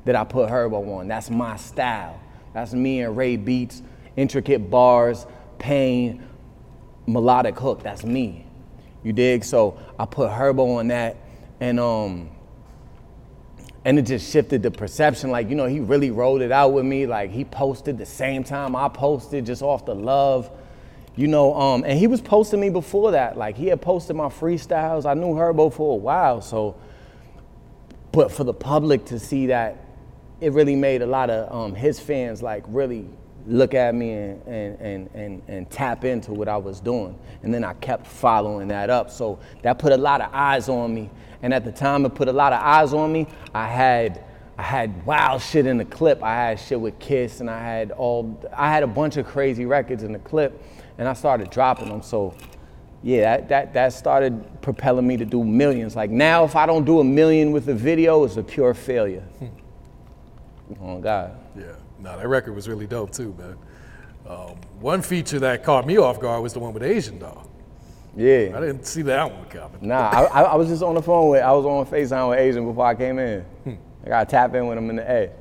that 0.05 0.15
I 0.15 0.23
put 0.23 0.49
Herbo 0.49 0.97
on. 0.97 1.07
That's 1.07 1.29
my 1.29 1.55
style. 1.55 2.19
That's 2.55 2.73
me 2.73 3.01
and 3.01 3.15
Ray 3.15 3.35
Beats, 3.35 3.83
intricate 4.15 4.71
bars, 4.71 5.27
pain, 5.59 6.27
melodic 7.05 7.57
hook. 7.57 7.83
That's 7.83 8.03
me. 8.03 8.45
You 9.03 9.13
dig? 9.13 9.43
So 9.43 9.77
I 9.99 10.05
put 10.05 10.29
Herbo 10.29 10.77
on 10.77 10.87
that, 10.87 11.17
and 11.59 11.79
um, 11.79 12.29
and 13.85 13.99
it 13.99 14.03
just 14.03 14.31
shifted 14.31 14.63
the 14.63 14.71
perception. 14.71 15.29
Like, 15.29 15.49
you 15.49 15.55
know, 15.55 15.65
he 15.65 15.79
really 15.79 16.11
rolled 16.11 16.41
it 16.41 16.51
out 16.51 16.73
with 16.73 16.85
me. 16.85 17.05
Like, 17.05 17.31
he 17.31 17.43
posted 17.43 17.97
the 17.97 18.05
same 18.05 18.43
time 18.43 18.75
I 18.75 18.87
posted, 18.87 19.45
just 19.45 19.61
off 19.61 19.85
the 19.85 19.95
love. 19.95 20.49
You 21.15 21.27
know, 21.27 21.53
um, 21.53 21.83
and 21.85 21.99
he 21.99 22.07
was 22.07 22.21
posting 22.21 22.59
me 22.59 22.69
before 22.69 23.11
that. 23.11 23.37
Like, 23.37 23.55
he 23.55 23.67
had 23.67 23.81
posted 23.81 24.15
my 24.15 24.29
freestyles. 24.29 25.05
I 25.05 25.13
knew 25.13 25.33
Herbo 25.33 25.71
for 25.71 25.93
a 25.93 25.97
while. 25.97 26.41
So, 26.41 26.75
but 28.11 28.31
for 28.31 28.43
the 28.43 28.53
public 28.53 29.05
to 29.05 29.19
see 29.19 29.47
that, 29.47 29.77
it 30.39 30.53
really 30.53 30.75
made 30.75 31.01
a 31.01 31.05
lot 31.05 31.29
of 31.29 31.53
um, 31.53 31.75
his 31.75 31.99
fans, 31.99 32.41
like, 32.41 32.63
really 32.67 33.07
look 33.45 33.73
at 33.73 33.93
me 33.93 34.13
and, 34.13 34.47
and, 34.47 34.79
and, 34.79 35.09
and, 35.13 35.41
and 35.47 35.69
tap 35.69 36.05
into 36.05 36.31
what 36.31 36.47
I 36.47 36.57
was 36.57 36.79
doing. 36.79 37.17
And 37.43 37.53
then 37.53 37.63
I 37.63 37.73
kept 37.73 38.07
following 38.07 38.67
that 38.69 38.89
up. 38.89 39.09
So, 39.11 39.39
that 39.61 39.79
put 39.79 39.91
a 39.91 39.97
lot 39.97 40.21
of 40.21 40.29
eyes 40.33 40.69
on 40.69 40.93
me. 40.93 41.09
And 41.41 41.53
at 41.53 41.65
the 41.65 41.71
time 41.71 42.05
it 42.05 42.15
put 42.15 42.29
a 42.29 42.33
lot 42.33 42.53
of 42.53 42.61
eyes 42.61 42.93
on 42.93 43.11
me, 43.11 43.27
I 43.53 43.67
had 43.67 44.23
I 44.57 44.61
had 44.61 45.05
wild 45.05 45.41
shit 45.41 45.65
in 45.65 45.77
the 45.77 45.85
clip. 45.85 46.21
I 46.21 46.35
had 46.35 46.59
shit 46.59 46.79
with 46.79 46.97
Kiss 46.99 47.39
and 47.39 47.49
I 47.49 47.59
had 47.59 47.91
all 47.91 48.39
I 48.55 48.71
had 48.71 48.83
a 48.83 48.87
bunch 48.87 49.17
of 49.17 49.25
crazy 49.25 49.65
records 49.65 50.03
in 50.03 50.13
the 50.13 50.19
clip 50.19 50.61
and 50.97 51.07
I 51.07 51.13
started 51.13 51.49
dropping 51.49 51.89
them. 51.89 52.01
So 52.01 52.35
yeah, 53.01 53.37
that, 53.37 53.49
that, 53.49 53.73
that 53.73 53.93
started 53.93 54.61
propelling 54.61 55.05
me 55.05 55.17
to 55.17 55.25
do 55.25 55.43
millions. 55.43 55.95
Like 55.95 56.11
now 56.11 56.45
if 56.45 56.55
I 56.55 56.65
don't 56.65 56.85
do 56.85 56.99
a 56.99 57.03
million 57.03 57.51
with 57.51 57.67
a 57.67 57.73
video, 57.73 58.23
it's 58.23 58.37
a 58.37 58.43
pure 58.43 58.73
failure. 58.73 59.23
Hmm. 59.39 59.47
oh 60.81 60.99
God. 60.99 61.42
Yeah. 62.03 62.11
No, 62.11 62.17
that 62.17 62.27
record 62.27 62.53
was 62.53 62.67
really 62.67 62.87
dope 62.87 63.11
too, 63.11 63.35
man. 63.37 63.57
Um, 64.27 64.55
one 64.79 65.01
feature 65.01 65.39
that 65.39 65.63
caught 65.63 65.85
me 65.85 65.97
off 65.97 66.19
guard 66.19 66.41
was 66.41 66.53
the 66.53 66.59
one 66.59 66.73
with 66.73 66.83
Asian 66.83 67.19
Doll. 67.19 67.49
Yeah. 68.15 68.51
I 68.55 68.59
didn't 68.59 68.85
see 68.85 69.01
that 69.03 69.31
one 69.31 69.45
coming. 69.45 69.87
Nah, 69.87 70.09
I, 70.09 70.43
I, 70.43 70.55
was 70.55 70.67
just 70.67 70.83
on 70.83 70.95
the 70.95 71.01
phone 71.01 71.29
with 71.29 71.41
I 71.41 71.51
was 71.51 71.65
on 71.65 71.85
FaceTime 71.85 72.29
with 72.29 72.39
Asian 72.39 72.65
before 72.65 72.85
I 72.85 72.95
came 72.95 73.19
in. 73.19 73.45
I 74.05 74.07
gotta 74.07 74.29
tap 74.29 74.53
in 74.53 74.67
with 74.67 74.77
him 74.77 74.89
in 74.91 74.97
the 74.97 75.11
A. 75.11 75.31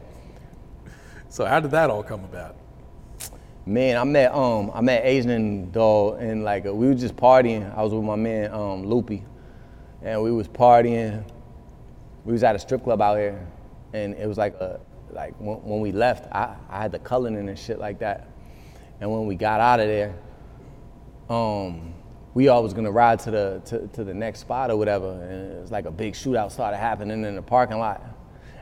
So 1.28 1.44
how 1.44 1.60
did 1.60 1.70
that 1.72 1.90
all 1.90 2.02
come 2.02 2.24
about? 2.24 2.56
Man, 3.66 3.96
I 3.96 4.04
met 4.04 4.34
um 4.34 4.70
I 4.74 4.80
met 4.80 5.04
Asian 5.04 5.70
Doll 5.70 6.14
and 6.14 6.44
like 6.44 6.64
we 6.64 6.88
was 6.88 7.00
just 7.00 7.14
partying. 7.14 7.76
I 7.76 7.82
was 7.82 7.92
with 7.92 8.04
my 8.04 8.16
man 8.16 8.52
um 8.52 8.84
Loopy, 8.84 9.24
and 10.02 10.22
we 10.22 10.32
was 10.32 10.48
partying. 10.48 11.24
We 12.24 12.32
was 12.32 12.42
at 12.42 12.56
a 12.56 12.58
strip 12.58 12.84
club 12.84 13.02
out 13.02 13.18
here, 13.18 13.46
and 13.92 14.14
it 14.14 14.26
was 14.26 14.38
like 14.38 14.54
a 14.54 14.80
like 15.12 15.34
when, 15.38 15.56
when 15.58 15.80
we 15.80 15.92
left, 15.92 16.30
I, 16.32 16.56
I 16.68 16.82
had 16.82 16.92
the 16.92 16.98
Cullinan 16.98 17.48
and 17.48 17.58
shit 17.58 17.78
like 17.78 17.98
that. 18.00 18.28
And 19.00 19.10
when 19.10 19.26
we 19.26 19.34
got 19.34 19.60
out 19.60 19.80
of 19.80 19.86
there, 19.86 20.14
um, 21.28 21.94
we 22.34 22.48
all 22.48 22.62
was 22.62 22.72
gonna 22.72 22.90
ride 22.90 23.18
to 23.20 23.30
the 23.30 23.62
to, 23.66 23.86
to 23.88 24.04
the 24.04 24.14
next 24.14 24.40
spot 24.40 24.70
or 24.70 24.76
whatever, 24.76 25.12
and 25.12 25.52
it 25.52 25.60
was 25.60 25.70
like 25.70 25.84
a 25.84 25.90
big 25.90 26.14
shootout 26.14 26.50
started 26.50 26.78
happening 26.78 27.24
in 27.24 27.34
the 27.34 27.42
parking 27.42 27.78
lot. 27.78 28.02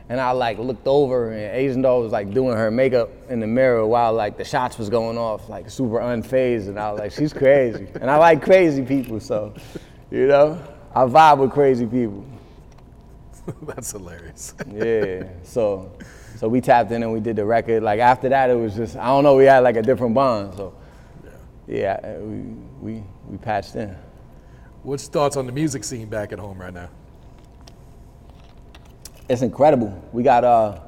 And 0.09 0.19
I 0.19 0.31
like 0.31 0.57
looked 0.57 0.87
over 0.87 1.31
and 1.31 1.55
Asian 1.55 1.81
doll 1.81 2.01
was 2.01 2.11
like 2.11 2.33
doing 2.33 2.57
her 2.57 2.69
makeup 2.69 3.09
in 3.29 3.39
the 3.39 3.47
mirror 3.47 3.87
while 3.87 4.11
like 4.11 4.37
the 4.37 4.43
shots 4.43 4.77
was 4.77 4.89
going 4.89 5.17
off, 5.17 5.47
like 5.47 5.69
super 5.69 5.99
unfazed. 5.99 6.67
And 6.67 6.77
I 6.77 6.91
was 6.91 6.99
like, 6.99 7.13
she's 7.13 7.31
crazy. 7.31 7.87
and 7.95 8.11
I 8.11 8.17
like 8.17 8.41
crazy 8.41 8.83
people, 8.83 9.21
so 9.21 9.53
you 10.09 10.27
know, 10.27 10.61
I 10.93 11.05
vibe 11.05 11.37
with 11.37 11.51
crazy 11.51 11.85
people. 11.85 12.25
That's 13.61 13.91
hilarious. 13.91 14.53
yeah. 14.69 15.23
So 15.43 15.93
so 16.41 16.47
we 16.49 16.59
tapped 16.59 16.89
in 16.91 17.03
and 17.03 17.13
we 17.13 17.19
did 17.19 17.35
the 17.35 17.45
record. 17.45 17.83
Like 17.83 17.99
after 17.99 18.27
that 18.29 18.49
it 18.49 18.55
was 18.55 18.75
just 18.75 18.97
I 18.97 19.05
don't 19.05 19.23
know, 19.23 19.35
we 19.35 19.45
had 19.45 19.59
like 19.59 19.75
a 19.75 19.81
different 19.83 20.15
bond. 20.15 20.55
So 20.55 20.73
yeah, 21.67 21.99
yeah 22.03 22.17
we 22.17 22.39
we 22.81 23.03
we 23.29 23.37
patched 23.37 23.75
in. 23.75 23.95
What's 24.81 25.03
your 25.03 25.11
thoughts 25.11 25.37
on 25.37 25.45
the 25.45 25.51
music 25.51 25.83
scene 25.83 26.09
back 26.09 26.33
at 26.33 26.39
home 26.39 26.59
right 26.59 26.73
now? 26.73 26.89
It's 29.29 29.43
incredible. 29.43 30.03
We 30.11 30.23
got 30.23 30.43
uh 30.43 30.79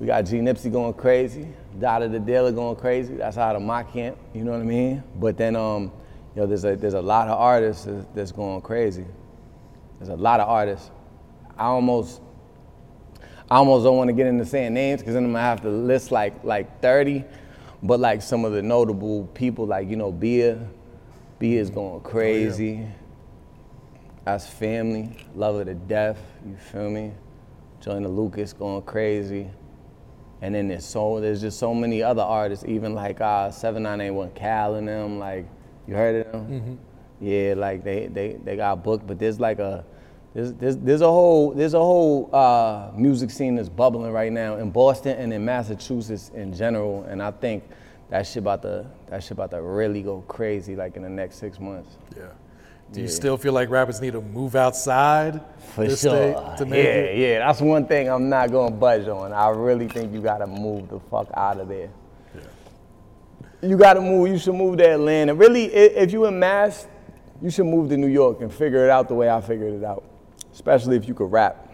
we 0.00 0.06
got 0.06 0.22
G 0.22 0.38
Nipsey 0.38 0.72
going 0.72 0.94
crazy, 0.94 1.48
Dada 1.78 2.08
the 2.08 2.18
Dealer 2.18 2.50
going 2.50 2.76
crazy. 2.76 3.14
That's 3.16 3.36
out 3.36 3.56
of 3.56 3.60
my 3.60 3.82
camp, 3.82 4.16
you 4.32 4.42
know 4.42 4.52
what 4.52 4.62
I 4.62 4.64
mean? 4.64 5.02
But 5.16 5.36
then 5.36 5.54
um, 5.54 5.92
you 6.34 6.40
know, 6.40 6.46
there's 6.46 6.64
a 6.64 6.76
there's 6.76 6.94
a 6.94 7.02
lot 7.02 7.28
of 7.28 7.38
artists 7.38 7.86
that's 8.14 8.32
going 8.32 8.62
crazy. 8.62 9.04
There's 9.98 10.08
a 10.08 10.16
lot 10.16 10.40
of 10.40 10.48
artists. 10.48 10.90
I 11.58 11.64
almost 11.64 12.22
I 13.50 13.56
almost 13.56 13.84
don't 13.84 13.96
want 13.96 14.08
to 14.08 14.14
get 14.14 14.26
into 14.26 14.44
saying 14.44 14.74
names 14.74 15.00
because 15.00 15.14
then 15.14 15.24
I'm 15.24 15.32
gonna 15.32 15.42
have 15.42 15.62
to 15.62 15.70
list 15.70 16.10
like 16.10 16.44
like 16.44 16.82
30. 16.82 17.24
But 17.82 18.00
like 18.00 18.22
some 18.22 18.44
of 18.44 18.52
the 18.52 18.62
notable 18.62 19.24
people, 19.34 19.66
like 19.66 19.88
you 19.88 19.96
know, 19.96 20.12
Bia, 20.12 20.58
Bia 21.38 21.60
is 21.60 21.70
going 21.70 22.00
crazy. 22.00 22.80
Oh, 22.80 22.82
yeah. 22.82 22.92
That's 24.24 24.46
family, 24.46 25.16
love 25.34 25.56
her 25.56 25.64
to 25.64 25.74
death. 25.74 26.18
You 26.44 26.56
feel 26.56 26.90
me? 26.90 27.12
Joyner 27.80 28.08
Lucas 28.08 28.52
going 28.52 28.82
crazy. 28.82 29.48
And 30.42 30.54
then 30.54 30.68
there's 30.68 30.84
so 30.84 31.20
there's 31.20 31.40
just 31.40 31.58
so 31.58 31.72
many 31.72 32.02
other 32.02 32.22
artists, 32.22 32.64
even 32.68 32.94
like 32.94 33.20
uh, 33.20 33.50
7981 33.50 34.30
Kal 34.32 34.74
and 34.74 34.86
them. 34.86 35.18
Like 35.18 35.46
you 35.86 35.94
heard 35.94 36.26
of 36.26 36.32
them? 36.32 36.46
Mm-hmm. 36.46 37.24
Yeah, 37.24 37.54
like 37.56 37.82
they 37.82 38.08
they 38.08 38.38
they 38.44 38.56
got 38.56 38.84
booked, 38.84 39.06
but 39.06 39.18
there's 39.18 39.40
like 39.40 39.58
a 39.58 39.84
there's, 40.34 40.52
there's, 40.54 40.76
there's 40.76 41.00
a 41.00 41.08
whole 41.08 41.52
there's 41.52 41.74
a 41.74 41.78
whole 41.78 42.28
uh, 42.34 42.90
music 42.94 43.30
scene 43.30 43.54
that's 43.54 43.68
bubbling 43.68 44.12
right 44.12 44.32
now 44.32 44.56
in 44.56 44.70
Boston 44.70 45.16
and 45.18 45.32
in 45.32 45.44
Massachusetts 45.44 46.30
in 46.34 46.54
general, 46.54 47.04
and 47.04 47.22
I 47.22 47.30
think 47.30 47.64
that 48.10 48.26
shit 48.26 48.38
about 48.38 48.62
to 48.62 48.86
that 49.08 49.22
shit 49.22 49.32
about 49.32 49.50
to 49.52 49.62
really 49.62 50.02
go 50.02 50.22
crazy 50.28 50.76
like 50.76 50.96
in 50.96 51.02
the 51.02 51.08
next 51.08 51.36
six 51.36 51.58
months. 51.58 51.96
Yeah. 52.16 52.26
Do 52.92 53.00
yeah. 53.00 53.04
you 53.04 53.10
still 53.10 53.36
feel 53.36 53.52
like 53.52 53.68
rappers 53.68 54.00
need 54.00 54.12
to 54.12 54.20
move 54.20 54.56
outside 54.56 55.42
For 55.74 55.94
sure. 55.94 56.54
to 56.56 56.64
make 56.64 56.84
yeah, 56.84 56.90
it? 56.90 57.18
Yeah, 57.18 57.38
that's 57.46 57.60
one 57.60 57.86
thing 57.86 58.08
I'm 58.08 58.28
not 58.28 58.50
gonna 58.50 58.74
budge 58.74 59.08
on. 59.08 59.32
I 59.32 59.48
really 59.50 59.88
think 59.88 60.12
you 60.12 60.22
gotta 60.22 60.46
move 60.46 60.88
the 60.88 61.00
fuck 61.00 61.28
out 61.34 61.60
of 61.60 61.68
there. 61.68 61.90
Yeah. 62.34 63.68
You 63.68 63.76
gotta 63.76 64.00
move. 64.00 64.28
You 64.28 64.38
should 64.38 64.54
move 64.54 64.78
to 64.78 64.88
Atlanta. 64.88 65.34
Really, 65.34 65.64
if 65.66 66.12
you 66.12 66.24
in 66.26 66.38
Mass, 66.38 66.86
you 67.42 67.50
should 67.50 67.66
move 67.66 67.90
to 67.90 67.96
New 67.96 68.08
York 68.08 68.40
and 68.40 68.52
figure 68.52 68.84
it 68.84 68.90
out 68.90 69.08
the 69.08 69.14
way 69.14 69.28
I 69.28 69.40
figured 69.40 69.74
it 69.74 69.84
out. 69.84 70.04
Especially 70.58 70.96
if 70.96 71.06
you 71.06 71.14
could 71.14 71.30
rap. 71.30 71.66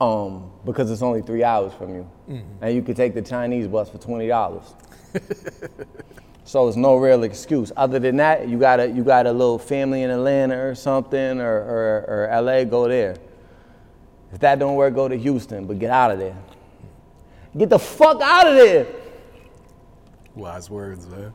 Um, 0.00 0.50
because 0.64 0.90
it's 0.90 1.02
only 1.02 1.22
three 1.22 1.44
hours 1.44 1.72
from 1.74 1.94
you, 1.94 2.10
mm-hmm. 2.28 2.64
and 2.64 2.74
you 2.74 2.82
could 2.82 2.96
take 2.96 3.14
the 3.14 3.22
Chinese 3.22 3.68
bus 3.68 3.88
for 3.88 3.98
twenty 3.98 4.26
dollars. 4.26 4.74
So 6.44 6.66
it's 6.66 6.76
no 6.76 6.96
real 6.96 7.22
excuse. 7.22 7.70
Other 7.76 7.98
than 7.98 8.16
that, 8.16 8.48
you 8.48 8.58
got 8.58 8.80
a 8.80 8.88
you 8.88 9.04
got 9.04 9.26
a 9.26 9.32
little 9.32 9.58
family 9.58 10.02
in 10.02 10.10
Atlanta 10.10 10.58
or 10.58 10.74
something 10.74 11.40
or, 11.40 11.46
or, 11.46 12.28
or 12.30 12.42
LA, 12.42 12.64
go 12.64 12.88
there. 12.88 13.16
If 14.32 14.40
that 14.40 14.58
don't 14.58 14.74
work, 14.74 14.94
go 14.94 15.08
to 15.08 15.16
Houston, 15.16 15.66
but 15.66 15.78
get 15.78 15.90
out 15.90 16.10
of 16.10 16.18
there. 16.18 16.36
Get 17.56 17.68
the 17.68 17.78
fuck 17.78 18.20
out 18.20 18.48
of 18.48 18.54
there. 18.54 18.86
Wise 20.34 20.70
words, 20.70 21.06
man. 21.06 21.32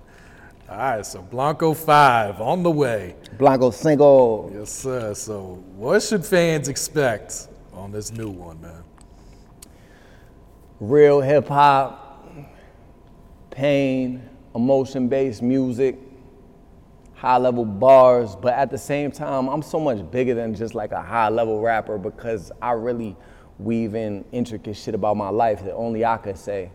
All 0.69 0.77
right, 0.77 1.05
so 1.05 1.21
Blanco 1.21 1.73
5 1.73 2.41
on 2.41 2.61
the 2.61 2.69
way. 2.69 3.15
Blanco 3.37 3.71
single. 3.71 4.51
Yes, 4.53 4.69
sir. 4.69 5.13
So, 5.13 5.63
what 5.77 6.03
should 6.03 6.25
fans 6.25 6.67
expect 6.67 7.47
on 7.71 7.89
this 7.89 8.11
new 8.11 8.29
one, 8.29 8.59
man? 8.59 8.83
Real 10.81 11.21
hip 11.21 11.47
hop, 11.47 12.21
pain, 13.49 14.21
emotion 14.55 15.07
based 15.07 15.41
music, 15.41 15.97
high 17.13 17.37
level 17.37 17.63
bars, 17.63 18.35
but 18.35 18.53
at 18.53 18.69
the 18.69 18.77
same 18.77 19.09
time, 19.09 19.47
I'm 19.47 19.61
so 19.61 19.79
much 19.79 20.11
bigger 20.11 20.33
than 20.33 20.53
just 20.53 20.75
like 20.75 20.91
a 20.91 21.01
high 21.01 21.29
level 21.29 21.61
rapper 21.61 21.97
because 21.97 22.51
I 22.61 22.71
really 22.71 23.15
weave 23.57 23.95
in 23.95 24.25
intricate 24.33 24.75
shit 24.75 24.95
about 24.95 25.15
my 25.15 25.29
life 25.29 25.63
that 25.63 25.73
only 25.75 26.03
I 26.03 26.17
could 26.17 26.37
say. 26.37 26.71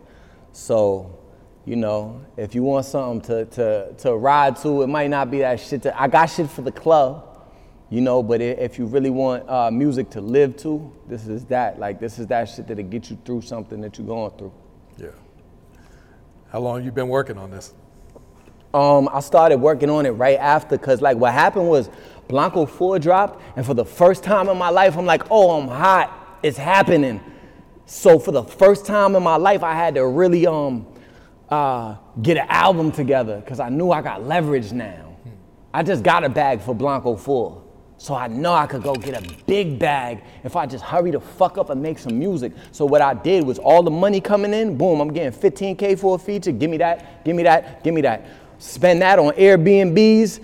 So, 0.53 1.19
you 1.65 1.77
know, 1.77 2.25
if 2.37 2.55
you 2.55 2.63
want 2.63 2.87
something 2.87 3.21
to, 3.23 3.45
to, 3.47 3.95
to 3.99 4.17
ride 4.17 4.57
to, 4.59 4.83
it 4.83 4.89
might 4.89 5.11
not 5.11 5.31
be 5.31 5.39
that 5.39 5.61
shit. 5.61 5.83
To, 5.83 6.01
I 6.01 6.09
got 6.09 6.27
shit 6.27 6.51
for 6.51 6.63
the 6.63 6.73
club, 6.73 7.41
you 7.89 8.01
know, 8.01 8.23
but 8.23 8.41
if 8.41 8.79
you 8.79 8.87
really 8.87 9.11
want 9.11 9.49
uh, 9.49 9.71
music 9.71 10.11
to 10.11 10.21
live 10.21 10.57
to, 10.59 10.93
this 11.07 11.29
is 11.29 11.45
that. 11.47 11.79
Like, 11.79 12.01
this 12.01 12.19
is 12.19 12.27
that 12.29 12.49
shit 12.49 12.67
that'll 12.67 12.85
get 12.85 13.11
you 13.11 13.19
through 13.25 13.43
something 13.43 13.81
that 13.83 13.97
you're 13.97 14.07
going 14.07 14.33
through. 14.37 14.53
Yeah. 14.99 15.09
How 16.51 16.59
long 16.59 16.85
you 16.85 16.91
been 16.91 17.09
working 17.09 17.39
on 17.39 17.51
this? 17.51 17.75
Um, 18.75 19.09
I 19.13 19.21
started 19.21 19.59
working 19.59 19.91
on 19.91 20.07
it 20.07 20.11
right 20.11 20.39
after, 20.39 20.79
cause 20.79 21.03
like 21.03 21.17
what 21.17 21.33
happened 21.33 21.69
was 21.69 21.91
Blanco 22.27 22.67
4 22.67 22.99
dropped, 22.99 23.43
and 23.57 23.65
for 23.65 23.75
the 23.75 23.85
first 23.85 24.25
time 24.25 24.49
in 24.49 24.57
my 24.57 24.71
life, 24.71 24.97
I'm 24.97 25.05
like, 25.05 25.25
oh, 25.31 25.61
I'm 25.61 25.69
hot, 25.69 26.39
it's 26.43 26.57
happening. 26.57 27.21
So 27.85 28.19
for 28.19 28.33
the 28.33 28.43
first 28.43 28.87
time 28.87 29.15
in 29.15 29.23
my 29.23 29.37
life, 29.37 29.63
I 29.63 29.75
had 29.75 29.95
to 29.97 30.07
really 30.07 30.47
um, 30.47 30.87
uh, 31.53 31.97
get 32.23 32.39
an 32.39 32.47
album 32.49 32.91
together, 32.91 33.43
cause 33.47 33.61
I 33.61 33.69
knew 33.69 33.91
I 33.91 34.01
got 34.01 34.27
leverage 34.27 34.73
now. 34.73 35.15
I 35.75 35.83
just 35.83 36.03
got 36.03 36.25
a 36.25 36.29
bag 36.31 36.63
for 36.63 36.75
Blanco 36.75 37.15
4. 37.15 37.63
So 37.99 38.15
I 38.15 38.27
know 38.27 38.55
I 38.55 38.67
could 38.67 38.83
go 38.83 38.95
get 38.95 39.23
a 39.23 39.35
big 39.45 39.79
bag 39.79 40.25
if 40.45 40.57
I 40.57 40.65
just 40.65 40.83
hurry 40.83 41.11
the 41.11 41.21
fuck 41.21 41.59
up 41.59 41.69
and 41.69 41.81
make 41.81 41.99
some 41.99 42.19
music. 42.19 42.53
So 42.73 42.87
what 42.87 43.03
I 43.03 43.13
did 43.13 43.45
was 43.45 43.59
all 43.59 43.83
the 43.83 43.91
money 43.91 44.21
coming 44.21 44.55
in, 44.55 44.79
boom, 44.79 45.01
I'm 45.01 45.13
getting 45.13 45.39
15K 45.39 45.99
for 45.99 46.17
a 46.17 46.19
feature. 46.19 46.53
Give 46.53 46.71
me 46.71 46.79
that, 46.79 47.23
give 47.25 47.37
me 47.37 47.43
that, 47.43 47.85
give 47.85 47.93
me 47.93 48.01
that. 48.01 48.27
Spend 48.59 49.03
that 49.03 49.19
on 49.19 49.35
Airbnbs 49.35 50.41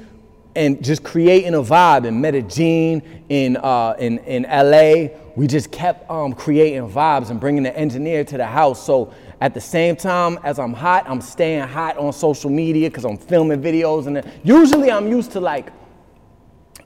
and 0.54 0.84
just 0.84 1.02
creating 1.02 1.54
a 1.54 1.62
vibe 1.62 2.04
in 2.04 2.20
Medellin, 2.20 3.24
in, 3.30 3.56
uh, 3.56 3.96
in, 3.98 4.18
in 4.18 4.42
LA. 4.42 5.16
We 5.36 5.46
just 5.46 5.70
kept 5.70 6.08
um, 6.10 6.34
creating 6.34 6.88
vibes 6.90 7.30
and 7.30 7.40
bringing 7.40 7.62
the 7.62 7.76
engineer 7.76 8.24
to 8.24 8.36
the 8.36 8.46
house. 8.46 8.84
So 8.84 9.14
at 9.40 9.54
the 9.54 9.60
same 9.60 9.96
time 9.96 10.38
as 10.42 10.58
I'm 10.58 10.72
hot, 10.72 11.04
I'm 11.08 11.20
staying 11.20 11.68
hot 11.68 11.96
on 11.96 12.12
social 12.12 12.50
media 12.50 12.90
because 12.90 13.04
I'm 13.04 13.18
filming 13.18 13.62
videos. 13.62 14.06
And 14.06 14.24
usually 14.42 14.90
I'm 14.90 15.08
used 15.08 15.32
to 15.32 15.40
like 15.40 15.70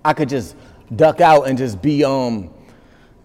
I 0.04 0.12
could 0.12 0.28
just 0.28 0.56
duck 0.94 1.20
out 1.20 1.48
and 1.48 1.56
just 1.56 1.80
be 1.80 2.04
um 2.04 2.50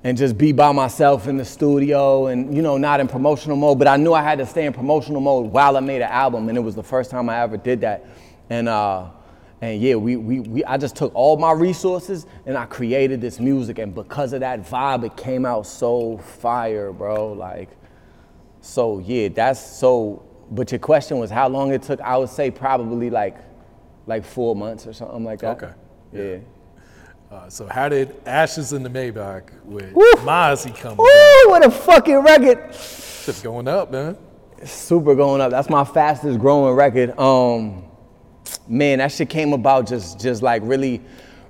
and 0.04 0.18
just 0.18 0.38
be 0.38 0.52
by 0.52 0.72
myself 0.72 1.28
in 1.28 1.36
the 1.36 1.44
studio 1.44 2.28
and 2.28 2.56
you 2.56 2.62
know 2.62 2.78
not 2.78 3.00
in 3.00 3.08
promotional 3.08 3.58
mode 3.58 3.78
but 3.78 3.88
i 3.88 3.98
knew 3.98 4.14
i 4.14 4.22
had 4.22 4.38
to 4.38 4.46
stay 4.46 4.66
in 4.66 4.72
promotional 4.72 5.20
mode 5.20 5.52
while 5.52 5.76
i 5.76 5.80
made 5.80 6.02
an 6.02 6.10
album 6.10 6.48
and 6.48 6.58
it 6.58 6.62
was 6.62 6.76
the 6.76 6.84
first 6.84 7.12
time 7.12 7.28
i 7.30 7.42
ever 7.42 7.58
did 7.58 7.82
that 7.82 8.06
and 8.50 8.70
uh 8.70 9.06
and 9.60 9.82
yeah 9.82 9.96
we, 9.96 10.16
we, 10.16 10.40
we 10.40 10.64
i 10.66 10.78
just 10.78 10.96
took 10.96 11.14
all 11.14 11.36
my 11.36 11.52
resources 11.52 12.26
and 12.46 12.58
i 12.58 12.66
created 12.66 13.20
this 13.20 13.40
music 13.40 13.80
and 13.80 13.94
because 13.94 14.32
of 14.32 14.40
that 14.40 14.62
vibe 14.62 15.04
it 15.04 15.18
came 15.18 15.46
out 15.46 15.66
so 15.66 16.18
fire 16.18 16.94
bro 16.94 17.34
like 17.34 17.70
so 18.68 19.00
yeah 19.00 19.30
that's 19.30 19.60
so 19.60 20.24
but 20.52 20.72
your 20.72 20.80
question 20.80 21.18
was 21.20 21.32
how 21.32 21.48
long 21.48 21.72
it 21.72 21.82
took 21.82 22.02
i 22.02 22.18
would 22.18 22.30
say 22.30 22.52
probably 22.52 23.10
like 23.10 23.38
like 24.06 24.26
four 24.26 24.56
months 24.56 24.86
or 24.86 24.94
something 24.94 25.24
like 25.24 25.40
that 25.40 25.64
okay 25.64 25.74
yeah. 26.14 26.24
yeah. 26.24 26.38
Uh, 27.30 27.50
so 27.50 27.68
how 27.68 27.90
did 27.90 28.16
Ashes 28.26 28.72
in 28.72 28.84
the 28.84 28.90
Maybach 28.90 29.50
with 29.66 29.92
Woo! 29.92 30.10
Mozzy 30.20 30.74
come 30.74 30.96
Woo, 30.96 31.52
what 31.52 31.66
a 31.66 31.70
fucking 31.70 32.20
record. 32.20 32.70
It's 32.70 33.42
going 33.42 33.68
up, 33.68 33.92
man. 33.92 34.18
super 34.64 35.14
going 35.14 35.42
up. 35.42 35.52
That's 35.52 35.70
my 35.70 35.84
fastest 35.84 36.40
growing 36.40 36.74
record. 36.74 37.18
Um, 37.20 37.84
man, 38.68 39.00
that 39.00 39.12
shit 39.12 39.30
came 39.30 39.52
about 39.52 39.88
just 39.88 40.22
just 40.22 40.42
like 40.42 40.62
really, 40.64 41.02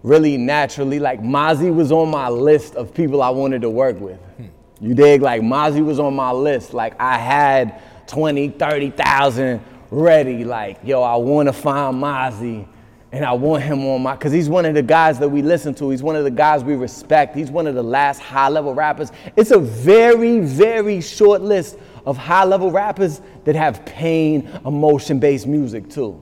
really 0.02 0.36
naturally. 0.36 0.98
Like 0.98 1.22
Mozzy 1.22 1.72
was 1.72 1.92
on 1.92 2.10
my 2.10 2.28
list 2.28 2.74
of 2.76 2.92
people 2.92 3.22
I 3.22 3.30
wanted 3.30 3.62
to 3.62 3.70
work 3.70 4.00
with. 4.00 4.20
Hmm. 4.38 4.46
You 4.80 4.94
dig? 4.94 5.22
Like 5.22 5.42
Mozzy 5.42 5.84
was 5.84 6.00
on 6.00 6.16
my 6.16 6.32
list. 6.32 6.74
Like 6.74 7.00
I 7.00 7.18
had 7.18 7.82
20, 8.08 8.50
30,000 8.50 9.62
ready. 9.92 10.44
Like, 10.44 10.80
yo, 10.84 11.02
I 11.02 11.16
wanna 11.16 11.54
find 11.54 12.02
Mozzy 12.02 12.68
and 13.12 13.24
I 13.24 13.32
want 13.32 13.64
him 13.64 13.86
on 13.86 14.04
my, 14.04 14.16
because 14.16 14.34
he's 14.34 14.50
one 14.50 14.66
of 14.66 14.74
the 14.74 14.82
guys 14.82 15.18
that 15.20 15.30
we 15.30 15.42
listen 15.42 15.74
to. 15.76 15.90
He's 15.90 16.04
one 16.04 16.16
of 16.16 16.24
the 16.26 16.32
guys 16.32 16.64
we 16.64 16.76
respect. 16.76 17.36
He's 17.36 17.50
one 17.50 17.66
of 17.66 17.74
the 17.74 17.84
last 17.84 18.20
high 18.20 18.50
level 18.50 18.74
rappers. 18.74 19.12
It's 19.36 19.52
a 19.52 19.60
very, 19.60 20.40
very 20.40 21.00
short 21.02 21.42
list 21.42 21.78
of 22.06 22.18
high 22.18 22.44
level 22.44 22.70
rappers 22.70 23.22
that 23.46 23.56
have 23.56 23.86
pain, 23.86 24.50
emotion 24.66 25.20
based 25.20 25.48
music 25.48 25.90
too. 25.90 26.22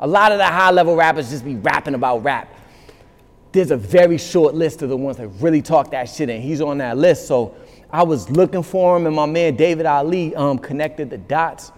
A 0.00 0.06
lot 0.06 0.32
of 0.32 0.38
the 0.38 0.46
high 0.46 0.70
level 0.72 0.96
rappers 0.96 1.30
just 1.30 1.44
be 1.44 1.54
rapping 1.54 1.94
about 1.94 2.18
rap. 2.18 2.52
There's 3.52 3.70
a 3.70 3.76
very 3.76 4.18
short 4.18 4.54
list 4.54 4.82
of 4.82 4.90
the 4.90 4.96
ones 4.96 5.16
that 5.16 5.28
really 5.40 5.62
talk 5.62 5.90
that 5.92 6.10
shit, 6.10 6.28
and 6.28 6.42
he's 6.42 6.60
on 6.60 6.78
that 6.78 6.98
list. 6.98 7.26
So 7.26 7.54
I 7.90 8.02
was 8.02 8.28
looking 8.30 8.62
for 8.62 8.96
him, 8.96 9.06
and 9.06 9.14
my 9.14 9.26
man 9.26 9.56
David 9.56 9.86
Ali 9.86 10.34
um, 10.34 10.58
connected 10.58 11.10
the 11.10 11.18
dots. 11.18 11.72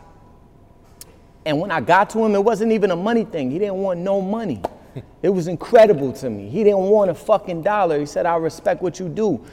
And 1.45 1.61
when 1.61 1.71
I 1.71 1.81
got 1.81 2.11
to 2.11 2.25
him, 2.25 2.35
it 2.35 2.45
wasn't 2.45 2.73
even 2.73 2.91
a 2.91 2.97
money 2.97 3.25
thing. 3.25 3.51
He 3.51 3.59
didn't 3.59 3.77
want 3.77 4.01
no 4.01 4.21
money. 4.21 4.63
It 5.23 5.29
was 5.29 5.47
incredible 5.47 6.13
to 6.15 6.31
me. 6.31 6.49
He 6.49 6.65
didn't 6.65 6.81
want 6.81 7.11
a 7.11 7.15
fucking 7.15 7.63
dollar. 7.63 8.01
He 8.01 8.07
said, 8.07 8.27
I 8.27 8.37
respect 8.37 8.83
what 8.83 8.99
you 8.99 9.09
do. 9.09 9.45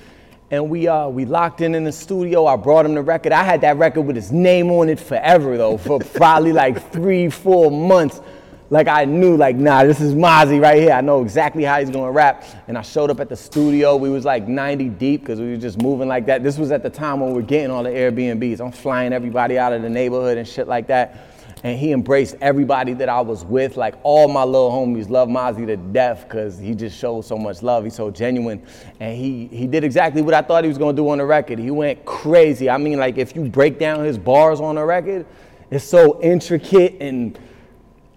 And 0.50 0.70
we, 0.70 0.88
uh, 0.88 1.08
we 1.08 1.26
locked 1.26 1.62
in 1.62 1.76
in 1.76 1.84
the 1.84 1.92
studio. 1.92 2.46
I 2.46 2.56
brought 2.56 2.86
him 2.86 2.96
the 2.96 3.02
record. 3.02 3.32
I 3.32 3.44
had 3.44 3.62
that 3.62 3.78
record 3.78 4.02
with 4.04 4.16
his 4.16 4.32
name 4.32 4.72
on 4.72 4.90
it 4.90 5.00
forever, 5.00 5.58
though, 5.58 5.78
for 5.78 6.00
probably 6.00 6.54
like 6.54 6.92
three, 6.92 7.30
four 7.30 7.72
months. 7.72 8.22
Like 8.70 8.88
I 8.88 9.06
knew, 9.06 9.38
like, 9.38 9.56
nah, 9.56 9.84
this 9.84 10.02
is 10.02 10.16
Mozzy 10.16 10.60
right 10.60 10.82
here. 10.82 10.92
I 10.92 11.02
know 11.02 11.22
exactly 11.22 11.64
how 11.64 11.80
he's 11.80 11.90
gonna 11.90 12.12
rap. 12.12 12.44
And 12.68 12.78
I 12.78 12.82
showed 12.82 13.12
up 13.12 13.20
at 13.20 13.30
the 13.30 13.36
studio. 13.36 13.96
We 13.96 14.10
was 14.10 14.26
like 14.26 14.48
90 14.48 14.90
deep 14.90 15.22
because 15.22 15.40
we 15.40 15.52
were 15.52 15.58
just 15.58 15.82
moving 15.82 16.08
like 16.08 16.26
that. 16.26 16.44
This 16.44 16.58
was 16.58 16.72
at 16.72 16.82
the 16.82 16.90
time 16.90 17.20
when 17.20 17.34
we 17.34 17.40
are 17.44 17.46
getting 17.46 17.70
all 17.70 17.84
the 17.84 17.92
Airbnbs. 17.92 18.60
I'm 18.60 18.72
flying 18.72 19.14
everybody 19.14 19.60
out 19.60 19.72
of 19.72 19.82
the 19.82 19.90
neighborhood 19.90 20.38
and 20.38 20.48
shit 20.48 20.68
like 20.68 20.88
that 20.88 21.36
and 21.66 21.80
he 21.80 21.94
embraced 21.94 22.36
everybody 22.42 22.94
that 22.94 23.10
I 23.10 23.22
was 23.22 23.44
with. 23.44 23.76
Like 23.76 23.96
all 24.04 24.28
my 24.28 24.44
little 24.44 24.70
homies 24.70 25.10
love 25.10 25.30
Mozzy 25.30 25.66
to 25.66 25.76
death 25.78 26.26
because 26.28 26.60
he 26.60 26.76
just 26.76 26.96
showed 26.96 27.26
so 27.26 27.40
much 27.40 27.64
love. 27.64 27.84
He's 27.84 27.96
so 27.96 28.12
genuine, 28.12 28.62
and 29.00 29.18
he 29.18 29.48
he 29.48 29.66
did 29.66 29.84
exactly 29.84 30.22
what 30.22 30.36
I 30.36 30.44
thought 30.44 30.64
he 30.64 30.68
was 30.68 30.78
gonna 30.78 30.96
do 30.96 31.10
on 31.10 31.18
the 31.18 31.26
record. 31.26 31.58
He 31.58 31.72
went 31.72 32.06
crazy. 32.06 32.70
I 32.70 32.78
mean, 32.78 33.00
like 33.00 33.18
if 33.18 33.36
you 33.36 33.46
break 33.46 33.80
down 33.80 34.06
his 34.06 34.16
bars 34.16 34.60
on 34.60 34.76
the 34.76 34.86
record, 34.86 35.26
it's 35.72 35.84
so 35.84 36.22
intricate 36.22 36.98
and 37.00 37.40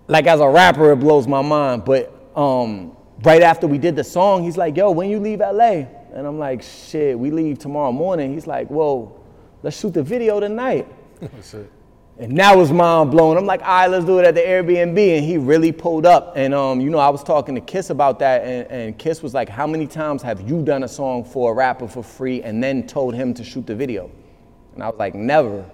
like 0.08 0.26
as 0.26 0.40
a 0.40 0.48
rapper, 0.48 0.92
it 0.92 0.96
blows 0.96 1.26
my 1.26 1.42
mind. 1.42 1.84
But 1.84 2.12
um, 2.36 2.96
right 3.22 3.42
after 3.42 3.66
we 3.66 3.78
did 3.78 3.94
the 3.94 4.04
song, 4.04 4.42
he's 4.42 4.56
like, 4.56 4.76
"Yo, 4.76 4.90
when 4.90 5.08
you 5.08 5.20
leave 5.20 5.40
LA?" 5.40 5.84
And 6.12 6.26
I'm 6.26 6.38
like, 6.38 6.62
"Shit, 6.62 7.18
we 7.18 7.30
leave 7.30 7.58
tomorrow 7.58 7.92
morning." 7.92 8.32
He's 8.32 8.46
like, 8.46 8.68
whoa, 8.68 9.20
let's 9.62 9.78
shoot 9.78 9.94
the 9.94 10.02
video 10.02 10.40
tonight." 10.40 10.88
And 12.20 12.36
that 12.38 12.56
was 12.56 12.72
mind 12.72 13.12
blowing. 13.12 13.38
I'm 13.38 13.46
like, 13.46 13.60
all 13.62 13.68
right, 13.68 13.86
let's 13.86 14.04
do 14.04 14.18
it 14.18 14.24
at 14.24 14.34
the 14.34 14.40
Airbnb. 14.40 14.98
And 14.98 15.24
he 15.24 15.38
really 15.38 15.70
pulled 15.70 16.04
up. 16.04 16.32
And, 16.34 16.52
um, 16.52 16.80
you 16.80 16.90
know, 16.90 16.98
I 16.98 17.10
was 17.10 17.22
talking 17.22 17.54
to 17.54 17.60
Kiss 17.60 17.90
about 17.90 18.18
that. 18.18 18.42
And, 18.42 18.66
and 18.70 18.98
Kiss 18.98 19.22
was 19.22 19.34
like, 19.34 19.48
how 19.48 19.68
many 19.68 19.86
times 19.86 20.20
have 20.22 20.40
you 20.40 20.64
done 20.64 20.82
a 20.82 20.88
song 20.88 21.22
for 21.22 21.52
a 21.52 21.54
rapper 21.54 21.86
for 21.86 22.02
free 22.02 22.42
and 22.42 22.60
then 22.60 22.88
told 22.88 23.14
him 23.14 23.32
to 23.34 23.44
shoot 23.44 23.68
the 23.68 23.74
video? 23.76 24.10
And 24.74 24.82
I 24.82 24.88
was 24.88 24.98
like, 24.98 25.14
never. 25.14 25.64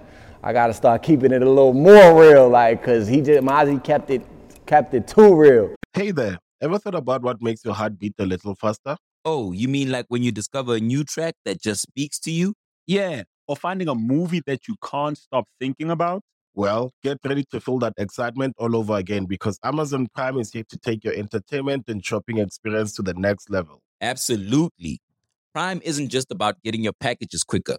I 0.47 0.53
got 0.53 0.67
to 0.67 0.75
start 0.75 1.03
keeping 1.03 1.33
it 1.33 1.41
a 1.41 1.49
little 1.49 1.73
more 1.73 2.21
real, 2.21 2.51
like, 2.51 2.83
because 2.83 3.09
he 3.09 3.23
just, 3.23 3.43
Mozzy 3.43 3.83
kept 3.83 4.11
it, 4.11 4.21
kept 4.67 4.93
it 4.93 5.09
too 5.09 5.35
real. 5.35 5.75
Hey 5.95 6.11
there. 6.11 6.39
Ever 6.61 6.79
thought 6.79 6.95
about 6.95 7.23
what 7.23 7.41
makes 7.41 7.65
your 7.65 7.73
heart 7.73 7.99
beat 7.99 8.13
a 8.19 8.27
little 8.27 8.55
faster? 8.55 8.99
Oh, 9.25 9.53
you 9.53 9.69
mean 9.69 9.91
like 9.91 10.05
when 10.09 10.23
you 10.23 10.33
discover 10.33 10.75
a 10.75 10.81
new 10.81 11.03
track 11.03 11.33
that 11.47 11.63
just 11.63 11.81
speaks 11.81 12.19
to 12.21 12.31
you? 12.31 12.53
Yeah. 12.87 13.23
Or 13.49 13.57
finding 13.57 13.89
a 13.89 13.95
movie 13.95 14.43
that 14.47 14.69
you 14.69 14.77
can't 14.85 15.17
stop 15.17 15.47
thinking 15.59 15.91
about? 15.91 16.21
Well, 16.53 16.93
get 17.03 17.21
ready 17.25 17.45
to 17.51 17.59
feel 17.59 17.79
that 17.79 17.95
excitement 17.97 18.55
all 18.59 18.77
over 18.77 18.97
again 18.97 19.25
because 19.25 19.59
Amazon 19.65 20.09
Prime 20.15 20.39
is 20.39 20.53
here 20.53 20.65
to 20.69 20.77
take 20.77 21.05
your 21.05 21.15
entertainment 21.15 21.85
and 21.89 22.05
shopping 22.05 22.37
experience 22.37 22.93
to 22.97 23.03
the 23.03 23.15
next 23.15 23.49
level. 23.49 23.81
Absolutely. 24.03 25.01
Prime 25.55 25.81
isn't 25.85 26.11
just 26.11 26.31
about 26.31 26.61
getting 26.63 26.83
your 26.83 26.93
packages 26.93 27.45
quicker, 27.45 27.79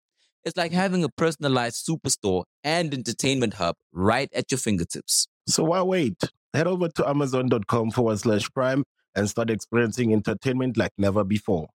It's 0.43 0.57
like 0.57 0.71
having 0.71 1.03
a 1.03 1.09
personalized 1.09 1.87
superstore 1.87 2.45
and 2.63 2.93
entertainment 2.93 3.55
hub 3.55 3.75
right 3.93 4.29
at 4.33 4.51
your 4.51 4.57
fingertips. 4.57 5.27
So 5.47 5.65
why 5.65 5.81
wait? 5.83 6.17
Head 6.53 6.67
over 6.67 6.89
to 6.89 7.07
amazon.com 7.07 7.91
forward 7.91 8.19
slash 8.19 8.49
prime 8.51 8.83
and 9.15 9.29
start 9.29 9.49
experiencing 9.49 10.13
entertainment 10.13 10.77
like 10.77 10.91
never 10.97 11.23
before. 11.23 11.67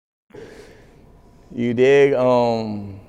You 1.52 1.74
dig? 1.74 2.14
Um, 2.14 3.00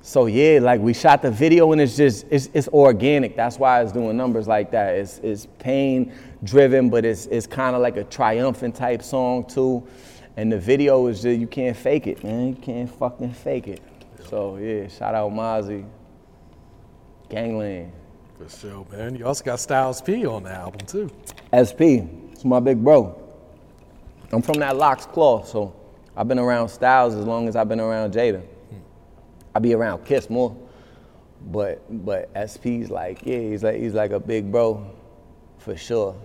so 0.00 0.26
yeah, 0.26 0.58
like 0.60 0.80
we 0.80 0.94
shot 0.94 1.22
the 1.22 1.30
video 1.30 1.70
and 1.72 1.80
it's 1.80 1.96
just 1.96 2.26
it's 2.30 2.48
it's 2.54 2.68
organic. 2.68 3.36
That's 3.36 3.58
why 3.58 3.82
it's 3.82 3.92
doing 3.92 4.16
numbers 4.16 4.48
like 4.48 4.70
that. 4.70 4.94
It's 4.94 5.18
it's 5.18 5.46
pain 5.58 6.14
driven, 6.42 6.88
but 6.88 7.04
it's 7.04 7.26
it's 7.26 7.46
kind 7.46 7.76
of 7.76 7.82
like 7.82 7.96
a 7.96 8.04
triumphant 8.04 8.74
type 8.74 9.02
song 9.02 9.44
too. 9.44 9.86
And 10.36 10.50
the 10.50 10.58
video 10.58 11.06
is 11.08 11.22
just 11.22 11.38
you 11.38 11.46
can't 11.46 11.76
fake 11.76 12.06
it, 12.06 12.24
man. 12.24 12.48
You 12.48 12.54
can't 12.56 12.90
fucking 12.90 13.32
fake 13.34 13.68
it. 13.68 13.82
So 14.28 14.56
yeah, 14.56 14.88
shout 14.88 15.14
out 15.14 15.30
Mozzy. 15.32 15.86
Gangland. 17.28 17.92
For 18.38 18.48
sure, 18.48 18.86
man. 18.90 19.14
You 19.16 19.26
also 19.26 19.44
got 19.44 19.60
Styles 19.60 20.00
P 20.00 20.26
on 20.26 20.42
the 20.42 20.50
album 20.50 20.86
too. 20.86 21.10
SP, 21.54 22.02
it's 22.32 22.44
my 22.44 22.60
big 22.60 22.82
bro. 22.82 23.20
I'm 24.32 24.42
from 24.42 24.58
that 24.58 24.76
LOX 24.76 25.06
Claw, 25.06 25.44
so 25.44 25.74
I've 26.16 26.26
been 26.26 26.38
around 26.38 26.68
Styles 26.68 27.14
as 27.14 27.24
long 27.24 27.48
as 27.48 27.56
I've 27.56 27.68
been 27.68 27.80
around 27.80 28.12
Jada. 28.12 28.42
I 29.54 29.58
be 29.60 29.72
around 29.74 30.04
Kiss 30.04 30.28
more, 30.28 30.56
but 31.46 31.80
but 32.04 32.30
SP's 32.48 32.90
like 32.90 33.24
yeah, 33.24 33.38
he's 33.38 33.62
like 33.62 33.76
he's 33.76 33.94
like 33.94 34.10
a 34.10 34.20
big 34.20 34.50
bro, 34.50 34.84
for 35.58 35.76
sure. 35.76 36.16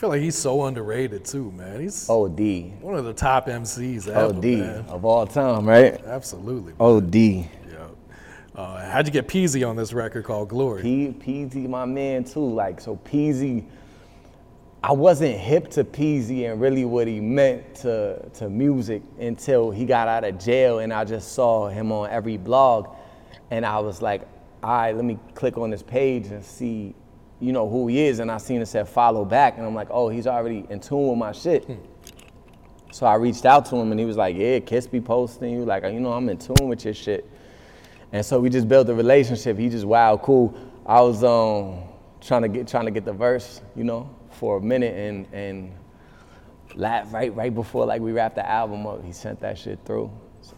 Feel 0.00 0.08
like 0.08 0.22
he's 0.22 0.34
so 0.34 0.64
underrated 0.64 1.26
too, 1.26 1.52
man. 1.52 1.78
He's 1.78 2.08
OD. 2.08 2.80
One 2.80 2.94
of 2.94 3.04
the 3.04 3.12
top 3.12 3.48
MCs 3.48 4.08
ever, 4.08 4.34
OD 4.34 4.44
man. 4.44 4.84
of 4.88 5.04
all 5.04 5.26
time, 5.26 5.68
right? 5.68 6.02
Absolutely. 6.06 6.72
Man. 6.72 6.80
OD. 6.80 7.14
Yeah. 7.14 7.46
Uh, 8.56 8.90
how'd 8.90 9.06
you 9.06 9.12
get 9.12 9.28
Peezy 9.28 9.68
on 9.68 9.76
this 9.76 9.92
record 9.92 10.24
called 10.24 10.48
Glory? 10.48 10.80
P- 10.80 11.14
Peezy, 11.20 11.68
my 11.68 11.84
man 11.84 12.24
too. 12.24 12.50
Like 12.50 12.80
so, 12.80 12.96
Peezy 12.96 13.66
I 14.82 14.92
wasn't 14.92 15.38
hip 15.38 15.68
to 15.72 15.84
Peezy 15.84 16.50
and 16.50 16.58
really 16.62 16.86
what 16.86 17.06
he 17.06 17.20
meant 17.20 17.74
to, 17.76 18.26
to 18.36 18.48
music 18.48 19.02
until 19.18 19.70
he 19.70 19.84
got 19.84 20.08
out 20.08 20.24
of 20.24 20.38
jail 20.38 20.78
and 20.78 20.94
I 20.94 21.04
just 21.04 21.32
saw 21.32 21.68
him 21.68 21.92
on 21.92 22.08
every 22.08 22.38
blog. 22.38 22.88
And 23.50 23.66
I 23.66 23.78
was 23.80 24.00
like, 24.00 24.22
all 24.62 24.70
right, 24.70 24.96
let 24.96 25.04
me 25.04 25.18
click 25.34 25.58
on 25.58 25.68
this 25.68 25.82
page 25.82 26.28
and 26.28 26.42
see, 26.42 26.94
you 27.40 27.52
know, 27.52 27.68
who 27.68 27.88
he 27.88 28.06
is. 28.06 28.18
And 28.18 28.30
I 28.30 28.38
seen 28.38 28.60
it 28.60 28.66
said 28.66 28.88
follow 28.88 29.24
back. 29.24 29.56
And 29.56 29.66
I'm 29.66 29.74
like, 29.74 29.88
oh, 29.90 30.08
he's 30.08 30.26
already 30.26 30.66
in 30.70 30.80
tune 30.80 31.08
with 31.08 31.18
my 31.18 31.32
shit. 31.32 31.64
Hmm. 31.64 31.74
So 32.92 33.06
I 33.06 33.14
reached 33.14 33.46
out 33.46 33.66
to 33.66 33.76
him 33.76 33.90
and 33.90 34.00
he 34.00 34.06
was 34.06 34.16
like, 34.16 34.36
yeah, 34.36 34.58
Kiss 34.58 34.86
be 34.86 35.00
posting 35.00 35.52
you. 35.52 35.64
Like, 35.64 35.84
you 35.84 36.00
know, 36.00 36.12
I'm 36.12 36.28
in 36.28 36.38
tune 36.38 36.68
with 36.68 36.84
your 36.84 36.94
shit. 36.94 37.28
And 38.12 38.26
so 38.26 38.40
we 38.40 38.50
just 38.50 38.68
built 38.68 38.88
a 38.88 38.94
relationship. 38.94 39.56
He 39.56 39.68
just, 39.68 39.84
wow, 39.84 40.16
cool. 40.16 40.54
I 40.84 41.00
was 41.00 41.22
um, 41.22 41.84
trying 42.20 42.42
to 42.42 42.48
get 42.48 42.66
trying 42.66 42.86
to 42.86 42.90
get 42.90 43.04
the 43.04 43.12
verse, 43.12 43.60
you 43.76 43.84
know, 43.84 44.10
for 44.30 44.56
a 44.56 44.60
minute 44.60 44.96
and 44.96 45.26
and 45.32 45.72
laugh 46.74 47.12
right 47.12 47.34
right 47.34 47.54
before 47.54 47.84
like 47.84 48.00
we 48.00 48.12
wrapped 48.12 48.36
the 48.36 48.48
album 48.48 48.86
up, 48.86 49.04
he 49.04 49.12
sent 49.12 49.40
that 49.40 49.58
shit 49.58 49.78
through. 49.84 50.10
So 50.42 50.56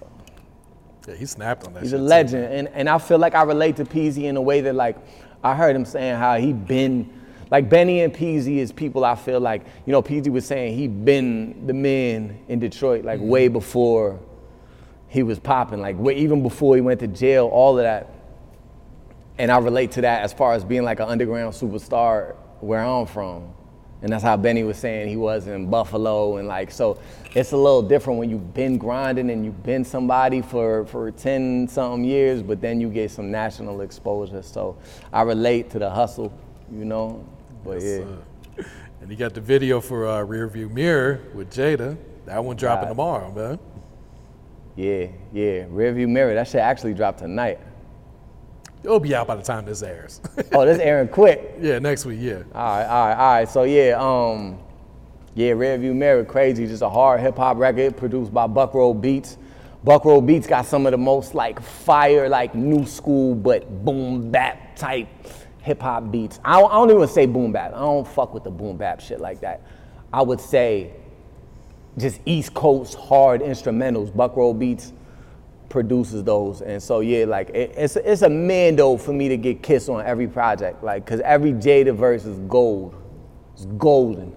yeah, 1.06 1.14
he 1.14 1.26
snapped 1.26 1.66
on 1.66 1.74
that. 1.74 1.82
He's 1.82 1.92
a 1.92 1.98
legend, 1.98 2.48
too, 2.48 2.54
and 2.54 2.68
and 2.68 2.88
I 2.88 2.98
feel 2.98 3.18
like 3.18 3.34
I 3.34 3.42
relate 3.42 3.76
to 3.76 3.84
Peezy 3.84 4.24
in 4.24 4.36
a 4.36 4.42
way 4.42 4.60
that 4.62 4.74
like 4.74 4.96
I 5.42 5.54
heard 5.54 5.74
him 5.74 5.84
saying 5.84 6.16
how 6.16 6.38
he 6.38 6.52
been. 6.52 7.20
Like 7.50 7.68
Benny 7.68 8.00
and 8.00 8.14
Peezy 8.14 8.58
is 8.58 8.72
people 8.72 9.04
I 9.04 9.14
feel 9.14 9.38
like, 9.38 9.64
you 9.84 9.92
know, 9.92 10.02
Peezy 10.02 10.28
was 10.28 10.46
saying 10.46 10.76
he 10.76 10.88
been 10.88 11.66
the 11.66 11.74
man 11.74 12.38
in 12.48 12.58
Detroit 12.58 13.04
like 13.04 13.18
mm-hmm. 13.18 13.28
way 13.28 13.48
before 13.48 14.18
he 15.08 15.22
was 15.22 15.38
popping, 15.38 15.80
like 15.80 15.98
way, 15.98 16.16
even 16.16 16.42
before 16.42 16.74
he 16.76 16.80
went 16.80 17.00
to 17.00 17.06
jail, 17.06 17.46
all 17.48 17.78
of 17.78 17.84
that. 17.84 18.10
And 19.36 19.50
I 19.50 19.58
relate 19.58 19.92
to 19.92 20.00
that 20.02 20.22
as 20.22 20.32
far 20.32 20.54
as 20.54 20.64
being 20.64 20.84
like 20.84 21.00
an 21.00 21.08
underground 21.08 21.52
superstar 21.54 22.36
where 22.60 22.82
I'm 22.82 23.06
from. 23.06 23.52
And 24.02 24.12
that's 24.12 24.24
how 24.24 24.36
Benny 24.36 24.64
was 24.64 24.78
saying 24.78 25.08
he 25.08 25.16
was 25.16 25.46
in 25.46 25.70
Buffalo. 25.70 26.38
And 26.38 26.48
like, 26.48 26.72
so 26.72 26.98
it's 27.34 27.52
a 27.52 27.56
little 27.56 27.82
different 27.82 28.18
when 28.18 28.28
you've 28.30 28.52
been 28.52 28.76
grinding 28.76 29.30
and 29.30 29.44
you've 29.44 29.62
been 29.62 29.84
somebody 29.84 30.42
for, 30.42 30.84
for 30.86 31.10
10 31.12 31.68
something 31.68 32.04
years, 32.04 32.42
but 32.42 32.60
then 32.60 32.80
you 32.80 32.88
get 32.88 33.12
some 33.12 33.30
national 33.30 33.80
exposure. 33.80 34.42
So 34.42 34.76
I 35.12 35.22
relate 35.22 35.70
to 35.70 35.78
the 35.78 35.88
hustle, 35.88 36.32
you 36.72 36.84
know? 36.84 37.24
But 37.64 37.80
yes, 37.80 38.00
yeah. 38.00 38.04
Uh, 38.58 38.64
and 39.00 39.10
you 39.10 39.16
got 39.16 39.34
the 39.34 39.40
video 39.40 39.80
for 39.80 40.06
uh, 40.08 40.18
Rearview 40.24 40.70
Mirror 40.70 41.20
with 41.34 41.50
Jada. 41.52 41.96
That 42.26 42.44
one 42.44 42.56
dropping 42.56 42.84
Right. 42.84 42.88
tomorrow, 42.90 43.32
man. 43.32 43.58
Yeah, 44.74 45.06
yeah. 45.32 45.64
Rearview 45.66 46.08
mirror. 46.08 46.34
That 46.34 46.48
shit 46.48 46.60
actually 46.60 46.94
dropped 46.94 47.18
tonight. 47.18 47.60
It'll 48.82 49.00
be 49.00 49.14
out 49.14 49.26
by 49.26 49.36
the 49.36 49.42
time 49.42 49.64
this 49.64 49.82
airs. 49.82 50.20
oh, 50.52 50.66
this 50.66 50.78
airing 50.78 51.08
quick. 51.08 51.56
yeah, 51.60 51.78
next 51.78 52.04
week. 52.04 52.18
Yeah. 52.20 52.42
All 52.54 52.76
right, 52.76 52.84
all 52.84 53.06
right, 53.06 53.14
all 53.14 53.34
right. 53.34 53.48
So 53.48 53.62
yeah, 53.62 53.96
um, 53.98 54.58
yeah, 55.34 55.52
Rearview 55.52 55.94
Mirror, 55.94 56.24
crazy. 56.24 56.66
Just 56.66 56.82
a 56.82 56.88
hard 56.88 57.20
hip 57.20 57.36
hop 57.36 57.56
record 57.58 57.96
produced 57.96 58.34
by 58.34 58.46
Buckroll 58.46 58.94
Beats. 58.94 59.38
Buckroll 59.84 60.20
Beats 60.20 60.46
got 60.46 60.66
some 60.66 60.86
of 60.86 60.92
the 60.92 60.98
most 60.98 61.34
like 61.34 61.60
fire, 61.60 62.28
like 62.28 62.54
new 62.54 62.84
school, 62.86 63.34
but 63.34 63.84
boom 63.84 64.30
bap 64.30 64.76
type 64.76 65.08
hip 65.62 65.80
hop 65.80 66.10
beats. 66.10 66.40
I 66.44 66.60
don't, 66.60 66.70
I 66.70 66.74
don't 66.74 66.90
even 66.90 67.08
say 67.08 67.26
boom 67.26 67.52
bap. 67.52 67.72
I 67.72 67.78
don't 67.78 68.06
fuck 68.06 68.34
with 68.34 68.44
the 68.44 68.50
boom 68.50 68.76
bap 68.76 69.00
shit 69.00 69.20
like 69.20 69.40
that. 69.40 69.62
I 70.12 70.22
would 70.22 70.40
say 70.40 70.92
just 71.96 72.20
East 72.26 72.52
Coast 72.54 72.94
hard 72.96 73.40
instrumentals. 73.40 74.14
Buckroll 74.14 74.54
Beats 74.54 74.92
produces 75.72 76.22
those, 76.22 76.60
and 76.60 76.80
so 76.80 77.00
yeah, 77.00 77.24
like 77.24 77.48
it, 77.50 77.72
it's 77.76 77.96
it's 77.96 78.20
a 78.22 78.28
mando 78.28 78.98
for 78.98 79.12
me 79.12 79.28
to 79.30 79.38
get 79.38 79.62
Kiss 79.62 79.88
on 79.88 80.04
every 80.04 80.28
project, 80.28 80.84
like 80.84 81.04
because 81.04 81.20
every 81.20 81.52
Jada 81.52 81.94
verse 81.96 82.26
is 82.26 82.38
gold, 82.40 82.94
it's 83.54 83.64
golden, 83.64 84.36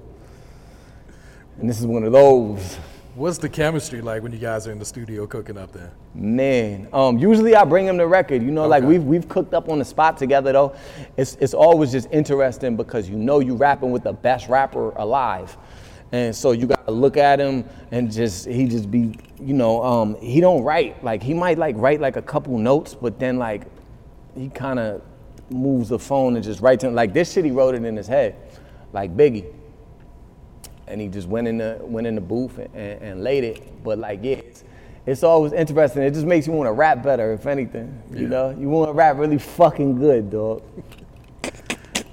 and 1.60 1.70
this 1.70 1.80
is 1.80 1.86
one 1.86 2.04
of 2.04 2.14
those. 2.14 2.78
What's 3.16 3.38
the 3.38 3.48
chemistry 3.48 4.02
like 4.02 4.24
when 4.24 4.32
you 4.32 4.40
guys 4.40 4.68
are 4.68 4.72
in 4.72 4.80
the 4.80 4.86
studio 4.86 5.28
cooking 5.28 5.58
up 5.58 5.72
there? 5.72 5.92
Man, 6.14 6.88
um, 6.92 7.18
usually 7.18 7.56
I 7.56 7.66
bring 7.66 7.86
him 7.86 7.98
the 7.98 8.08
record. 8.08 8.42
You 8.42 8.52
know, 8.52 8.66
like 8.66 8.84
we've 8.84 9.04
we've 9.04 9.28
cooked 9.28 9.54
up 9.54 9.68
on 9.70 9.80
the 9.80 9.86
spot 9.86 10.18
together 10.18 10.54
though. 10.54 10.76
It's 11.18 11.36
it's 11.42 11.54
always 11.54 11.92
just 11.92 12.08
interesting 12.12 12.78
because 12.78 13.10
you 13.10 13.18
know 13.18 13.40
you 13.40 13.56
rapping 13.56 13.92
with 13.92 14.04
the 14.04 14.14
best 14.14 14.48
rapper 14.48 14.92
alive, 14.92 15.58
and 16.12 16.36
so 16.36 16.52
you 16.52 16.68
got 16.68 16.86
to 16.86 16.92
look 16.92 17.18
at 17.18 17.40
him 17.40 17.68
and 17.92 18.12
just 18.12 18.46
he 18.46 18.68
just 18.68 18.90
be 18.90 19.18
you 19.40 19.54
know 19.54 19.84
um, 19.84 20.16
he 20.22 20.40
don't 20.40 20.64
write 20.64 21.04
like 21.04 21.22
he 21.22 21.34
might 21.34 21.58
like 21.58 21.76
write 21.78 22.00
like 22.00 22.16
a 22.16 22.22
couple 22.22 22.58
notes, 22.58 22.94
but 22.94 23.20
then 23.20 23.38
like 23.38 23.64
he 24.36 24.50
kind 24.50 24.80
of 24.80 25.02
moves 25.50 25.90
the 25.90 26.00
phone 26.00 26.36
and 26.36 26.44
just 26.44 26.62
writes 26.62 26.84
him 26.84 26.94
like 26.96 27.14
this 27.14 27.34
shit 27.34 27.46
he 27.46 27.52
wrote 27.52 27.76
it 27.76 27.84
in 27.84 27.96
his 27.96 28.08
head, 28.08 28.36
like 28.94 29.16
Biggie 29.16 29.46
and 30.88 31.02
he 31.02 31.08
just 31.08 31.28
went 31.28 31.48
in 31.48 31.58
the 31.58 31.78
went 31.82 32.08
in 32.08 32.16
the 32.16 32.22
booth 32.22 32.58
and, 32.58 32.74
and, 32.76 33.02
and 33.02 33.24
laid 33.24 33.44
it. 33.44 33.84
But 33.84 34.00
like, 34.00 34.20
yeah, 34.24 34.36
it's, 34.36 34.64
it's 35.06 35.24
always 35.24 35.54
interesting. 35.54 36.04
It 36.04 36.14
just 36.14 36.26
makes 36.26 36.48
you 36.48 36.54
want 36.54 36.68
to 36.68 36.74
rap 36.74 37.04
better, 37.04 37.34
if 37.34 37.46
anything. 37.46 38.02
You 38.12 38.28
know, 38.28 38.52
you 38.52 38.70
want 38.70 38.90
to 38.90 38.94
rap 38.94 39.18
really 39.18 39.38
fucking 39.38 39.98
good, 39.98 40.30
dog. 40.30 40.64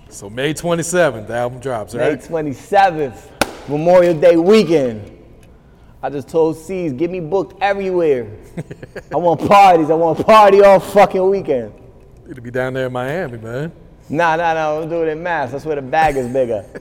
So 0.08 0.28
May 0.28 0.52
27th, 0.52 1.26
the 1.26 1.34
album 1.34 1.58
drops, 1.60 1.94
right? 1.94 2.02
May 2.30 2.36
right? 2.36 2.54
27th, 2.54 3.30
Memorial 3.68 4.14
Day 4.18 4.36
weekend. 4.36 5.08
I 6.02 6.10
just 6.10 6.28
told 6.28 6.56
C's, 6.56 6.92
get 6.92 7.10
me 7.10 7.20
booked 7.20 7.60
everywhere. 7.62 8.28
I 9.12 9.16
want 9.16 9.46
parties. 9.48 9.88
I 9.88 9.94
want 9.94 10.24
party 10.26 10.60
all 10.60 10.80
fucking 10.80 11.30
weekend. 11.30 11.72
It'll 12.28 12.42
be 12.42 12.50
down 12.50 12.74
there 12.74 12.86
in 12.86 12.92
Miami, 12.92 13.38
man. 13.38 13.72
Nah, 14.08 14.34
nah, 14.36 14.54
nah. 14.54 14.80
I'm 14.80 14.88
doing 14.88 15.08
it 15.08 15.12
in 15.12 15.22
Mass. 15.22 15.52
That's 15.52 15.64
where 15.64 15.76
the 15.76 15.82
bag 15.82 16.16
is 16.16 16.26
bigger. 16.32 16.64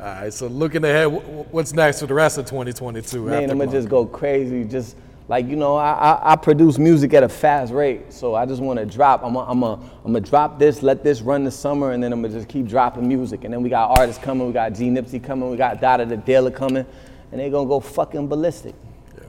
All 0.00 0.10
right, 0.10 0.32
so 0.34 0.48
looking 0.48 0.84
ahead, 0.84 1.10
wh- 1.10 1.22
wh- 1.24 1.54
what's 1.54 1.72
next 1.72 2.00
for 2.00 2.06
the 2.06 2.12
rest 2.12 2.36
of 2.36 2.44
2022? 2.44 3.22
Man, 3.22 3.34
after 3.44 3.52
I'm 3.52 3.58
gonna 3.58 3.70
just 3.70 3.88
go 3.88 4.04
crazy. 4.04 4.62
Just 4.64 4.96
like 5.26 5.46
you 5.46 5.56
know, 5.56 5.76
I, 5.76 5.92
I, 5.92 6.32
I 6.32 6.36
produce 6.36 6.76
music 6.76 7.14
at 7.14 7.22
a 7.22 7.28
fast 7.28 7.72
rate, 7.72 8.12
so 8.12 8.34
I 8.34 8.44
just 8.44 8.60
want 8.60 8.78
to 8.78 8.84
drop. 8.84 9.22
I'm 9.24 9.34
gonna 9.34 9.50
I'm 9.50 9.62
a, 9.62 9.72
I'm 10.04 10.12
gonna 10.12 10.20
drop 10.20 10.58
this, 10.58 10.82
let 10.82 11.02
this 11.02 11.22
run 11.22 11.44
the 11.44 11.50
summer, 11.50 11.92
and 11.92 12.02
then 12.02 12.12
I'm 12.12 12.20
gonna 12.20 12.34
just 12.34 12.48
keep 12.48 12.66
dropping 12.66 13.08
music. 13.08 13.44
And 13.44 13.52
then 13.54 13.62
we 13.62 13.70
got 13.70 13.98
artists 13.98 14.22
coming, 14.22 14.46
we 14.46 14.52
got 14.52 14.74
G 14.74 14.90
Nipsey 14.90 15.22
coming, 15.22 15.50
we 15.50 15.56
got 15.56 15.80
Dada 15.80 16.04
the 16.04 16.18
Dealer 16.18 16.50
coming, 16.50 16.84
and 17.32 17.40
they 17.40 17.48
gonna 17.48 17.68
go 17.68 17.80
fucking 17.80 18.28
ballistic. 18.28 18.74
Yeah. 19.16 19.24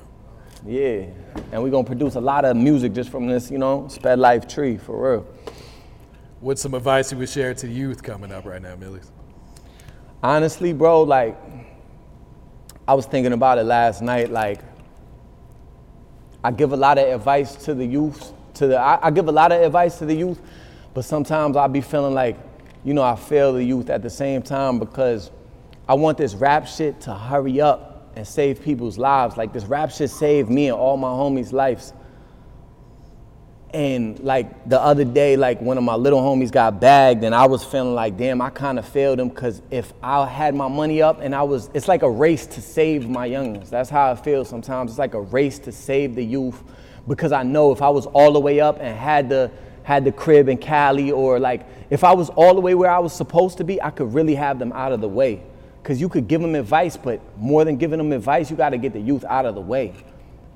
Yeah, 0.67 1.05
and 1.53 1.63
we 1.63 1.69
gonna 1.69 1.85
produce 1.85 2.15
a 2.15 2.21
lot 2.21 2.43
of 2.43 2.57
music 2.57 2.91
just 2.91 3.09
from 3.09 3.27
this, 3.27 3.49
you 3.49 3.57
know, 3.57 3.87
sped 3.87 4.19
life 4.19 4.49
tree 4.49 4.77
for 4.77 5.11
real. 5.11 5.27
What's 6.41 6.61
some 6.61 6.73
advice 6.73 7.11
you 7.13 7.17
would 7.19 7.29
share 7.29 7.53
to 7.53 7.67
the 7.67 7.71
youth 7.71 8.03
coming 8.03 8.33
up 8.33 8.45
right 8.45 8.61
now, 8.61 8.75
Millie? 8.75 8.99
Honestly, 10.21 10.73
bro, 10.73 11.03
like 11.03 11.37
I 12.85 12.93
was 12.95 13.05
thinking 13.05 13.31
about 13.31 13.59
it 13.59 13.63
last 13.63 14.01
night. 14.01 14.29
Like 14.29 14.59
I 16.45 16.51
give 16.51 16.73
a 16.73 16.77
lot 16.77 16.99
of 16.99 17.07
advice 17.07 17.55
to 17.65 17.73
the 17.73 17.83
youth. 17.83 18.31
To 18.55 18.67
the 18.67 18.77
I, 18.77 19.07
I 19.07 19.09
give 19.09 19.27
a 19.27 19.31
lot 19.31 19.51
of 19.51 19.63
advice 19.63 19.97
to 19.97 20.05
the 20.05 20.13
youth, 20.13 20.39
but 20.93 21.03
sometimes 21.03 21.57
I 21.57 21.65
be 21.65 21.81
feeling 21.81 22.13
like, 22.13 22.37
you 22.83 22.93
know, 22.93 23.01
I 23.01 23.15
fail 23.15 23.53
the 23.53 23.63
youth 23.63 23.89
at 23.89 24.03
the 24.03 24.11
same 24.11 24.43
time 24.43 24.77
because 24.77 25.31
I 25.89 25.95
want 25.95 26.19
this 26.19 26.35
rap 26.35 26.67
shit 26.67 27.01
to 27.01 27.15
hurry 27.15 27.61
up 27.61 28.11
and 28.15 28.27
save 28.27 28.61
people's 28.61 28.99
lives. 28.99 29.37
Like 29.37 29.53
this 29.53 29.63
rap 29.63 29.89
shit 29.89 30.11
saved 30.11 30.51
me 30.51 30.67
and 30.67 30.77
all 30.77 30.97
my 30.97 31.07
homies' 31.07 31.51
lives. 31.51 31.93
And 33.73 34.19
like 34.19 34.69
the 34.69 34.79
other 34.79 35.03
day, 35.03 35.35
like 35.35 35.59
one 35.59 35.77
of 35.77 35.83
my 35.83 35.95
little 35.95 36.21
homies 36.21 36.51
got 36.51 36.79
bagged, 36.79 37.23
and 37.23 37.35
I 37.35 37.45
was 37.45 37.63
feeling 37.63 37.93
like, 37.93 38.15
damn, 38.15 38.41
I 38.41 38.49
kind 38.49 38.79
of 38.79 38.87
failed 38.87 39.19
him 39.19 39.29
because 39.29 39.61
if 39.69 39.91
I 40.01 40.25
had 40.25 40.55
my 40.55 40.69
money 40.69 41.01
up 41.01 41.19
and 41.19 41.35
I 41.35 41.43
was, 41.43 41.69
it's 41.73 41.87
like 41.87 42.01
a 42.01 42.09
race 42.09 42.45
to 42.47 42.61
save 42.61 43.09
my 43.09 43.27
youngins. 43.27 43.69
That's 43.69 43.89
how 43.89 44.11
I 44.11 44.15
feel 44.15 44.45
sometimes. 44.45 44.91
It's 44.91 44.99
like 44.99 45.13
a 45.13 45.21
race 45.21 45.59
to 45.59 45.71
save 45.71 46.15
the 46.15 46.23
youth 46.23 46.63
because 47.07 47.31
I 47.31 47.43
know 47.43 47.71
if 47.71 47.81
I 47.81 47.89
was 47.89 48.05
all 48.07 48.31
the 48.31 48.39
way 48.39 48.61
up 48.61 48.77
and 48.79 48.97
had 48.97 49.29
the 49.29 49.51
had 49.83 50.05
the 50.05 50.11
crib 50.11 50.47
in 50.47 50.57
Cali, 50.57 51.11
or 51.11 51.39
like 51.39 51.65
if 51.89 52.03
I 52.03 52.13
was 52.13 52.29
all 52.29 52.55
the 52.55 52.61
way 52.61 52.75
where 52.75 52.89
I 52.89 52.99
was 52.99 53.13
supposed 53.13 53.57
to 53.57 53.63
be, 53.63 53.81
I 53.81 53.89
could 53.89 54.13
really 54.13 54.35
have 54.35 54.57
them 54.57 54.71
out 54.71 54.93
of 54.93 55.01
the 55.01 55.09
way. 55.09 55.43
Because 55.83 56.01
you 56.01 56.09
could 56.09 56.27
give 56.27 56.41
them 56.41 56.55
advice, 56.55 56.97
but 56.97 57.19
more 57.37 57.63
than 57.63 57.75
giving 57.75 57.99
them 57.99 58.11
advice, 58.11 58.49
you 58.49 58.57
got 58.57 58.69
to 58.69 58.77
get 58.77 58.93
the 58.93 58.99
youth 58.99 59.23
out 59.25 59.45
of 59.45 59.53
the 59.53 59.61
way 59.61 59.93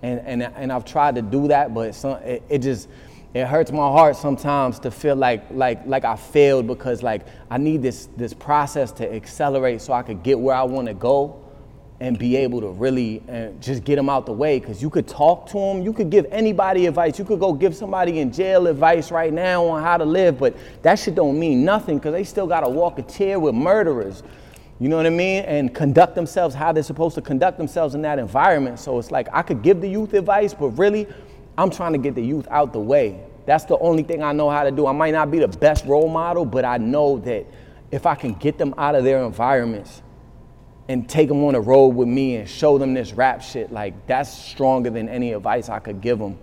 and 0.01 0.19
and 0.21 0.43
and 0.43 0.71
I've 0.71 0.85
tried 0.85 1.15
to 1.15 1.21
do 1.21 1.47
that, 1.49 1.73
but 1.73 1.93
some, 1.95 2.17
it, 2.23 2.43
it 2.49 2.59
just 2.59 2.87
it 3.33 3.45
hurts 3.45 3.71
my 3.71 3.77
heart 3.77 4.15
sometimes 4.15 4.79
to 4.79 4.91
feel 4.91 5.15
like 5.15 5.45
like 5.51 5.85
like 5.85 6.05
I 6.05 6.15
failed 6.15 6.67
because 6.67 7.03
like 7.03 7.25
I 7.49 7.57
need 7.57 7.81
this 7.81 8.07
this 8.17 8.33
process 8.33 8.91
to 8.93 9.13
accelerate 9.13 9.81
so 9.81 9.93
I 9.93 10.01
could 10.01 10.23
get 10.23 10.39
where 10.39 10.55
I 10.55 10.63
want 10.63 10.87
to 10.87 10.93
go 10.93 11.45
and 12.01 12.17
be 12.17 12.37
able 12.37 12.61
to 12.61 12.69
really 12.69 13.21
uh, 13.29 13.49
just 13.59 13.83
get 13.83 13.97
them 13.97 14.09
out 14.09 14.25
the 14.25 14.31
way. 14.31 14.57
Because 14.57 14.81
you 14.81 14.89
could 14.89 15.07
talk 15.07 15.47
to 15.47 15.59
them 15.59 15.83
you 15.83 15.93
could 15.93 16.09
give 16.09 16.25
anybody 16.31 16.87
advice. 16.87 17.19
You 17.19 17.25
could 17.25 17.39
go 17.39 17.53
give 17.53 17.75
somebody 17.75 18.19
in 18.19 18.31
jail 18.31 18.67
advice 18.67 19.11
right 19.11 19.33
now 19.33 19.65
on 19.65 19.83
how 19.83 19.97
to 19.97 20.05
live 20.05 20.39
but 20.39 20.55
that 20.81 20.95
shit 20.95 21.13
don't 21.13 21.37
mean 21.37 21.63
nothing 21.63 21.97
because 21.97 22.13
they 22.13 22.23
still 22.23 22.47
got 22.47 22.61
to 22.61 22.69
walk 22.69 22.97
a 22.97 23.03
chair 23.03 23.39
with 23.39 23.53
murderers 23.53 24.23
you 24.79 24.87
know 24.87 24.95
what 24.95 25.05
I 25.05 25.09
mean? 25.09 25.43
And 25.43 25.75
conduct 25.75 26.15
themselves 26.15 26.55
how 26.55 26.71
they're 26.71 26.83
supposed 26.83 27.15
to 27.15 27.21
conduct 27.21 27.57
themselves 27.57 27.95
in 27.95 28.01
that 28.03 28.17
environment. 28.17 28.79
So 28.79 28.97
it's 28.97 29.11
like 29.11 29.27
I 29.33 29.41
could 29.41 29.61
give 29.61 29.81
the 29.81 29.89
youth 29.89 30.13
advice, 30.13 30.53
but 30.53 30.69
really, 30.69 31.05
I'm 31.57 31.69
trying 31.69 31.91
to 31.91 31.99
get 31.99 32.15
the 32.15 32.23
youth 32.23 32.47
out 32.49 32.71
the 32.71 32.79
way. 32.79 33.19
That's 33.45 33.65
the 33.65 33.77
only 33.79 34.03
thing 34.03 34.23
I 34.23 34.31
know 34.31 34.49
how 34.49 34.63
to 34.63 34.71
do. 34.71 34.87
I 34.87 34.93
might 34.93 35.11
not 35.11 35.31
be 35.31 35.39
the 35.39 35.47
best 35.47 35.85
role 35.85 36.07
model, 36.07 36.45
but 36.45 36.63
I 36.63 36.77
know 36.77 37.17
that 37.19 37.45
if 37.91 38.05
I 38.05 38.15
can 38.15 38.33
get 38.35 38.57
them 38.57 38.73
out 38.77 38.95
of 38.95 39.03
their 39.03 39.23
environments 39.25 40.01
and 40.87 41.09
take 41.09 41.27
them 41.27 41.43
on 41.43 41.55
a 41.55 41.59
road 41.59 41.89
with 41.89 42.07
me 42.07 42.37
and 42.37 42.47
show 42.47 42.77
them 42.77 42.93
this 42.93 43.11
rap 43.11 43.41
shit, 43.41 43.73
like 43.73 44.07
that's 44.07 44.31
stronger 44.31 44.89
than 44.89 45.09
any 45.09 45.33
advice 45.33 45.67
I 45.67 45.79
could 45.79 45.99
give 45.99 46.19
them. 46.19 46.37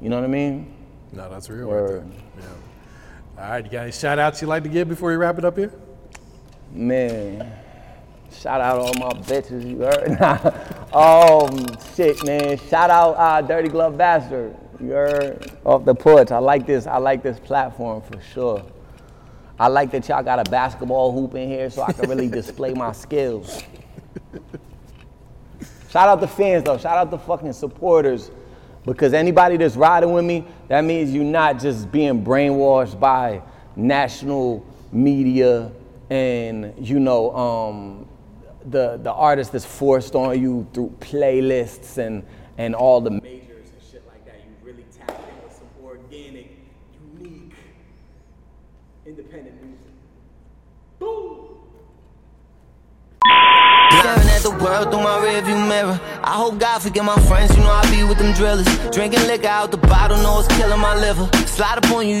You 0.00 0.08
know 0.08 0.16
what 0.16 0.24
I 0.24 0.28
mean? 0.28 0.72
No, 1.12 1.28
that's 1.28 1.50
real. 1.50 1.70
Right 1.70 1.86
there. 1.86 2.06
Yeah. 2.38 3.42
All 3.42 3.50
right, 3.50 3.64
you 3.64 3.70
got 3.70 3.82
any 3.82 3.92
shout 3.92 4.18
outs 4.18 4.40
you'd 4.40 4.48
like 4.48 4.62
to 4.62 4.68
give 4.70 4.88
before 4.88 5.12
you 5.12 5.18
wrap 5.18 5.38
it 5.38 5.44
up 5.44 5.58
here? 5.58 5.72
Man, 6.72 7.52
shout 8.32 8.60
out 8.60 8.78
all 8.78 8.94
my 8.94 9.12
bitches, 9.22 9.68
you 9.68 9.78
heard? 9.78 10.56
Oh, 10.92 11.48
shit, 11.94 12.26
man. 12.26 12.58
Shout 12.58 12.90
out 12.90 13.12
uh, 13.12 13.40
Dirty 13.42 13.68
Glove 13.68 13.96
Bastard, 13.96 14.56
you 14.80 14.88
heard? 14.90 15.52
Off 15.64 15.84
the 15.84 15.94
porch. 15.94 16.32
I 16.32 16.38
like 16.38 16.66
this, 16.66 16.88
I 16.88 16.96
like 16.96 17.22
this 17.22 17.38
platform 17.38 18.02
for 18.02 18.20
sure. 18.20 18.64
I 19.56 19.68
like 19.68 19.92
that 19.92 20.08
y'all 20.08 20.24
got 20.24 20.44
a 20.44 20.50
basketball 20.50 21.12
hoop 21.12 21.36
in 21.36 21.48
here 21.48 21.70
so 21.70 21.82
I 21.82 21.92
can 21.92 22.08
really 22.08 22.26
display 22.28 22.74
my 22.74 22.90
skills. 22.90 23.62
Shout 25.90 26.08
out 26.08 26.20
the 26.20 26.26
fans 26.26 26.64
though, 26.64 26.76
shout 26.76 26.96
out 26.96 27.12
the 27.12 27.18
fucking 27.18 27.52
supporters. 27.52 28.32
Because 28.84 29.12
anybody 29.12 29.58
that's 29.58 29.76
riding 29.76 30.12
with 30.12 30.24
me, 30.24 30.44
that 30.66 30.82
means 30.82 31.12
you're 31.12 31.22
not 31.22 31.60
just 31.60 31.92
being 31.92 32.24
brainwashed 32.24 32.98
by 32.98 33.42
national 33.76 34.66
media 34.90 35.70
and 36.10 36.74
you 36.76 36.98
know 36.98 37.34
um, 37.34 38.08
the 38.66 38.98
the 38.98 39.12
artist 39.12 39.52
that's 39.52 39.64
forced 39.64 40.14
on 40.14 40.40
you 40.40 40.66
through 40.74 40.94
playlists 41.00 41.98
and 41.98 42.24
and 42.58 42.74
all 42.74 43.00
the 43.00 43.10
majors 43.10 43.70
and 43.70 43.82
shit 43.90 44.06
like 44.08 44.24
that. 44.26 44.40
You 44.44 44.66
really 44.66 44.84
tap 44.94 45.08
in 45.10 45.44
with 45.44 45.56
some 45.56 45.68
organic, 45.84 46.50
unique, 47.16 47.54
independent 49.06 49.62
music. 49.62 49.86
At 54.02 54.42
the 54.42 54.50
world 54.50 54.90
through 54.90 55.02
my 55.02 55.18
rearview 55.18 55.68
mirror. 55.68 56.00
I 56.24 56.32
hope 56.32 56.58
God 56.58 56.82
my 57.04 57.20
friends, 57.26 57.54
you 57.56 57.62
know 57.62 57.70
I 57.70 57.90
be 57.90 58.02
with 58.04 58.18
them 58.18 58.32
drillers. 58.34 58.66
Drinking 58.90 59.26
liquor 59.26 59.48
out 59.48 59.70
the 59.70 59.76
bottle, 59.76 60.16
know 60.18 60.40
it's 60.40 60.48
killing 60.56 60.80
my 60.80 60.94
liver. 60.98 61.28
Slide 61.46 61.78
upon 61.78 62.08
you. 62.08 62.20